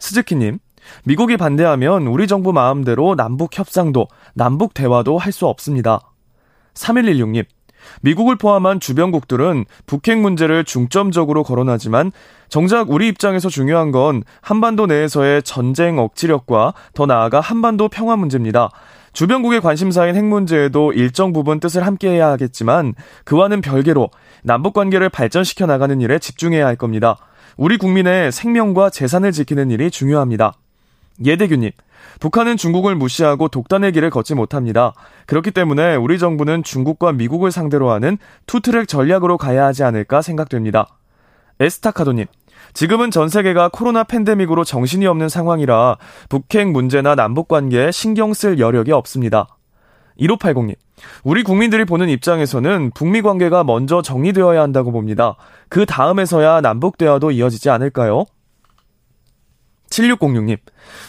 스즈키님, 0.00 0.58
미국이 1.04 1.36
반대하면 1.36 2.08
우리 2.08 2.26
정부 2.26 2.52
마음대로 2.52 3.14
남북 3.14 3.56
협상도, 3.56 4.08
남북 4.34 4.74
대화도 4.74 5.18
할 5.18 5.32
수 5.32 5.46
없습니다. 5.46 6.00
3116님, 6.74 7.44
미국을 8.02 8.36
포함한 8.36 8.80
주변국들은 8.80 9.64
북핵 9.86 10.18
문제를 10.18 10.64
중점적으로 10.64 11.42
거론하지만 11.42 12.12
정작 12.48 12.90
우리 12.90 13.08
입장에서 13.08 13.48
중요한 13.48 13.92
건 13.92 14.22
한반도 14.40 14.86
내에서의 14.86 15.42
전쟁 15.42 15.98
억지력과 15.98 16.74
더 16.94 17.06
나아가 17.06 17.40
한반도 17.40 17.88
평화 17.88 18.16
문제입니다. 18.16 18.70
주변국의 19.12 19.60
관심사인 19.60 20.16
핵 20.16 20.24
문제에도 20.24 20.92
일정 20.92 21.32
부분 21.32 21.60
뜻을 21.60 21.86
함께해야 21.86 22.28
하겠지만 22.30 22.94
그와는 23.24 23.60
별개로 23.60 24.10
남북 24.42 24.72
관계를 24.72 25.08
발전시켜 25.08 25.66
나가는 25.66 26.00
일에 26.00 26.18
집중해야 26.18 26.66
할 26.66 26.76
겁니다. 26.76 27.16
우리 27.56 27.76
국민의 27.76 28.32
생명과 28.32 28.90
재산을 28.90 29.32
지키는 29.32 29.70
일이 29.70 29.90
중요합니다. 29.90 30.54
예대규님, 31.24 31.70
북한은 32.22 32.56
중국을 32.56 32.94
무시하고 32.94 33.48
독단의 33.48 33.90
길을 33.90 34.10
걷지 34.10 34.36
못합니다. 34.36 34.94
그렇기 35.26 35.50
때문에 35.50 35.96
우리 35.96 36.20
정부는 36.20 36.62
중국과 36.62 37.10
미국을 37.10 37.50
상대로 37.50 37.90
하는 37.90 38.16
투트랙 38.46 38.86
전략으로 38.86 39.36
가야 39.36 39.66
하지 39.66 39.82
않을까 39.82 40.22
생각됩니다. 40.22 40.86
에스타카도님, 41.58 42.26
지금은 42.74 43.10
전 43.10 43.28
세계가 43.28 43.70
코로나 43.70 44.04
팬데믹으로 44.04 44.62
정신이 44.62 45.04
없는 45.08 45.28
상황이라 45.28 45.96
북핵 46.28 46.68
문제나 46.68 47.16
남북 47.16 47.48
관계에 47.48 47.90
신경 47.90 48.34
쓸 48.34 48.60
여력이 48.60 48.92
없습니다. 48.92 49.58
1580님, 50.20 50.76
우리 51.24 51.42
국민들이 51.42 51.84
보는 51.84 52.08
입장에서는 52.08 52.92
북미 52.94 53.20
관계가 53.20 53.64
먼저 53.64 54.00
정리되어야 54.00 54.62
한다고 54.62 54.92
봅니다. 54.92 55.34
그 55.68 55.86
다음에서야 55.86 56.60
남북 56.60 56.98
대화도 56.98 57.32
이어지지 57.32 57.68
않을까요? 57.68 58.26
7606님, 59.92 60.56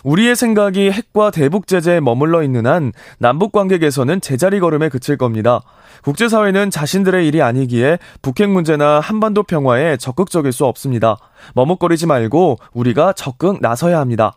우리의 0.03 0.35
생각이 0.35 0.91
핵과 0.91 1.31
대북 1.31 1.67
제재에 1.67 1.99
머물러 2.01 2.43
있는 2.43 2.67
한 2.67 2.91
남북 3.17 3.53
개선은 3.53 4.21
제자리 4.21 4.59
걸음에 4.59 4.89
그칠 4.89 5.17
겁니다. 5.17 5.61
국제사회는 6.03 6.69
자신들의 6.69 7.25
일이 7.27 7.41
아니기에 7.41 7.97
북핵 8.21 8.49
문제나 8.49 8.99
한반도 8.99 9.43
평화에 9.43 9.97
적극적일 9.97 10.51
수 10.51 10.65
없습니다. 10.65 11.17
머뭇거리지 11.55 12.05
말고 12.07 12.57
우리가 12.73 13.13
적극 13.13 13.61
나서야 13.61 13.99
합니다. 13.99 14.33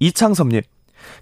이창섭님, 0.00 0.62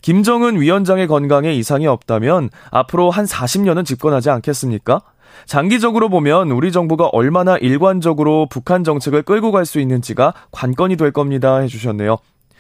김정은 0.02 0.61
위원장의 0.61 1.09
건강에 1.09 1.52
이상이 1.52 1.86
없다면 1.86 2.50
앞으로 2.70 3.11
한 3.11 3.24
40년은 3.24 3.84
집권하지 3.84 4.30
않겠습니까? 4.30 5.00
장기적으로 5.46 6.09
보면 6.09 6.52
우리 6.52 6.70
정부가 6.70 7.07
얼마나 7.07 7.57
일관적으로 7.57 8.46
북한 8.48 8.84
정책을 8.84 9.22
끌고 9.22 9.50
갈 9.50 9.66
수 9.66 9.80
있는지가 9.80 10.32
관건이 10.52 10.96
될 10.96 11.11
겁니다. 11.11 11.59
해주셨네요. 11.59 12.18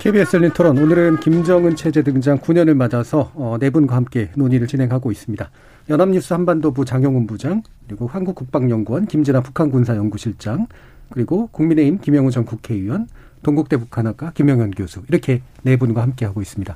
KBS 0.00 0.36
열린 0.36 0.50
토론 0.52 0.78
오늘은 0.78 1.20
김정은 1.20 1.76
체제 1.76 2.02
등장 2.02 2.38
9년을 2.38 2.72
맞아서 2.72 3.30
어, 3.34 3.58
네 3.60 3.68
분과 3.68 3.94
함께 3.94 4.30
논의를 4.34 4.66
진행하고 4.66 5.12
있습니다. 5.12 5.50
연합뉴스 5.90 6.32
한반도부 6.32 6.86
장영훈 6.86 7.26
부장 7.26 7.62
그리고 7.86 8.06
한국국방연구원 8.06 9.06
김진아 9.08 9.42
북한군사연구실장 9.42 10.68
그리고 11.10 11.48
국민의힘 11.48 11.98
김영우 12.00 12.30
전 12.30 12.46
국회의원 12.46 13.08
동국대 13.42 13.76
북한학과 13.76 14.32
김영현 14.32 14.70
교수 14.70 15.02
이렇게 15.10 15.42
네 15.60 15.76
분과 15.76 16.00
함께 16.00 16.24
하고 16.24 16.40
있습니다. 16.40 16.74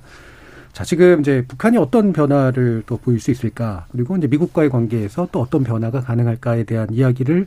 자 0.75 0.85
지금 0.85 1.21
이제 1.21 1.47
북한이 1.49 1.79
어떤 1.79 2.13
변화를 2.13 2.83
또 2.85 2.99
보일 2.99 3.21
수 3.21 3.31
있을까 3.31 3.87
그리고 3.91 4.19
이제 4.19 4.27
미국과의 4.27 4.69
관계에서 4.69 5.29
또 5.33 5.41
어떤 5.41 5.65
변화가 5.65 6.03
가능할까에 6.03 6.65
대한 6.65 6.89
이야기를 6.93 7.47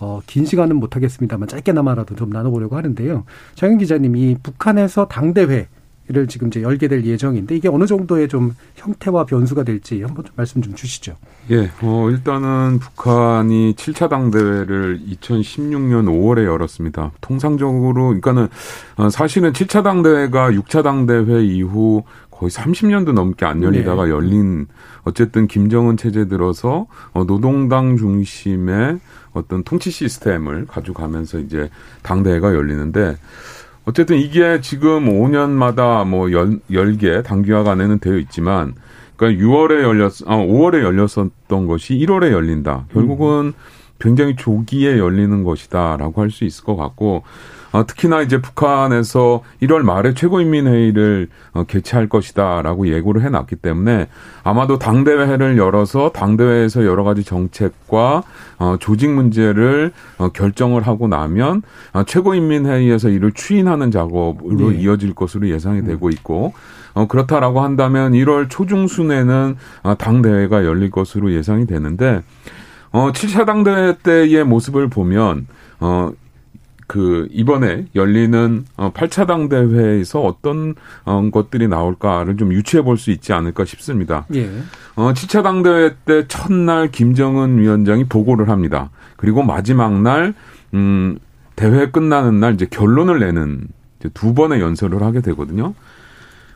어, 0.00 0.20
긴 0.26 0.44
시간은 0.44 0.76
못하겠습니다만 0.76 1.48
짧게나마라도 1.48 2.14
좀 2.14 2.30
나눠보려고 2.30 2.76
하는데요. 2.76 3.24
장윤 3.54 3.78
기자님이 3.78 4.38
북한에서 4.42 5.08
당대회 5.08 5.68
를 6.10 6.26
지금 6.26 6.48
이제 6.48 6.62
열게 6.62 6.88
될 6.88 7.04
예정인데 7.04 7.54
이게 7.54 7.68
어느 7.68 7.84
정도의 7.84 8.28
좀 8.28 8.54
형태와 8.76 9.26
변수가 9.26 9.62
될지 9.64 10.00
한번 10.00 10.24
좀 10.24 10.32
말씀 10.36 10.62
좀 10.62 10.74
주시죠. 10.74 11.16
예, 11.50 11.70
어, 11.82 12.08
일단은 12.08 12.78
북한이 12.78 13.74
7차 13.74 14.08
당대회를 14.08 15.02
2016년 15.06 16.06
5월에 16.06 16.46
열었습니다. 16.46 17.12
통상적으로, 17.20 18.06
그러니까는 18.06 18.48
어, 18.96 19.10
사실은 19.10 19.52
7차 19.52 19.84
당대회가 19.84 20.50
6차 20.50 20.82
당대회 20.82 21.44
이후 21.44 22.04
거의 22.30 22.50
30년도 22.50 23.12
넘게 23.12 23.44
안 23.44 23.62
열리다가 23.62 24.04
네. 24.04 24.10
열린 24.10 24.66
어쨌든 25.02 25.46
김정은 25.46 25.98
체제 25.98 26.26
들어서 26.26 26.86
어, 27.12 27.24
노동당 27.24 27.98
중심의 27.98 28.98
어떤 29.38 29.62
통치 29.62 29.90
시스템을 29.90 30.66
가져가면서 30.66 31.38
이제 31.38 31.70
당대회가 32.02 32.54
열리는데 32.54 33.16
어쨌든 33.84 34.18
이게 34.18 34.60
지금 34.60 35.06
5년마다 35.06 36.06
뭐 36.06 36.30
열, 36.32 36.60
열개 36.70 37.22
단기화가 37.22 37.72
안에는 37.72 38.00
되어 38.00 38.18
있지만 38.18 38.74
그러니까 39.16 39.44
6월에 39.44 39.82
열렸, 39.82 40.12
아, 40.26 40.36
5월에 40.36 40.82
열렸었던 40.82 41.66
것이 41.66 41.94
1월에 41.94 42.30
열린다. 42.30 42.86
결국은 42.92 43.52
굉장히 43.98 44.36
조기에 44.36 44.98
열리는 44.98 45.42
것이다라고 45.42 46.22
할 46.22 46.30
수 46.30 46.44
있을 46.44 46.64
것 46.64 46.76
같고 46.76 47.24
어, 47.72 47.86
특히나 47.86 48.22
이제 48.22 48.40
북한에서 48.40 49.42
1월 49.62 49.82
말에 49.82 50.14
최고인민회의를 50.14 51.28
어, 51.52 51.64
개최할 51.64 52.08
것이다라고 52.08 52.88
예고를 52.88 53.22
해놨기 53.22 53.56
때문에 53.56 54.08
아마도 54.42 54.78
당대회를 54.78 55.58
열어서 55.58 56.10
당대회에서 56.10 56.84
여러 56.86 57.04
가지 57.04 57.24
정책과 57.24 58.22
어, 58.58 58.76
조직 58.80 59.10
문제를 59.10 59.92
어, 60.16 60.28
결정을 60.30 60.82
하고 60.82 61.08
나면 61.08 61.62
어, 61.92 62.04
최고인민회의에서 62.04 63.10
이를 63.10 63.32
추인하는 63.32 63.90
작업으로 63.90 64.70
네. 64.70 64.78
이어질 64.78 65.14
것으로 65.14 65.48
예상이 65.48 65.84
되고 65.84 66.08
있고 66.10 66.54
어, 66.94 67.06
그렇다라고 67.06 67.60
한다면 67.60 68.12
1월 68.12 68.48
초중순에는 68.48 69.56
어, 69.82 69.94
당대회가 69.96 70.64
열릴 70.64 70.90
것으로 70.90 71.32
예상이 71.32 71.66
되는데 71.66 72.22
어, 72.90 73.12
7차 73.12 73.44
당대회 73.44 73.96
때의 74.02 74.44
모습을 74.44 74.88
보면 74.88 75.46
어, 75.80 76.10
그 76.88 77.28
이번에 77.30 77.84
열리는 77.94 78.64
어 78.76 78.90
8차 78.92 79.26
당대회에서 79.28 80.20
어떤 80.22 80.74
어 81.04 81.28
것들이 81.30 81.68
나올까를 81.68 82.36
좀 82.38 82.52
유추해 82.52 82.82
볼 82.82 82.96
수 82.96 83.10
있지 83.12 83.32
않을까 83.32 83.64
싶습니다. 83.64 84.26
예. 84.34 84.50
어 84.96 85.12
7차 85.12 85.44
당대회 85.44 85.94
때 86.04 86.26
첫날 86.26 86.90
김정은 86.90 87.58
위원장이 87.58 88.04
보고를 88.08 88.48
합니다. 88.48 88.90
그리고 89.16 89.42
마지막 89.42 90.00
날 90.00 90.34
음, 90.74 91.18
대회 91.54 91.90
끝나는 91.90 92.40
날 92.40 92.54
이제 92.54 92.66
결론을 92.68 93.20
내는 93.20 93.68
이제 94.00 94.08
두 94.14 94.32
번의 94.34 94.60
연설을 94.60 95.02
하게 95.02 95.20
되거든요. 95.20 95.74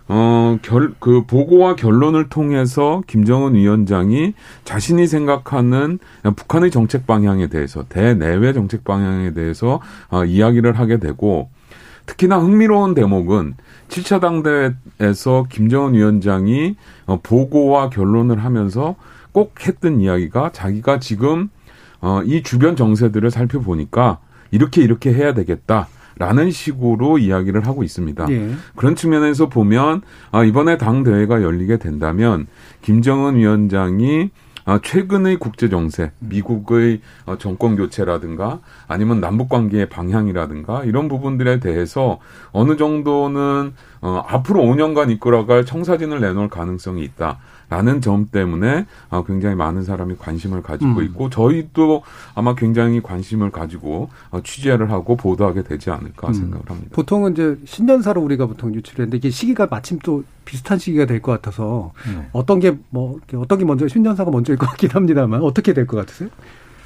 어, 0.09 0.59
결, 0.63 0.95
그 0.99 1.25
보고와 1.27 1.77
결론을 1.77 2.29
통해서 2.29 3.03
김정은 3.07 3.55
위원장이 3.55 4.35
자신이 4.65 5.07
생각하는 5.07 5.99
북한의 6.37 6.71
정책 6.71 7.07
방향에 7.07 7.49
대해서, 7.49 7.85
대내외 7.89 8.53
정책 8.53 8.85
방향에 8.85 9.33
대해서 9.33 9.81
어, 10.11 10.25
이야기를 10.25 10.79
하게 10.79 10.99
되고, 10.99 11.51
특히나 12.07 12.39
흥미로운 12.39 12.95
대목은 12.95 13.55
7차 13.89 14.21
당대에서 14.21 15.47
김정은 15.49 15.95
위원장이 15.95 16.77
어, 17.07 17.21
보고와 17.23 17.91
결론을 17.91 18.45
하면서 18.45 18.97
꼭 19.33 19.55
했던 19.67 20.01
이야기가 20.01 20.51
자기가 20.53 20.99
지금 20.99 21.49
어, 22.01 22.23
이 22.25 22.43
주변 22.43 22.77
정세들을 22.77 23.31
살펴보니까 23.31 24.19
이렇게 24.51 24.83
이렇게 24.83 25.13
해야 25.15 25.33
되겠다. 25.35 25.89
라는 26.23 26.53
식으로 26.53 27.18
이야기를 27.18 27.66
하고 27.66 27.83
있습니다. 27.83 28.31
예. 28.31 28.51
그런 28.77 28.95
측면에서 28.95 29.49
보면 29.49 30.03
아, 30.31 30.45
이번에 30.45 30.79
당 30.79 31.03
대회가 31.03 31.43
열리게 31.43 31.79
된다면 31.79 32.47
김정은 32.81 33.35
위원장이 33.35 34.31
아, 34.64 34.79
최근의 34.81 35.39
국제 35.39 35.68
정세, 35.68 36.12
미국의 36.20 37.01
어, 37.27 37.37
정권 37.39 37.75
교체라든가 37.75 38.61
아니면 38.87 39.20
남북 39.20 39.49
관계의 39.49 39.89
방향이라든가 39.89 40.85
이런 40.85 41.09
부분들에 41.09 41.59
대해서 41.59 42.20
어느 42.53 42.77
정도는 42.77 43.75
어, 44.03 44.25
앞으로 44.29 44.62
5년간 44.62 45.11
이끌어갈 45.11 45.66
청사진을 45.66 46.20
내놓을 46.20 46.49
가능성이 46.49 47.03
있다. 47.03 47.41
라는 47.73 48.03
점 48.03 48.29
때문에 48.31 48.85
어, 49.09 49.25
굉장히 49.25 49.55
많은 49.57 49.83
사람이 49.83 50.16
관심을 50.18 50.61
가지고 50.62 51.01
음. 51.01 51.05
있고 51.05 51.31
저희도 51.31 52.03
아마 52.35 52.55
굉장히 52.55 53.01
관심을 53.01 53.51
가지고 53.51 54.11
어, 54.31 54.43
취재를 54.43 54.91
하고 54.91 55.16
보도하게 55.16 55.62
되지 55.62 55.91
않을까 55.91 56.29
음. 56.29 56.33
생각을 56.35 56.64
합니다. 56.68 56.91
보통은 56.93 57.33
이제 57.33 57.57
신년사로 57.64 58.20
우리가 58.20 58.45
보통 58.45 58.75
유출했는데 58.75 59.16
이게 59.16 59.31
시기가 59.31 59.68
마침 59.70 59.99
또 60.01 60.23
비슷한 60.45 60.79
시기가 60.79 61.07
될 61.07 61.23
것 61.23 61.33
같아서 61.33 61.93
네. 62.14 62.29
어떤 62.33 62.61
게 62.61 62.77
뭐 62.91 63.18
어떤 63.37 63.59
게 63.59 63.64
먼저 63.64 63.89
신년사가 63.89 64.31
먼저일 64.31 64.59
것 64.59 64.66
같긴 64.66 64.91
합니다만 64.91 65.41
어떻게 65.41 65.73
될 65.73 65.87
것 65.87 65.97
같으세요? 65.97 66.29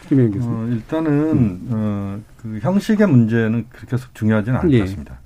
김혜영 0.08 0.30
교수님. 0.30 0.56
어, 0.56 0.66
일단은 0.68 1.12
음. 1.32 1.68
어, 1.70 2.20
그 2.40 2.60
형식의 2.62 3.08
문제는 3.08 3.66
그렇게 3.70 3.96
중요하지는 4.14 4.60
않을 4.60 4.72
예. 4.72 4.78
것 4.78 4.84
같습니다. 4.84 5.18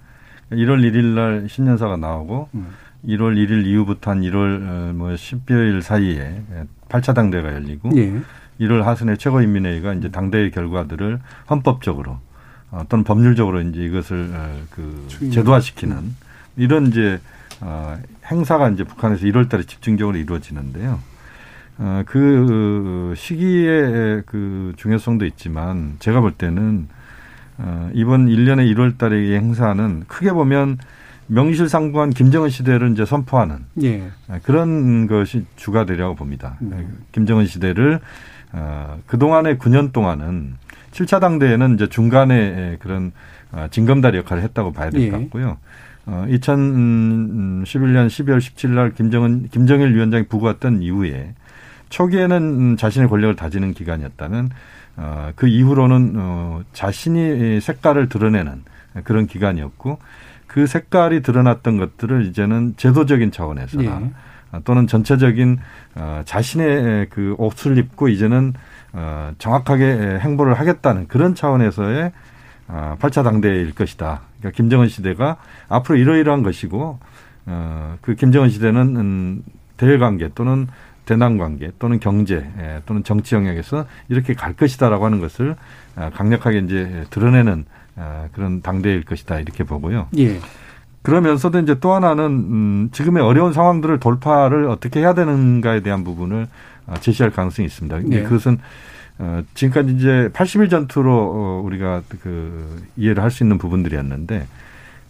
1월 0.53 0.81
1일 0.81 1.05
날 1.15 1.47
신년사가 1.51 1.99
나오고 1.99 2.49
음. 2.55 2.69
1월 3.07 3.37
1일 3.37 3.67
이후부터 3.67 4.11
한 4.11 4.21
1월 4.21 4.69
어, 4.69 4.93
뭐 4.95 5.11
10여일 5.11 5.83
사이에 5.83 6.43
8차 6.89 7.15
당대가 7.15 7.53
열리고 7.55 7.91
예. 7.97 8.21
1월 8.61 8.83
하순에 8.83 9.17
최고인민회의가 9.17 9.95
이제 9.95 10.11
당대의 10.11 10.51
결과들을 10.51 11.21
헌법적으로 11.49 12.19
어, 12.71 12.85
또는 12.89 13.05
법률적으로 13.05 13.61
이제 13.63 13.81
이것을 13.83 14.31
어, 14.35 14.61
그 14.71 15.07
제도화시키는 15.33 16.15
이런 16.57 16.89
이제 16.89 17.21
어, 17.61 17.99
행사가 18.27 18.69
이제 18.71 18.85
북한에서 18.85 19.27
1월 19.27 19.49
달에 19.49 19.65
집중적으로 19.65 20.17
이루어지는데요. 20.17 21.01
어, 21.79 22.03
그 22.07 23.15
시기의 23.17 24.23
그 24.27 24.73
중요성도 24.77 25.25
있지만 25.27 25.97
제가 25.99 26.21
볼 26.21 26.33
때는 26.33 26.89
어, 27.59 27.91
이번 27.95 28.27
1년의 28.27 28.75
1월 28.75 28.99
달의 28.99 29.35
행사는 29.35 30.05
크게 30.07 30.33
보면 30.33 30.79
명실상부한 31.31 32.11
김정은 32.11 32.51
시대를 32.51 32.91
이제 32.93 33.05
선포하는 33.05 33.65
예. 33.83 34.11
그런 34.43 35.07
것이 35.07 35.47
주가 35.57 35.87
되려고 35.87 36.17
봅니다. 36.17 36.57
음. 36.61 37.05
김정은 37.13 37.47
시대를 37.47 38.01
어, 38.53 38.99
그동안의 39.07 39.57
9년 39.59 39.93
동안은 39.93 40.55
7차 40.91 41.21
당대에는 41.21 41.75
이제 41.75 41.89
중간에 41.89 42.77
그런 42.81 43.13
어, 43.53 43.69
징검다리 43.71 44.19
역할을 44.19 44.43
했다고 44.43 44.73
봐야 44.73 44.91
될것 44.91 45.07
예. 45.07 45.11
같고요. 45.25 45.59
어, 46.07 46.25
2011년 46.29 48.09
12월 48.09 48.39
17일 48.39 48.71
날 48.71 48.93
김정은, 48.95 49.49
김정일 49.51 49.95
위원장이 49.95 50.25
부고했던 50.27 50.83
이후에 50.83 51.35
초기에는 51.91 52.77
자신의 52.77 53.09
권력을 53.09 53.37
다지는 53.37 53.73
기간이었다면 53.73 54.51
어, 54.97 55.31
그 55.37 55.47
이후로는 55.47 56.15
어, 56.17 56.63
자신이 56.73 57.61
색깔을 57.61 58.09
드러내는 58.09 58.65
그런 59.05 59.29
기간이었고 59.29 59.99
그 60.51 60.67
색깔이 60.67 61.23
드러났던 61.23 61.79
것들을 61.79 62.27
이제는 62.27 62.75
제도적인 62.77 63.31
차원에서나 63.31 64.01
예. 64.01 64.59
또는 64.65 64.89
전체적인 64.89 65.59
어, 65.95 66.23
자신의 66.25 67.07
그 67.11 67.37
옷을 67.39 67.79
입고 67.79 68.09
이제는 68.09 68.55
어, 68.93 69.33
정확하게 69.39 70.19
행보를 70.21 70.55
하겠다는 70.55 71.07
그런 71.07 71.37
차원에서의 71.37 72.11
어, 72.67 72.97
8차 72.99 73.23
당대일 73.23 73.77
것이다. 73.77 74.23
그러니까 74.41 74.57
김정은 74.57 74.89
시대가 74.89 75.37
앞으로 75.69 75.97
이러이러한 75.97 76.43
것이고 76.43 76.99
어, 77.47 77.97
그 78.01 78.17
김정은 78.17 78.49
시대는 78.49 78.97
음, 78.97 79.45
대일 79.77 80.01
관계 80.01 80.31
또는 80.35 80.67
대남 81.05 81.39
관계 81.39 81.71
또는 81.79 82.01
경제 82.01 82.45
예, 82.59 82.83
또는 82.87 83.05
정치 83.05 83.37
영역에서 83.37 83.87
이렇게 84.09 84.35
갈 84.35 84.55
것이다라고 84.55 85.05
하는 85.05 85.21
것을 85.21 85.55
어, 85.95 86.11
강력하게 86.13 86.59
이제 86.59 87.05
드러내는 87.11 87.67
아, 87.69 87.80
그런 88.33 88.63
당대일 88.63 89.05
것이다 89.05 89.41
이렇게 89.41 89.65
보고요. 89.65 90.09
예. 90.19 90.41
그러면서도 91.03 91.59
이제 91.61 91.79
또 91.81 91.93
하나는 91.93 92.25
음, 92.27 92.89
지금의 92.93 93.23
어려운 93.23 93.53
상황들을 93.53 94.01
돌파를 94.01 94.67
어떻게 94.67 95.01
해야 95.01 95.15
되는가에 95.15 95.81
대한 95.81 96.05
부분을 96.05 96.47
아, 96.87 96.99
제시할 96.99 97.31
가능성이 97.31 97.67
있습니다. 97.67 98.01
네. 98.05 98.23
그것은 98.23 98.59
어, 99.19 99.43
지금까지 99.55 99.95
이제 99.95 100.31
80일 100.33 100.71
전투로 100.71 101.13
어, 101.13 101.63
우리가 101.65 102.03
그 102.23 102.83
이해를 102.97 103.23
할 103.23 103.31
수 103.31 103.45
있는 103.45 103.59
부분들이었는데 103.59 104.47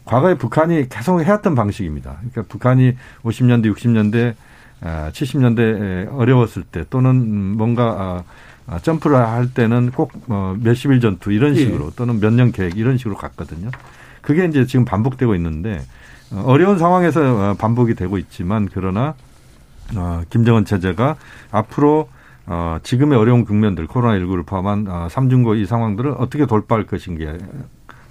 과거에 0.05 0.35
북한이 0.35 0.89
계속 0.89 1.21
해왔던 1.23 1.55
방식입니다. 1.55 2.17
그러니까 2.19 2.43
북한이 2.49 2.97
50년대, 3.23 3.73
60년대, 3.73 4.35
아, 4.83 5.11
70년대 5.13 6.13
어려웠을 6.13 6.65
때 6.65 6.85
또는 6.91 7.57
뭔가 7.57 7.85
아, 7.85 7.95
아, 7.97 8.25
점프를 8.79 9.17
할 9.17 9.53
때는 9.53 9.91
꼭 9.91 10.13
어, 10.29 10.55
몇십 10.61 10.91
일 10.93 11.01
전투 11.01 11.33
이런 11.33 11.57
예. 11.57 11.61
식으로 11.61 11.87
예. 11.87 11.91
또는 11.97 12.21
몇 12.21 12.33
년 12.33 12.53
계획 12.53 12.77
이런 12.77 12.97
식으로 12.97 13.17
갔거든요. 13.17 13.71
그게 14.23 14.45
이제 14.45 14.67
지금 14.67 14.85
반복되고 14.85 15.35
있는데 15.35 15.83
어, 16.31 16.43
어려운 16.47 16.79
상황에서 16.79 17.21
어, 17.51 17.55
반복이 17.55 17.95
되고 17.95 18.19
있지만 18.19 18.69
그러나 18.73 19.15
어, 19.97 20.23
김정은 20.31 20.65
체제가 20.65 21.17
앞으로 21.51 22.09
어, 22.47 22.79
지금의 22.83 23.19
어려운 23.19 23.45
국면들 23.45 23.87
코로나19를 23.87 24.47
포함한 24.47 24.87
어, 24.89 25.09
삼중고 25.09 25.57
이 25.57 25.67
상황들을 25.67 26.15
어떻게 26.19 26.47
돌파할 26.47 26.85
것인가 26.87 27.35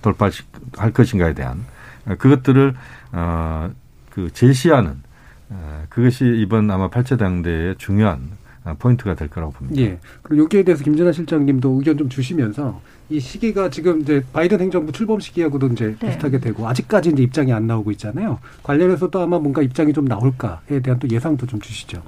돌파할 0.02 0.92
것인가에 0.94 1.34
대한 1.34 1.66
어, 2.06 2.16
그것들을 2.18 2.74
어, 3.14 3.70
그그 4.10 4.32
제시하는 4.34 5.02
어, 5.50 5.84
그것이 5.90 6.26
이번 6.26 6.70
아마 6.70 6.90
팔체 6.90 7.18
당대의 7.18 7.76
중요한 7.78 8.32
포인트가 8.78 9.16
될 9.16 9.30
거라고 9.30 9.54
봅니다. 9.54 9.82
예. 9.82 10.00
그리고 10.22 10.44
여기에 10.44 10.64
대해서 10.64 10.84
김진아 10.84 11.12
실장님도 11.12 11.70
의견 11.70 11.98
좀 11.98 12.10
주시면서 12.10 12.82
이 13.10 13.20
시기가 13.20 13.70
지금 13.70 14.02
이제 14.02 14.24
바이든 14.34 14.60
행정부 14.60 14.92
출범 14.92 15.20
시기하고도 15.20 15.68
이제 15.68 15.96
네. 16.00 16.10
비슷하게 16.10 16.40
되고 16.40 16.68
아직까지 16.68 17.10
이제 17.10 17.24
입장이 17.24 17.52
안 17.52 17.66
나오고 17.66 17.92
있잖아요. 17.92 18.40
관련해서도 18.64 19.20
아마 19.20 19.40
뭔가 19.40 19.62
입장이 19.62 19.94
좀 19.94 20.06
나올까에 20.06 20.80
대한 20.82 21.00
또 21.00 21.10
예상도 21.10 21.48
좀 21.48 21.60
주시죠. 21.60 22.02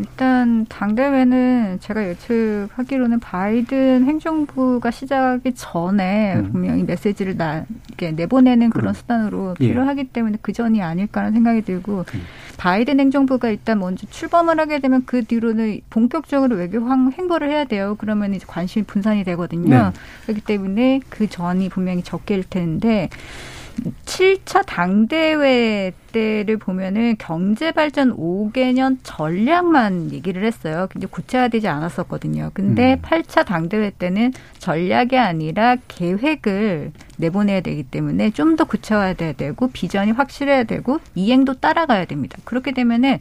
일단 0.00 0.64
당대회는 0.66 1.78
제가 1.80 2.08
예측하기로는 2.08 3.20
바이든 3.20 4.06
행정부가 4.06 4.90
시작하기 4.90 5.52
전에 5.54 6.36
음. 6.36 6.52
분명히 6.52 6.82
메시지를 6.84 7.36
나 7.36 7.66
이렇게 7.88 8.10
내보내는 8.12 8.70
그런 8.70 8.88
음. 8.88 8.92
수단으로 8.94 9.54
예. 9.60 9.68
필요하기 9.68 10.04
때문에 10.04 10.38
그 10.40 10.52
전이 10.52 10.80
아닐까라는 10.80 11.34
생각이 11.34 11.62
들고 11.62 12.06
음. 12.14 12.20
바이든 12.60 13.00
행정부가 13.00 13.48
일단 13.48 13.78
먼저 13.78 14.06
출범을 14.10 14.60
하게 14.60 14.80
되면 14.80 15.06
그 15.06 15.24
뒤로는 15.24 15.80
본격적으로 15.88 16.56
외교 16.56 16.78
행보를 16.86 17.48
해야 17.48 17.64
돼요. 17.64 17.96
그러면 17.98 18.34
이제 18.34 18.44
관심이 18.46 18.84
분산이 18.84 19.24
되거든요. 19.24 19.68
네. 19.68 19.92
그렇기 20.24 20.42
때문에 20.42 21.00
그 21.08 21.26
전이 21.26 21.70
분명히 21.70 22.02
적게일 22.02 22.44
텐데 22.50 23.08
7차 24.04 24.66
당대회 24.66 25.92
때를 26.12 26.56
보면은 26.58 27.16
경제 27.18 27.72
발전 27.72 28.16
5개년 28.16 28.98
전략만 29.02 30.12
얘기를 30.12 30.44
했어요. 30.44 30.86
근데 30.90 31.06
구체화되지 31.06 31.68
않았었거든요. 31.68 32.50
근데 32.54 32.94
음. 32.94 33.02
8차 33.02 33.44
당대회 33.46 33.90
때는 33.90 34.32
전략이 34.58 35.16
아니라 35.18 35.76
계획을 35.88 36.92
내보내야 37.16 37.60
되기 37.60 37.82
때문에 37.82 38.30
좀 38.30 38.50
더 38.56 38.64
구체화돼야 38.64 39.34
되고 39.34 39.68
비전이 39.68 40.10
확실해야 40.10 40.64
되고 40.64 40.98
이행도 41.14 41.54
따라가야 41.60 42.06
됩니다. 42.06 42.36
그렇게 42.44 42.72
되면은 42.72 43.18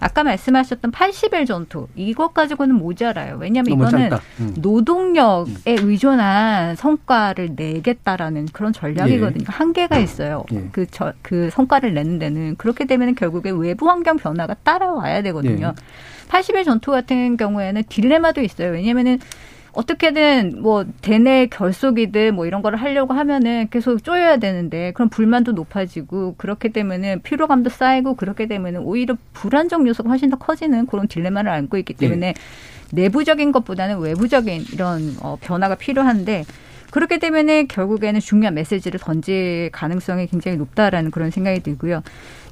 아까 0.00 0.24
말씀하셨던 0.24 0.90
80일 0.90 1.46
전투 1.46 1.86
이것 1.94 2.34
가지고는 2.34 2.74
모자라요. 2.74 3.36
왜냐하면 3.40 3.72
이거는 3.74 4.10
음. 4.40 4.54
노동력에 4.58 5.50
음. 5.78 5.88
의존한 5.88 6.74
성과를 6.76 7.52
내겠다라는 7.54 8.46
그런 8.52 8.72
전략이거든요. 8.72 9.44
예. 9.48 9.52
한계가 9.52 9.98
있어요. 9.98 10.44
예. 10.52 10.68
그, 10.72 10.84
저, 10.90 11.12
그 11.22 11.48
성과를 11.50 11.94
내는 11.94 12.18
데는 12.18 12.31
그렇게 12.58 12.84
되면 12.84 13.14
결국에 13.14 13.50
외부 13.50 13.88
환경 13.88 14.16
변화가 14.16 14.54
따라와야 14.62 15.22
되거든요. 15.22 15.74
예. 15.76 16.28
80일 16.28 16.64
전투 16.64 16.90
같은 16.90 17.36
경우에는 17.36 17.82
딜레마도 17.88 18.40
있어요. 18.40 18.70
왜냐면은 18.70 19.18
어떻게든 19.72 20.60
뭐 20.60 20.84
대내 21.00 21.46
결속이든 21.46 22.34
뭐 22.34 22.46
이런 22.46 22.60
거를 22.60 22.80
하려고 22.80 23.14
하면은 23.14 23.68
계속 23.70 24.04
쪼여야 24.04 24.36
되는데 24.36 24.92
그럼 24.92 25.08
불만도 25.08 25.52
높아지고 25.52 26.34
그렇게 26.36 26.68
되면은 26.68 27.22
피로감도 27.22 27.70
쌓이고 27.70 28.14
그렇게 28.14 28.46
되면은 28.46 28.80
오히려 28.82 29.16
불안정 29.32 29.88
요소가 29.88 30.10
훨씬 30.10 30.28
더 30.28 30.36
커지는 30.36 30.86
그런 30.86 31.08
딜레마를 31.08 31.50
안고 31.50 31.78
있기 31.78 31.94
때문에 31.94 32.34
네. 32.34 32.34
내부적인 32.92 33.52
것보다는 33.52 33.98
외부적인 33.98 34.64
이런 34.74 35.16
어, 35.20 35.38
변화가 35.40 35.76
필요한데 35.76 36.44
그렇게 36.92 37.18
되면은 37.18 37.68
결국에는 37.68 38.20
중요한 38.20 38.52
메시지를 38.52 39.00
던질 39.00 39.70
가능성이 39.72 40.26
굉장히 40.26 40.58
높다라는 40.58 41.10
그런 41.10 41.30
생각이 41.30 41.60
들고요. 41.60 42.02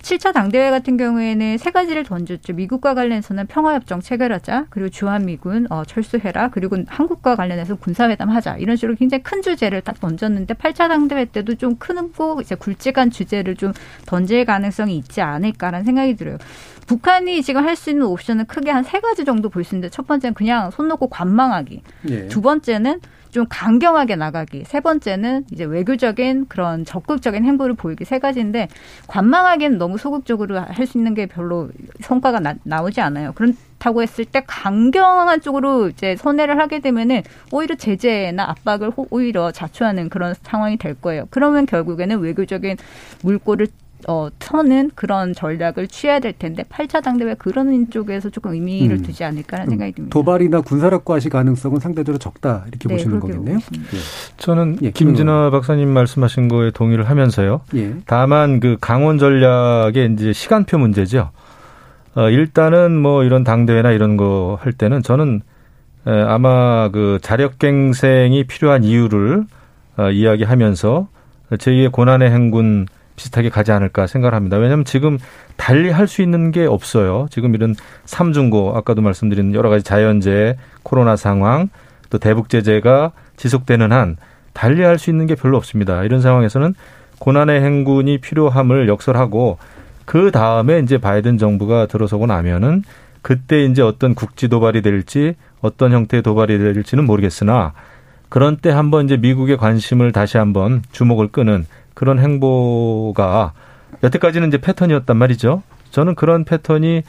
7차 0.00 0.32
당대회 0.32 0.70
같은 0.70 0.96
경우에는 0.96 1.58
세 1.58 1.70
가지를 1.70 2.04
던졌죠. 2.04 2.54
미국과 2.54 2.94
관련해서는 2.94 3.46
평화협정 3.48 4.00
체결하자, 4.00 4.64
그리고 4.70 4.88
주한미군 4.88 5.66
어, 5.68 5.84
철수해라, 5.84 6.48
그리고 6.48 6.78
한국과 6.86 7.36
관련해서 7.36 7.74
군사회담 7.76 8.30
하자. 8.30 8.56
이런 8.56 8.76
식으로 8.76 8.94
굉장히 8.96 9.22
큰 9.22 9.42
주제를 9.42 9.82
딱 9.82 10.00
던졌는데 10.00 10.54
8차 10.54 10.88
당대회 10.88 11.26
때도 11.26 11.56
좀 11.56 11.76
크고 11.76 12.40
이제 12.40 12.54
굵직한 12.54 13.10
주제를 13.10 13.56
좀 13.56 13.74
던질 14.06 14.46
가능성이 14.46 14.96
있지 14.96 15.20
않을까라는 15.20 15.84
생각이 15.84 16.16
들어요. 16.16 16.38
북한이 16.86 17.42
지금 17.42 17.62
할 17.66 17.76
수 17.76 17.90
있는 17.90 18.06
옵션은 18.06 18.46
크게 18.46 18.70
한 18.70 18.84
세 18.84 19.00
가지 19.00 19.26
정도 19.26 19.50
볼 19.50 19.64
수 19.64 19.74
있는데 19.74 19.90
첫 19.90 20.06
번째는 20.06 20.32
그냥 20.32 20.70
손 20.70 20.88
놓고 20.88 21.08
관망하기. 21.08 21.82
네. 22.04 22.28
두 22.28 22.40
번째는 22.40 23.00
좀 23.30 23.46
강경하게 23.48 24.16
나가기. 24.16 24.64
세 24.66 24.80
번째는 24.80 25.44
이제 25.52 25.64
외교적인 25.64 26.46
그런 26.48 26.84
적극적인 26.84 27.44
행보를 27.44 27.74
보이기 27.74 28.04
세 28.04 28.18
가지인데 28.18 28.68
관망하기는 29.06 29.78
너무 29.78 29.98
소극적으로 29.98 30.58
할 30.58 30.86
수 30.86 30.98
있는 30.98 31.14
게 31.14 31.26
별로 31.26 31.68
성과가 32.00 32.40
나, 32.40 32.54
나오지 32.64 33.00
않아요. 33.00 33.32
그렇다고 33.32 34.02
했을 34.02 34.24
때 34.24 34.42
강경한 34.46 35.40
쪽으로 35.40 35.88
이제 35.88 36.16
선회를 36.16 36.58
하게 36.58 36.80
되면은 36.80 37.22
오히려 37.52 37.74
제재나 37.76 38.44
압박을 38.50 38.90
오히려 39.10 39.52
자초하는 39.52 40.08
그런 40.08 40.34
상황이 40.42 40.76
될 40.76 40.94
거예요. 40.94 41.26
그러면 41.30 41.66
결국에는 41.66 42.18
외교적인 42.18 42.76
물꼬를 43.22 43.68
어, 44.08 44.28
터는 44.38 44.90
그런 44.94 45.32
전략을 45.32 45.88
취해야 45.88 46.18
될 46.20 46.32
텐데 46.32 46.62
8차 46.64 47.02
당대회 47.02 47.34
그런 47.34 47.90
쪽에서 47.90 48.30
조금 48.30 48.52
의미를 48.54 48.96
음. 48.96 49.02
두지 49.02 49.24
않을까라는 49.24 49.68
음. 49.68 49.70
생각이 49.70 49.92
듭니다. 49.92 50.12
도발이나 50.14 50.60
군사력 50.62 51.04
과시 51.04 51.28
가능성은 51.28 51.80
상대적으로 51.80 52.18
적다 52.18 52.64
이렇게 52.68 52.88
네, 52.88 52.94
보시는 52.94 53.20
거겠네요. 53.20 53.56
예. 53.56 53.98
저는 54.36 54.78
예, 54.82 54.90
김진아 54.90 55.50
박사님 55.50 55.88
말씀하신 55.88 56.48
거에 56.48 56.70
동의를 56.70 57.08
하면서요. 57.08 57.60
예. 57.76 57.94
다만 58.06 58.60
그 58.60 58.76
강원 58.80 59.18
전략의 59.18 60.12
이제 60.14 60.32
시간표 60.32 60.78
문제죠. 60.78 61.30
어, 62.14 62.28
일단은 62.28 62.96
뭐 62.96 63.22
이런 63.24 63.44
당대회나 63.44 63.92
이런 63.92 64.16
거 64.16 64.58
할 64.60 64.72
때는 64.72 65.02
저는 65.02 65.42
에, 66.06 66.10
아마 66.10 66.88
그 66.90 67.18
자력갱생이 67.22 68.44
필요한 68.44 68.82
이유를 68.84 69.44
어, 69.96 70.10
이야기하면서 70.10 71.08
제2의 71.52 71.92
고난의 71.92 72.30
행군 72.30 72.86
비슷하게 73.20 73.50
가지 73.50 73.70
않을까 73.70 74.06
생각을 74.06 74.34
합니다. 74.34 74.56
왜냐하면 74.56 74.86
지금 74.86 75.18
달리 75.56 75.90
할 75.90 76.08
수 76.08 76.22
있는 76.22 76.50
게 76.50 76.64
없어요. 76.64 77.26
지금 77.30 77.54
이런 77.54 77.74
삼중고 78.06 78.76
아까도 78.76 79.02
말씀드린 79.02 79.54
여러 79.54 79.68
가지 79.68 79.84
자연재해, 79.84 80.56
코로나 80.82 81.14
상황, 81.16 81.68
또 82.08 82.18
대북 82.18 82.48
제재가 82.48 83.12
지속되는 83.36 83.92
한 83.92 84.16
달리 84.54 84.82
할 84.82 84.98
수 84.98 85.10
있는 85.10 85.26
게 85.26 85.34
별로 85.34 85.56
없습니다. 85.58 86.02
이런 86.02 86.20
상황에서는 86.22 86.74
고난의 87.18 87.60
행군이 87.60 88.18
필요함을 88.18 88.88
역설하고 88.88 89.58
그 90.06 90.30
다음에 90.30 90.80
이제 90.80 90.98
바이든 90.98 91.36
정부가 91.36 91.86
들어서고 91.86 92.26
나면은 92.26 92.82
그때 93.22 93.64
이제 93.64 93.82
어떤 93.82 94.14
국지 94.14 94.48
도발이 94.48 94.80
될지 94.80 95.34
어떤 95.60 95.92
형태의 95.92 96.22
도발이 96.22 96.58
될지는 96.58 97.04
모르겠으나 97.04 97.74
그런 98.30 98.56
때 98.56 98.70
한번 98.70 99.04
이제 99.04 99.18
미국의 99.18 99.58
관심을 99.58 100.12
다시 100.12 100.38
한번 100.38 100.82
주목을 100.90 101.28
끄는 101.28 101.66
그런 101.94 102.18
행보가 102.18 103.52
여태까지는 104.02 104.48
이제 104.48 104.58
패턴이었단 104.58 105.16
말이죠. 105.16 105.62
저는 105.90 106.14
그런 106.14 106.44
패턴이 106.44 107.02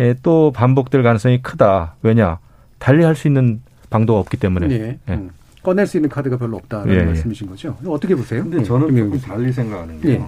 예, 0.00 0.14
또 0.22 0.52
반복될 0.52 1.02
가능성이 1.02 1.40
크다. 1.42 1.94
왜냐? 2.02 2.38
달리 2.78 3.04
할 3.04 3.14
수 3.14 3.28
있는 3.28 3.62
방도가 3.90 4.18
없기 4.20 4.36
때문에. 4.38 4.68
예. 4.74 4.98
예. 5.08 5.12
음. 5.12 5.30
꺼낼 5.62 5.86
수 5.86 5.96
있는 5.96 6.10
카드가 6.10 6.36
별로 6.36 6.56
없다는 6.56 6.92
예, 6.92 6.98
예. 7.00 7.04
말씀이신 7.04 7.48
거죠. 7.48 7.76
어떻게 7.86 8.14
보세요? 8.14 8.42
근데 8.42 8.62
저는 8.62 8.88
조금 8.94 9.20
달리 9.20 9.50
생각하는 9.52 10.00
게요. 10.00 10.12
예. 10.12 10.24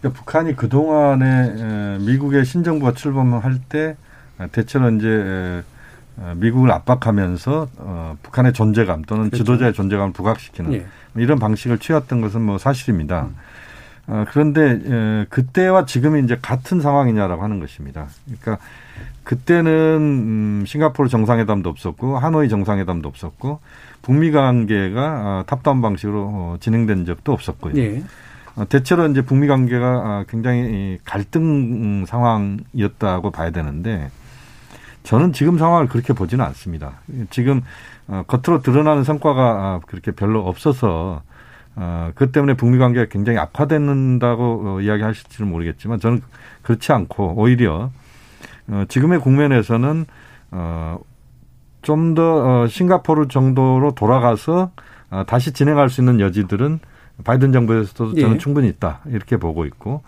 그러니까 0.00 0.18
북한이 0.20 0.56
그 0.56 0.68
동안에 0.68 1.98
미국의 1.98 2.44
신정부가 2.46 2.92
출범할 2.92 3.58
때 3.68 3.96
대체로 4.52 4.90
이제 4.90 5.62
미국을 6.36 6.70
압박하면서 6.70 7.68
어, 7.76 8.16
북한의 8.22 8.52
존재감 8.52 9.02
또는 9.02 9.30
그렇죠. 9.30 9.38
지도자의 9.38 9.72
존재감을 9.72 10.12
부각시키는 10.12 10.72
예. 10.74 10.86
이런 11.16 11.38
방식을 11.38 11.78
취했던 11.78 12.20
것은 12.20 12.40
뭐 12.40 12.58
사실입니다. 12.58 13.22
음. 13.22 13.36
어, 14.06 14.24
그런데 14.28 14.80
에, 14.84 15.26
그때와 15.28 15.86
지금이 15.86 16.22
이제 16.22 16.38
같은 16.40 16.80
상황이냐라고 16.80 17.42
하는 17.42 17.58
것입니다. 17.58 18.06
그러니까 18.26 18.58
그때는 19.24 19.72
음, 19.72 20.64
싱가포르 20.66 21.08
정상회담도 21.08 21.70
없었고 21.70 22.18
하노이 22.18 22.48
정상회담도 22.48 23.08
없었고 23.08 23.60
북미 24.02 24.30
관계가 24.30 25.00
어, 25.24 25.44
탑다운 25.46 25.80
방식으로 25.80 26.30
어, 26.32 26.56
진행된 26.60 27.06
적도 27.06 27.32
없었고요. 27.32 27.74
예. 27.76 28.04
어, 28.56 28.68
대체로 28.68 29.08
이제 29.08 29.22
북미 29.22 29.48
관계가 29.48 29.86
어, 29.96 30.24
굉장히 30.28 30.98
갈등 31.04 32.04
상황이었다고 32.06 33.30
봐야 33.30 33.50
되는데 33.50 34.10
저는 35.04 35.32
지금 35.32 35.58
상황을 35.58 35.86
그렇게 35.86 36.12
보지는 36.12 36.44
않습니다. 36.46 36.94
지금 37.30 37.62
어, 38.08 38.24
겉으로 38.26 38.62
드러나는 38.62 39.04
성과가 39.04 39.42
아, 39.42 39.80
그렇게 39.86 40.10
별로 40.10 40.40
없어서 40.46 41.22
어, 41.76 42.10
그 42.14 42.30
때문에 42.30 42.54
북미 42.54 42.78
관계가 42.78 43.06
굉장히 43.10 43.38
악화됐는다고 43.38 44.62
어, 44.64 44.80
이야기하실지는 44.80 45.50
모르겠지만 45.50 46.00
저는 46.00 46.22
그렇지 46.62 46.92
않고 46.92 47.34
오히려 47.36 47.90
어, 48.68 48.84
지금의 48.88 49.20
국면에서는 49.20 50.06
어, 50.52 50.98
좀더 51.82 52.62
어, 52.62 52.66
싱가포르 52.66 53.28
정도로 53.28 53.94
돌아가서 53.94 54.70
어, 55.10 55.24
다시 55.26 55.52
진행할 55.52 55.90
수 55.90 56.00
있는 56.00 56.18
여지들은 56.20 56.80
바이든 57.24 57.52
정부에서도 57.52 58.14
저는 58.14 58.34
예. 58.34 58.38
충분히 58.38 58.68
있다 58.68 59.00
이렇게 59.06 59.36
보고 59.36 59.66
있고 59.66 60.02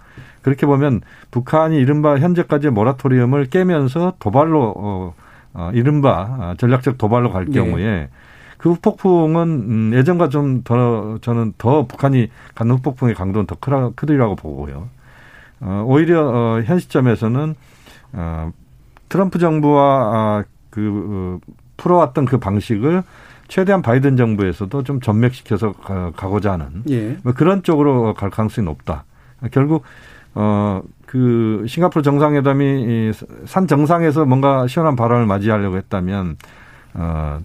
그렇게 0.47 0.65
보면 0.65 1.01
북한이 1.33 1.77
이른바 1.77 2.19
현재까지의 2.19 2.71
모라토리움을 2.71 3.47
깨면서 3.47 4.13
도발로 4.21 4.75
어, 4.77 5.15
어 5.55 5.71
이른바 5.75 6.55
전략적 6.57 6.99
도발로 6.99 7.33
갈 7.33 7.47
네. 7.47 7.51
경우에 7.51 8.09
그 8.57 8.71
후폭풍은 8.71 9.43
음, 9.43 9.91
예전과 9.93 10.29
좀 10.29 10.63
더 10.63 11.19
저는 11.21 11.55
더 11.59 11.89
북한이 11.89 12.31
갖는 12.55 12.77
후폭풍의 12.77 13.17
강도는 13.17 13.47
더 13.47 13.57
크라, 13.57 13.91
크리라고 13.97 14.37
보고요. 14.37 14.89
어, 15.63 15.85
오히려 15.85 16.29
어, 16.29 16.63
현 16.63 16.79
시점에서는 16.79 17.57
어, 18.13 18.53
트럼프 19.09 19.41
정부와 19.41 19.83
아, 19.83 20.45
그 20.71 21.41
어, 21.43 21.53
풀어왔던 21.77 22.25
그 22.27 22.39
방식을 22.39 23.03
최대한 23.49 23.83
바이든 23.83 24.17
정부에서도 24.17 24.85
좀 24.85 25.01
전맥시켜서 25.01 25.73
가, 25.73 26.13
가고자 26.13 26.53
하는 26.53 26.85
예. 26.89 27.17
뭐 27.25 27.33
그런 27.33 27.65
쪽으로 27.65 28.15
갈 28.15 28.31
가능성이 28.31 28.65
높다. 28.65 29.03
결국 29.51 29.83
어, 30.39 30.83
그 31.07 31.65
싱가포르 31.67 32.03
정상회담이 32.03 33.11
산 33.47 33.67
정상에서 33.67 34.27
뭔가 34.27 34.67
시원한 34.67 34.95
발언을 34.95 35.25
맞이하려고 35.25 35.79
했다면 35.79 36.37
어, 36.93 37.39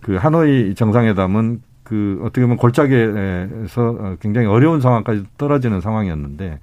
그 0.00 0.16
하노이 0.16 0.74
정상회담은 0.74 1.62
그 1.82 2.20
어떻게 2.22 2.42
보면 2.42 2.58
골짜기에서 2.58 4.16
굉장히 4.20 4.46
어려운 4.46 4.82
상황까지 4.82 5.24
떨어지는 5.38 5.80
상황이었는데 5.80 6.60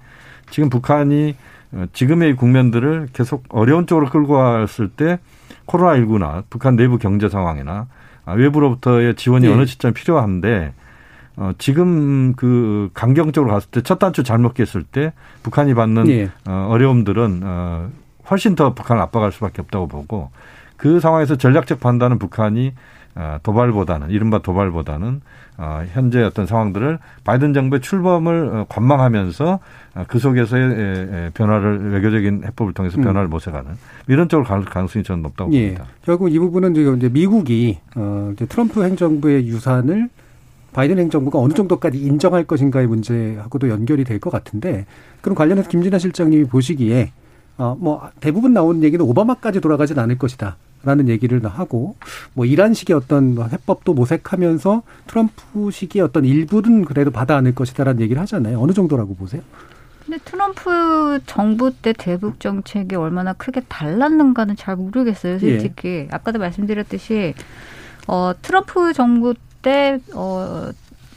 지금 0.51 0.70
북한이 0.70 1.36
지금의 1.91 2.36
국면들을 2.36 3.10
계속 3.12 3.43
어려운 3.49 3.88
쪽으로 3.88 4.10
끌고 4.10 4.34
왔을 4.36 4.89
때 4.89 5.18
코로나19나 5.66 6.43
북한 6.51 6.76
내부 6.76 6.97
경제 6.99 7.30
상황이나 7.30 7.88
외부로부터의 8.28 9.16
지원이 9.16 9.47
네. 9.47 9.53
어느 9.53 9.66
시점 9.66 9.93
필요한데 9.93 10.74
어, 11.38 11.51
지금 11.57 12.33
그 12.33 12.89
강경적으로 12.93 13.51
갔을 13.53 13.69
때 13.71 13.81
첫 13.81 13.99
단추 13.99 14.23
잘못 14.23 14.53
꼈을 14.53 14.83
때 14.83 15.13
북한이 15.43 15.73
받는 15.75 16.09
예. 16.09 16.31
어, 16.47 16.67
어려움들은 16.69 17.41
어, 17.43 17.89
훨씬 18.29 18.55
더 18.55 18.73
북한을 18.73 19.01
압박할 19.03 19.31
수밖에 19.31 19.61
없다고 19.61 19.88
보고 19.88 20.31
그 20.75 20.99
상황에서 20.99 21.35
전략적 21.38 21.79
판단은 21.79 22.19
북한이 22.19 22.73
어, 23.15 23.38
도발보다는 23.43 24.09
이른바 24.09 24.39
도발보다는 24.39 25.21
어, 25.59 25.83
현재 25.91 26.21
어떤 26.21 26.45
상황들을 26.45 26.99
바이든 27.23 27.53
정부의 27.53 27.81
출범을 27.81 28.49
어, 28.55 28.65
관망하면서 28.69 29.59
어, 29.95 30.03
그 30.07 30.19
속에서의 30.19 31.31
변화를 31.33 31.91
외교적인 31.93 32.43
해법을 32.45 32.73
통해서 32.73 32.97
음. 32.97 33.03
변화를 33.03 33.27
음. 33.27 33.31
모색하는 33.31 33.71
이런 34.07 34.27
쪽으로 34.29 34.47
갈 34.47 34.63
가능성이 34.65 35.03
저는 35.03 35.23
높다고 35.23 35.51
예. 35.53 35.73
봅니다. 35.73 35.85
결국 36.03 36.31
이 36.33 36.38
부분은 36.38 36.73
지금 36.73 36.97
이제 36.97 37.09
미국이 37.09 37.79
어, 37.95 38.31
이제 38.33 38.45
트럼프 38.45 38.83
행정부의 38.83 39.47
유산을 39.47 40.09
바이든 40.78 40.99
행정부가 40.99 41.39
어느 41.39 41.53
정도까지 41.53 41.97
인정할 41.97 42.43
것인가의 42.43 42.86
문제하고도 42.86 43.69
연결이 43.69 44.03
될 44.03 44.19
것 44.19 44.30
같은데 44.30 44.86
그럼 45.21 45.36
관련해서 45.36 45.69
김진아 45.69 45.97
실장님이 45.97 46.45
보시기에 46.45 47.11
어, 47.57 47.75
뭐 47.80 48.09
대부분 48.19 48.53
나오는 48.53 48.84
얘기는 48.84 49.03
오바마까지 49.03 49.59
돌아가진 49.59 49.97
않을 49.97 50.17
것이다. 50.19 50.57
라는 50.84 51.09
얘기를 51.09 51.43
하고 51.43 51.95
뭐 52.34 52.45
이란 52.45 52.75
식의 52.75 52.95
어떤 52.95 53.34
뭐 53.34 53.47
해법도 53.47 53.95
모색하면서 53.95 54.84
트럼프 55.07 55.71
식의 55.71 56.03
어떤 56.03 56.23
일부는 56.23 56.86
그래도 56.86 57.09
받아 57.09 57.36
안을 57.38 57.55
것이다라는 57.55 57.99
얘기를 58.01 58.21
하잖아요. 58.21 58.61
어느 58.61 58.73
정도라고 58.73 59.15
보세요? 59.15 59.41
근데 60.05 60.19
트럼프 60.23 61.19
정부 61.25 61.73
때 61.73 61.93
대북 61.97 62.39
정책이 62.39 62.95
얼마나 62.95 63.34
크게 63.34 63.61
달랐는가는 63.67 64.55
잘 64.55 64.75
모르겠어요. 64.75 65.39
솔직히 65.39 65.88
예. 65.88 66.07
아까도 66.11 66.38
말씀드렸듯이 66.38 67.34
어 68.07 68.34
트럼프 68.41 68.93
정부 68.93 69.34
때 69.62 69.99
어, 70.14 70.72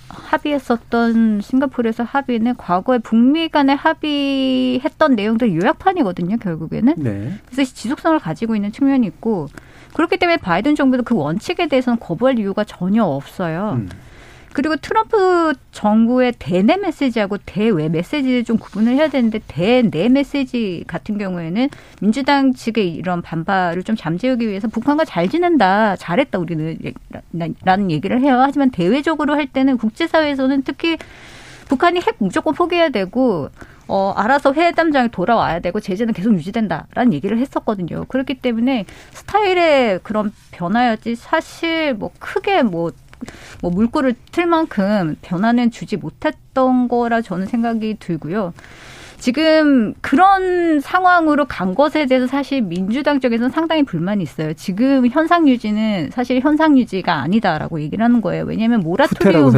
합의했었던 0.09 1.41
싱가포르에서 1.41 2.03
합의는 2.05 2.57
과거에 2.57 2.99
북미 2.99 3.49
간에 3.49 3.75
합의했던 3.75 5.15
내용들 5.15 5.55
요약판이거든요, 5.55 6.37
결국에는. 6.39 6.95
네. 6.97 7.33
그래서 7.47 7.73
지속성을 7.73 8.19
가지고 8.19 8.57
있는 8.57 8.73
측면이 8.73 9.07
있고 9.07 9.49
그렇기 9.95 10.17
때문에 10.19 10.37
바이든 10.37 10.75
정부도 10.75 11.03
그 11.03 11.15
원칙에 11.15 11.69
대해서는 11.69 11.99
거부할 11.99 12.39
이유가 12.39 12.65
전혀 12.65 13.05
없어요. 13.05 13.79
음. 13.81 13.89
그리고 14.53 14.77
트럼프 14.77 15.55
정부의 15.71 16.33
대내 16.39 16.77
메시지하고 16.77 17.39
대외 17.47 17.89
메시지를 17.89 18.45
좀 18.45 18.59
구분을 18.59 18.95
해야 18.95 19.09
되는데 19.09 19.41
대내 19.47 20.09
메시지 20.09 20.85
같은 20.87 21.19
경우에는 21.19 21.69
민주당 22.01 22.53
측의 22.53 22.93
이런 22.93 23.23
반발을 23.23 23.85
좀 23.85 23.95
잠재우기 23.97 24.49
위해서 24.49 24.67
북한과 24.69 25.05
잘 25.05 25.29
지낸다, 25.29 25.97
잘했다 25.97 26.39
우리는 26.39 26.77
라는 27.65 27.91
얘기를 27.91 28.21
해요. 28.21 28.41
하지만 28.41 28.71
대외적으로 28.71 29.35
할 29.35 29.47
때는 29.47 29.79
국제사회에서는 29.79 30.63
특히 30.63 30.97
북한이 31.69 32.01
핵 32.01 32.17
무조건 32.19 32.55
포기해야 32.55 32.89
되고 32.89 33.49
어, 33.87 34.13
알아서 34.17 34.53
회담장에 34.53 35.09
돌아와야 35.09 35.61
되고 35.61 35.79
제재는 35.81 36.15
계속 36.15 36.35
유지된다라는 36.35 37.13
얘기를 37.13 37.39
했었거든요. 37.39 38.05
그렇기 38.07 38.35
때문에 38.35 38.85
스타일의 39.13 40.01
그런 40.03 40.33
변화였지 40.51 41.15
사실 41.15 41.95
뭐 41.95 42.11
크게 42.19 42.63
뭐 42.63 42.93
뭐 43.61 43.71
물꼬를 43.71 44.15
틀 44.33 44.47
만큼 44.47 45.17
변화는 45.23 45.71
주지 45.71 45.97
못했던 45.97 46.89
거라 46.89 47.21
저는 47.23 47.47
생각이 47.47 47.97
들고요. 47.99 48.53
지금 49.21 49.95
그런 50.01 50.81
상황으로 50.81 51.45
간 51.45 51.75
것에 51.75 52.07
대해서 52.07 52.27
사실 52.27 52.63
민주당 52.63 53.21
쪽에서는 53.21 53.51
상당히 53.51 53.83
불만이 53.85 54.23
있어요. 54.23 54.53
지금 54.55 55.07
현상 55.07 55.47
유지는 55.47 56.11
사실 56.11 56.41
현상 56.41 56.77
유지가 56.79 57.15
아니다라고 57.21 57.81
얘기를 57.81 58.05
하는 58.05 58.21
거예요. 58.21 58.45
왜냐하면 58.45 58.81
모라토리움. 58.81 59.53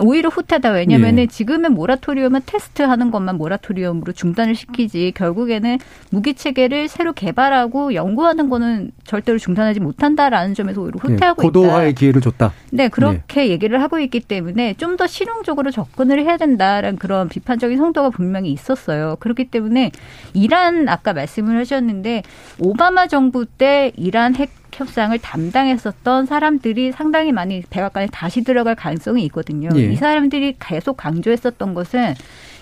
오히려 0.00 0.28
후퇴다. 0.28 0.70
왜냐하면 0.70 1.18
예. 1.18 1.26
지금의 1.26 1.70
모라토리움은 1.70 2.40
테스트하는 2.46 3.10
것만 3.10 3.36
모라토리움으로 3.36 4.12
중단을 4.12 4.54
시키지 4.54 5.12
결국에는 5.16 5.78
무기 6.10 6.34
체계를 6.34 6.88
새로 6.88 7.12
개발하고 7.12 7.94
연구하는 7.94 8.48
거는 8.50 8.90
절대로 9.04 9.38
중단하지 9.38 9.80
못한다라는 9.80 10.54
점에서 10.54 10.80
오히려 10.82 10.98
예, 11.08 11.12
후퇴하고 11.12 11.42
예. 11.42 11.46
고도화의 11.46 11.90
있다. 11.90 11.98
기회를 11.98 12.20
줬다. 12.20 12.52
네, 12.72 12.88
그렇게 12.88 13.46
예. 13.46 13.50
얘기를 13.50 13.80
하고 13.80 13.98
있기 13.98 14.20
때문에 14.20 14.74
좀 14.74 14.90
더 14.96 15.06
실용적으로 15.06 15.70
접근을 15.70 16.22
해야 16.24 16.36
된다라는 16.36 16.98
그런 16.98 17.28
비판적인 17.28 17.78
성도가 17.78 18.10
분명히 18.10 18.50
있었. 18.50 18.79
있었어요. 18.80 19.16
그렇기 19.20 19.46
때문에 19.46 19.90
이란 20.34 20.88
아까 20.88 21.12
말씀을 21.12 21.58
하셨는데 21.58 22.22
오바마 22.58 23.06
정부 23.06 23.44
때 23.46 23.92
이란 23.96 24.34
핵 24.34 24.50
협상을 24.72 25.16
담당했었던 25.18 26.26
사람들이 26.26 26.92
상당히 26.92 27.32
많이 27.32 27.62
백악관에 27.68 28.08
다시 28.12 28.44
들어갈 28.44 28.74
가능성이 28.74 29.24
있거든요. 29.24 29.68
예. 29.74 29.92
이 29.92 29.96
사람들이 29.96 30.56
계속 30.58 30.96
강조했었던 30.96 31.74
것은 31.74 32.14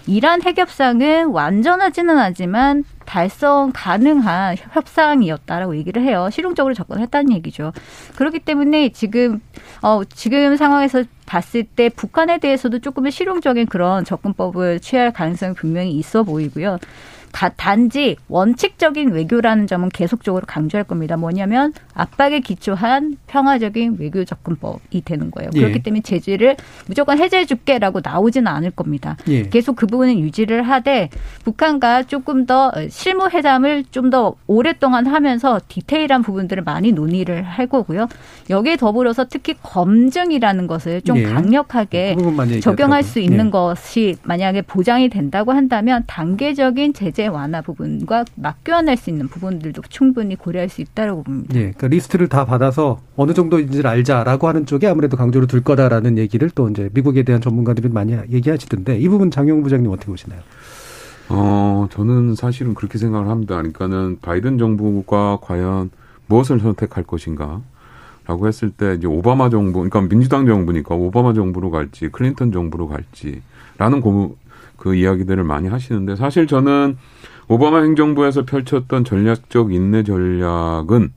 이란 0.06 0.42
핵협상은 0.42 1.26
완전하지는 1.26 2.18
않지만 2.18 2.84
달성 3.08 3.72
가능한 3.74 4.56
협상이었다라고 4.72 5.76
얘기를 5.78 6.02
해요. 6.02 6.28
실용적으로 6.30 6.74
접근했다는 6.74 7.32
얘기죠. 7.32 7.72
그렇기 8.16 8.40
때문에 8.40 8.90
지금 8.90 9.40
어 9.80 10.02
지금 10.04 10.56
상황에서 10.58 11.04
봤을 11.24 11.64
때 11.64 11.88
북한에 11.88 12.38
대해서도 12.38 12.80
조금의 12.80 13.10
실용적인 13.10 13.66
그런 13.66 14.04
접근법을 14.04 14.80
취할 14.80 15.10
가능성이 15.10 15.54
분명히 15.54 15.92
있어 15.92 16.22
보이고요. 16.22 16.78
단지 17.32 18.16
원칙적인 18.28 19.10
외교라는 19.10 19.66
점은 19.66 19.88
계속적으로 19.90 20.44
강조할 20.46 20.84
겁니다. 20.84 21.16
뭐냐면 21.16 21.72
압박에 21.94 22.40
기초한 22.40 23.16
평화적인 23.28 23.98
외교 24.00 24.24
접근법이 24.24 25.04
되는 25.04 25.30
거예요. 25.30 25.50
예. 25.54 25.60
그렇기 25.60 25.82
때문에 25.82 26.00
제재를 26.02 26.56
무조건 26.86 27.18
해제해 27.18 27.44
줄게라고 27.44 28.00
나오지는 28.02 28.48
않을 28.48 28.72
겁니다. 28.72 29.16
예. 29.28 29.42
계속 29.48 29.76
그 29.76 29.86
부분은 29.86 30.18
유지를 30.18 30.62
하되 30.62 31.10
북한과 31.44 32.04
조금 32.04 32.46
더 32.46 32.72
실무 32.88 33.28
회담을 33.28 33.84
좀 33.90 34.08
더 34.08 34.34
오랫동안 34.46 35.06
하면서 35.06 35.60
디테일한 35.68 36.22
부분들을 36.22 36.62
많이 36.62 36.92
논의를 36.92 37.42
할 37.42 37.66
거고요. 37.66 38.08
여기에 38.48 38.76
더불어서 38.76 39.26
특히 39.28 39.54
검증이라는 39.62 40.66
것을 40.66 41.02
좀 41.02 41.18
예. 41.18 41.24
강력하게 41.24 42.16
그 42.16 42.60
적용할 42.60 43.02
수 43.02 43.20
있는 43.20 43.46
예. 43.46 43.50
것이 43.50 44.16
만약에 44.22 44.62
보장이 44.62 45.08
된다고 45.08 45.52
한다면 45.52 46.04
단계적인 46.06 46.94
제재 46.94 47.17
완화 47.26 47.60
부분과 47.60 48.24
맞교환할 48.36 48.96
수 48.96 49.10
있는 49.10 49.26
부분들도 49.26 49.82
충분히 49.88 50.36
고려할 50.36 50.68
수 50.68 50.80
있다고 50.80 51.24
봅니다. 51.24 51.54
네, 51.54 51.60
그러니까 51.60 51.88
리스트를 51.88 52.28
다 52.28 52.44
받아서 52.44 53.00
어느 53.16 53.34
정도인지를 53.34 53.90
알자라고 53.90 54.46
하는 54.46 54.66
쪽에 54.66 54.86
아무래도 54.86 55.16
강조를 55.16 55.48
둘 55.48 55.62
거다라는 55.62 56.18
얘기를 56.18 56.50
또 56.50 56.68
이제 56.68 56.88
미국에 56.94 57.24
대한 57.24 57.40
전문가들이 57.40 57.88
많이 57.88 58.12
얘기하시던데 58.30 58.98
이 58.98 59.08
부분 59.08 59.30
장용 59.32 59.64
부장님 59.64 59.90
어떻게 59.90 60.06
보시나요? 60.06 60.40
어, 61.30 61.88
저는 61.90 62.36
사실은 62.36 62.74
그렇게 62.74 62.98
생각을 62.98 63.28
합니다. 63.28 63.56
그러니까는 63.56 64.18
바이든 64.22 64.58
정부가 64.58 65.38
과연 65.40 65.90
무엇을 66.26 66.60
선택할 66.60 67.04
것인가? 67.04 67.60
라고 68.26 68.46
했을 68.46 68.70
때 68.70 68.94
이제 68.94 69.06
오바마 69.06 69.48
정부, 69.48 69.80
그러니까 69.80 70.02
민주당 70.02 70.44
정부니까 70.44 70.94
오바마 70.94 71.32
정부로 71.32 71.70
갈지 71.70 72.10
클린턴 72.10 72.52
정부로 72.52 72.86
갈지라는 72.86 74.02
고 74.02 74.36
그 74.78 74.94
이야기들을 74.94 75.44
많이 75.44 75.68
하시는데 75.68 76.16
사실 76.16 76.46
저는 76.46 76.96
오바마 77.48 77.82
행정부에서 77.82 78.46
펼쳤던 78.46 79.04
전략적 79.04 79.72
인내 79.72 80.02
전략은 80.04 81.12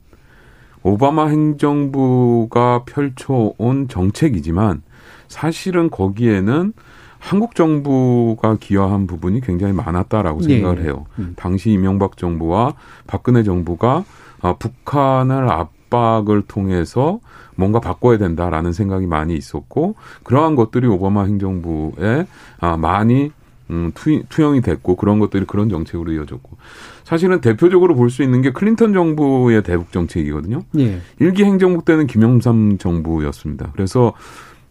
오바마 0.82 1.28
행정부가 1.28 2.84
펼쳐온 2.84 3.88
정책이지만 3.88 4.82
사실은 5.28 5.88
거기에는 5.88 6.72
한국 7.18 7.54
정부가 7.54 8.56
기여한 8.58 9.06
부분이 9.06 9.42
굉장히 9.42 9.72
많았다라고 9.72 10.40
네. 10.40 10.54
생각을 10.54 10.82
해요. 10.82 11.06
음. 11.20 11.34
당시 11.36 11.70
이명박 11.70 12.16
정부와 12.16 12.74
박근혜 13.06 13.44
정부가 13.44 14.04
아, 14.40 14.54
북한을 14.54 15.48
압박을 15.48 16.42
통해서 16.48 17.20
뭔가 17.54 17.78
바꿔야 17.78 18.18
된다라는 18.18 18.72
생각이 18.72 19.06
많이 19.06 19.36
있었고 19.36 19.94
그러한 20.24 20.56
것들이 20.56 20.88
오바마 20.88 21.24
행정부에 21.24 22.26
아, 22.58 22.76
많이 22.76 23.30
음, 23.70 23.92
투, 23.94 24.22
투영이 24.28 24.60
됐고 24.60 24.96
그런 24.96 25.18
것들이 25.18 25.44
그런 25.46 25.68
정책으로 25.68 26.12
이어졌고 26.12 26.56
사실은 27.04 27.40
대표적으로 27.40 27.94
볼 27.94 28.10
수 28.10 28.22
있는 28.22 28.42
게 28.42 28.52
클린턴 28.52 28.92
정부의 28.92 29.62
대북 29.62 29.92
정책이거든요. 29.92 30.62
예. 30.78 31.00
1기 31.18 31.44
행정부 31.44 31.84
때는 31.84 32.06
김영삼 32.06 32.78
정부였습니다. 32.78 33.70
그래서 33.72 34.12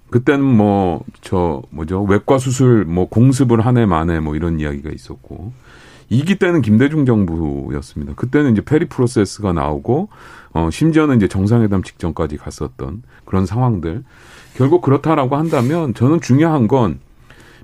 그때는 0.10 0.44
뭐 0.44 1.04
저 1.22 1.62
뭐죠 1.70 2.04
외과 2.04 2.38
수술 2.38 2.86
뭐 2.86 3.08
공습을 3.08 3.66
하네 3.66 3.78
마네 3.78 4.20
뭐 4.20 4.36
이런 4.36 4.60
이야기가 4.60 4.90
있었고 4.92 5.54
2기 6.12 6.38
때는 6.40 6.62
김대중 6.62 7.06
정부였습니다. 7.06 8.14
그때는 8.16 8.52
이제 8.52 8.62
페리 8.62 8.86
프로세스가 8.90 9.54
나오고 9.54 10.10
어 10.54 10.70
심지어는 10.70 11.16
이제 11.16 11.28
정상회담 11.30 11.84
직전까지 11.84 12.36
갔었던 12.38 13.04
그런 13.24 13.46
상황들. 13.46 14.04
결국 14.58 14.82
그렇다라고 14.82 15.38
한다면 15.38 15.94
저는 15.94 16.20
중요한 16.20 16.68
건 16.68 17.00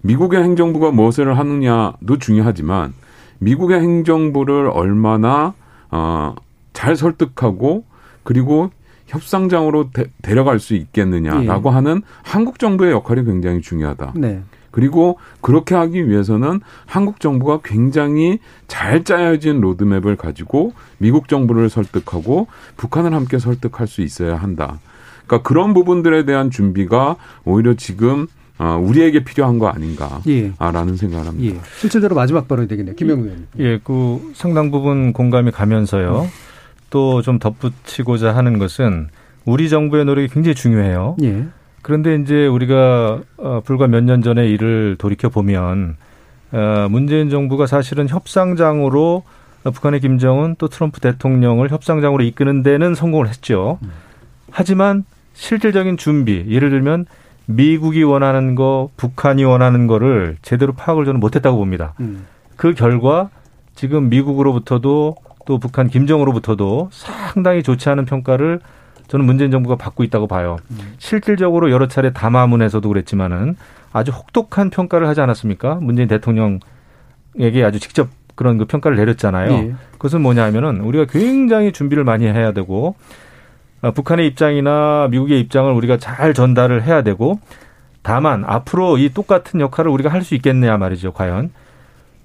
미국의 0.02 0.44
행정부가 0.44 0.92
무엇을 0.92 1.38
하느냐도 1.38 2.18
중요하지만 2.20 2.94
미국의 3.40 3.80
행정부를 3.80 4.70
얼마나 4.74 5.54
어 5.90 6.36
잘 6.78 6.96
설득하고 6.96 7.86
그리고 8.22 8.70
협상장으로 9.08 9.90
데, 9.94 10.06
데려갈 10.22 10.60
수 10.60 10.76
있겠느냐라고 10.76 11.70
예. 11.70 11.74
하는 11.74 12.04
한국 12.22 12.60
정부의 12.60 12.92
역할이 12.92 13.26
굉장히 13.26 13.62
중요하다. 13.62 14.14
네. 14.16 14.44
그리고 14.70 15.18
그렇게 15.42 15.74
하기 15.74 16.08
위해서는 16.08 16.60
한국 16.86 17.20
정부가 17.20 17.62
굉장히 17.64 18.38
잘 18.68 19.04
짜여진 19.04 19.60
로드맵을 19.60 20.18
가지고 20.18 20.74
미국 21.00 21.30
정부를 21.30 21.68
설득하고 21.72 22.46
북한을 22.76 23.12
함께 23.16 23.40
설득할 23.40 23.88
수 23.88 24.04
있어야 24.04 24.36
한다. 24.36 24.80
그러니까 25.26 25.48
그런 25.48 25.74
부분들에 25.74 26.26
대한 26.26 26.52
준비가 26.52 27.16
오히려 27.44 27.74
지금 27.74 28.28
어, 28.60 28.80
우리에게 28.82 29.24
필요한 29.24 29.60
거 29.60 29.68
아닌가라는 29.68 30.24
예. 30.28 30.98
생각을 30.98 31.28
합니다. 31.28 31.56
예. 31.56 31.62
실질적으로 31.80 32.16
마지막 32.16 32.48
발언이 32.48 32.68
되겠네요. 32.68 32.96
김영우 32.96 33.22
의원님. 33.24 33.48
예, 33.60 33.80
그 33.84 34.32
상당 34.34 34.72
부분 34.72 35.14
공감이 35.14 35.52
가면서요. 35.52 36.22
음. 36.22 36.28
또좀 36.90 37.40
덧붙이고자 37.40 38.36
하는 38.36 38.58
것은 38.60 39.10
우리 39.46 39.70
정부의 39.70 40.06
노력이 40.06 40.30
굉장히 40.30 40.56
중요해요. 40.56 41.18
예. 41.22 41.46
그런데 41.82 42.16
이제 42.16 42.48
우리가 42.48 43.22
어, 43.38 43.62
불과 43.64 43.88
몇 43.88 44.02
년 44.04 44.22
전에 44.22 44.48
일을 44.50 44.96
돌이켜 44.98 45.30
보면 45.30 45.98
어, 46.52 46.88
문재인 46.90 47.30
정부가 47.30 47.68
사실은 47.68 48.10
협상장으로 48.10 49.24
북한의 49.64 50.00
김정은 50.00 50.56
또 50.58 50.68
트럼프 50.70 51.00
대통령을 51.02 51.70
협상장으로 51.72 52.24
이끄는 52.24 52.64
데는 52.64 52.96
성공을 52.96 53.28
했죠. 53.28 53.80
음. 53.84 53.90
하지만 54.50 55.04
실질적인 55.34 55.98
준비, 55.98 56.46
예를 56.50 56.70
들면 56.70 57.06
미국이 57.48 58.04
원하는 58.04 58.56
거, 58.56 58.90
북한이 58.98 59.44
원하는 59.44 59.88
거를 59.88 60.38
제대로 60.42 60.74
파악을 60.74 61.06
저는 61.06 61.20
못했다고 61.20 61.58
봅니다. 61.58 61.94
음. 62.00 62.28
그 62.56 62.74
결과 62.74 63.30
지금 63.74 64.10
미국으로부터도 64.10 65.16
또 65.46 65.58
북한 65.60 65.88
김정으로부터도 65.88 66.90
상당히 66.92 67.64
좋지 67.64 67.90
않은 67.90 68.06
평가를 68.06 68.60
저는 69.08 69.26
문재인 69.26 69.50
정부가 69.50 69.78
받고 69.78 70.04
있다고 70.04 70.28
봐요. 70.28 70.58
음. 70.72 70.96
실질적으로 70.98 71.72
여러 71.72 71.88
차례 71.88 72.12
담화문에서도 72.12 72.88
그랬지만은 72.88 73.56
아주 73.94 74.12
혹독한 74.12 74.70
평가를 74.70 75.08
하지 75.08 75.22
않았습니까? 75.22 75.76
문재인 75.76 76.10
대통령에게 76.10 77.64
아주 77.64 77.80
직접 77.80 78.10
그런 78.36 78.58
그 78.58 78.66
평가를 78.66 78.98
내렸잖아요. 78.98 79.52
예. 79.52 79.74
그것은 79.94 80.22
뭐냐 80.22 80.44
하면은 80.44 80.82
우리가 80.82 81.06
굉장히 81.06 81.72
준비를 81.72 82.04
많이 82.04 82.26
해야 82.26 82.52
되고 82.52 82.96
아, 83.00 83.18
북한의 83.82 84.28
입장이나 84.28 85.08
미국의 85.12 85.40
입장을 85.42 85.72
우리가 85.72 85.98
잘 85.98 86.34
전달을 86.34 86.84
해야 86.84 87.04
되고 87.04 87.40
다만 88.02 88.44
앞으로 88.46 88.98
이 88.98 89.10
똑같은 89.14 89.60
역할을 89.60 89.92
우리가 89.92 90.10
할 90.10 90.24
수 90.24 90.34
있겠느냐 90.36 90.78
말이죠. 90.78 91.12
과연 91.14 91.52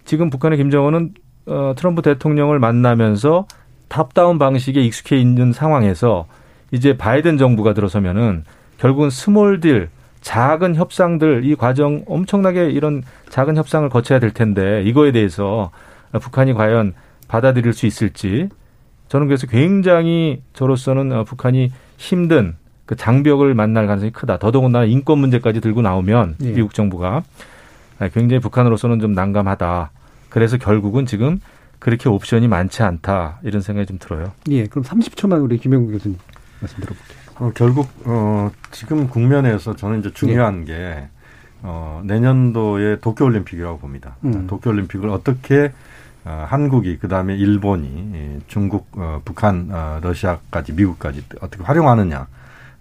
지금 0.05 0.30
북한의 0.30 0.59
김정은은 0.59 1.14
어, 1.46 1.74
트럼프 1.76 2.03
대통령을 2.03 2.59
만나면서 2.59 3.46
top-down 3.89 4.39
방식에 4.38 4.80
익숙해 4.80 5.16
있는 5.16 5.53
상황에서 5.53 6.26
이제 6.70 6.96
바이든 6.96 7.36
정부가 7.36 7.74
들어서면은 7.74 8.44
결국은 8.78 9.11
small 9.11 9.61
deal 9.61 9.91
작은 10.22 10.76
협상들 10.76 11.44
이 11.44 11.55
과정 11.57 12.05
엄청나게 12.07 12.70
이런 12.70 13.03
작은 13.28 13.57
협상을 13.57 13.88
거쳐야 13.88 14.20
될 14.20 14.30
텐데 14.30 14.82
이거에 14.84 15.12
대해서 15.12 15.70
북한이 16.12 16.55
과연 16.55 16.94
받아들일 17.28 17.72
수 17.72 17.86
있을지 17.86 18.48
저는 19.13 19.27
그래서 19.27 19.47
굉장히 19.47 20.41
저로서는 20.55 21.13
어, 21.13 21.25
북한이 21.25 21.71
힘든 21.99 22.57
그 22.87 22.97
장벽을 22.97 23.53
만날 23.53 23.87
가능성이 23.87 24.11
크다. 24.11 24.39
더더군다나 24.39 24.87
인권 24.87 25.19
문제까지 25.19 25.61
들고 25.61 25.83
나오면 25.83 26.37
예. 26.41 26.53
미국 26.53 26.73
정부가 26.73 27.23
굉장히 28.15 28.41
북한으로서는 28.41 29.01
좀 29.01 29.13
난감하다. 29.13 29.91
그래서 30.31 30.57
결국은 30.57 31.05
지금 31.05 31.41
그렇게 31.79 32.09
옵션이 32.09 32.49
많지 32.49 32.83
않다 32.83 33.41
이런 33.43 33.61
생각이 33.61 33.87
좀 33.87 33.99
들어요. 33.99 34.33
예, 34.49 34.67
그럼 34.67 34.83
30초만 34.83 35.45
우리 35.45 35.59
김영국 35.59 35.93
교수님 35.93 36.17
말씀 36.61 36.81
들어볼게요. 36.81 37.19
어, 37.39 37.53
결국 37.55 37.91
어, 38.07 38.51
지금 38.71 39.09
국면에서 39.09 39.77
저는 39.77 40.01
이제 40.01 40.11
중요한 40.15 40.67
예. 40.69 40.73
게 40.73 41.09
어, 41.61 42.01
내년도에 42.07 43.01
도쿄올림픽이라고 43.01 43.79
봅니다. 43.79 44.17
음. 44.25 44.47
도쿄올림픽을 44.47 45.11
어떻게 45.11 45.65
어, 45.67 45.71
한국이 46.25 46.99
그다음에 46.99 47.37
일본이 47.37 48.41
중국, 48.47 48.89
어, 48.93 49.20
북한, 49.25 49.68
어, 49.70 49.99
러시아까지 50.03 50.73
미국까지 50.73 51.25
어떻게 51.41 51.64
활용하느냐 51.64 52.27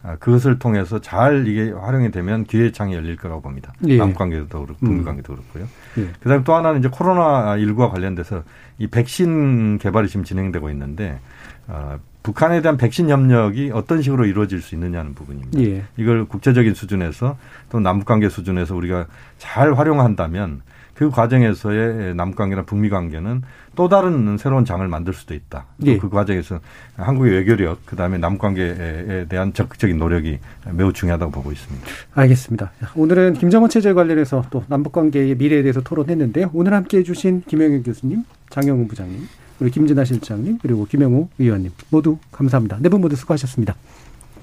아, 0.03 0.15
그것을 0.15 0.57
통해서 0.57 0.99
잘 0.99 1.47
이게 1.47 1.71
활용이 1.71 2.11
되면 2.11 2.43
기회 2.45 2.71
창이 2.71 2.95
열릴 2.95 3.17
거라고 3.17 3.41
봅니다. 3.41 3.71
예. 3.87 3.97
남관계도 3.97 4.47
그렇고 4.47 4.79
북미 4.79 4.99
음. 4.99 5.05
관계도 5.05 5.33
그렇고요. 5.33 5.67
예. 5.99 6.07
그다음에 6.21 6.43
또 6.43 6.55
하나는 6.55 6.79
이제 6.79 6.89
코로나 6.91 7.55
19와 7.57 7.91
관련돼서 7.91 8.43
이 8.79 8.87
백신 8.87 9.77
개발이 9.77 10.07
지금 10.07 10.23
진행되고 10.23 10.71
있는데 10.71 11.19
어, 11.67 11.99
북한에 12.23 12.61
대한 12.61 12.77
백신 12.77 13.09
협력이 13.09 13.71
어떤 13.73 14.01
식으로 14.01 14.25
이루어질 14.25 14.61
수 14.61 14.73
있느냐는 14.73 15.13
부분입니다. 15.13 15.59
예. 15.61 15.83
이걸 15.97 16.25
국제적인 16.25 16.73
수준에서 16.73 17.37
또 17.69 17.79
남북 17.79 18.05
관계 18.05 18.27
수준에서 18.27 18.75
우리가 18.75 19.05
잘 19.37 19.73
활용한다면 19.73 20.61
그 21.01 21.09
과정에서의 21.09 22.13
남관계나 22.13 22.61
북미 22.61 22.87
관계는 22.87 23.41
또 23.75 23.89
다른 23.89 24.37
새로운 24.37 24.65
장을 24.65 24.87
만들 24.87 25.15
수도 25.15 25.33
있다. 25.33 25.65
예. 25.85 25.97
그 25.97 26.09
과정에서 26.09 26.59
한국의 26.95 27.33
외교력, 27.37 27.79
그 27.87 27.95
다음에 27.95 28.19
남관계에 28.19 29.25
대한 29.27 29.51
적극적인 29.51 29.97
노력이 29.97 30.37
매우 30.73 30.93
중요하다고 30.93 31.31
보고 31.31 31.51
있습니다. 31.51 31.87
알겠습니다. 32.13 32.71
오늘은 32.93 33.33
김정은 33.33 33.69
체제 33.69 33.93
관련해서 33.93 34.45
또 34.51 34.63
남북관계의 34.67 35.33
미래에 35.37 35.63
대해서 35.63 35.81
토론했는데요. 35.81 36.51
오늘 36.53 36.75
함께 36.75 36.99
해주신 36.99 37.45
김영현 37.47 37.81
교수님, 37.81 38.23
장영훈 38.51 38.87
부장님, 38.87 39.27
우리 39.59 39.71
김진아 39.71 40.05
실장님, 40.05 40.59
그리고 40.61 40.85
김영우 40.85 41.29
의원님 41.39 41.71
모두 41.89 42.19
감사합니다. 42.31 42.77
네 42.79 42.89
분 42.89 43.01
모두 43.01 43.15
수고하셨습니다. 43.15 43.73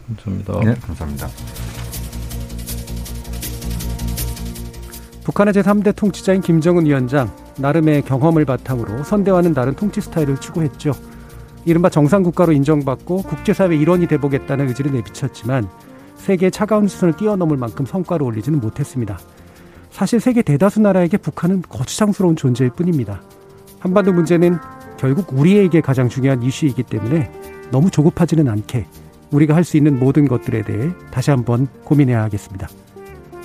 감사합니다. 0.09 0.61
네, 0.65 0.75
감사합니다. 0.81 1.29
북한의 5.29 5.53
제3대 5.53 5.95
통치자인 5.95 6.41
김정은 6.41 6.87
위원장 6.87 7.31
나름의 7.59 8.01
경험을 8.07 8.47
바탕으로 8.47 9.05
선대와는 9.05 9.53
다른 9.53 9.75
통치 9.75 10.01
스타일을 10.01 10.39
추구했죠. 10.39 10.93
이른바 11.67 11.91
정상국가로 11.91 12.55
인정받고 12.55 13.25
국제사회 13.25 13.77
일원이 13.77 14.07
돼보겠다는 14.07 14.69
의지를 14.69 14.91
내비쳤지만 14.93 15.69
세계의 16.17 16.51
차가운 16.51 16.89
시선을 16.89 17.19
뛰어넘을 17.19 17.59
만큼 17.59 17.85
성과를 17.85 18.25
올리지는 18.25 18.59
못했습니다. 18.59 19.19
사실 19.91 20.19
세계 20.19 20.41
대다수 20.41 20.81
나라에게 20.81 21.19
북한은 21.19 21.61
거추장스러운 21.69 22.35
존재일 22.35 22.71
뿐입니다. 22.71 23.21
한반도 23.81 24.15
문제는 24.15 24.57
결국 24.97 25.39
우리에게 25.39 25.83
가장 25.83 26.09
중요한 26.09 26.43
이슈이기 26.43 26.85
때문에 26.85 27.31
너무 27.71 27.91
조급하지는 27.91 28.49
않게 28.49 28.87
우리가 29.31 29.55
할 29.55 29.65
수 29.65 29.77
있는 29.77 29.99
모든 29.99 30.27
것들에 30.27 30.63
대해 30.63 30.89
다시 31.11 31.31
한번 31.31 31.69
고민해야 31.85 32.23
하겠습니다. 32.23 32.67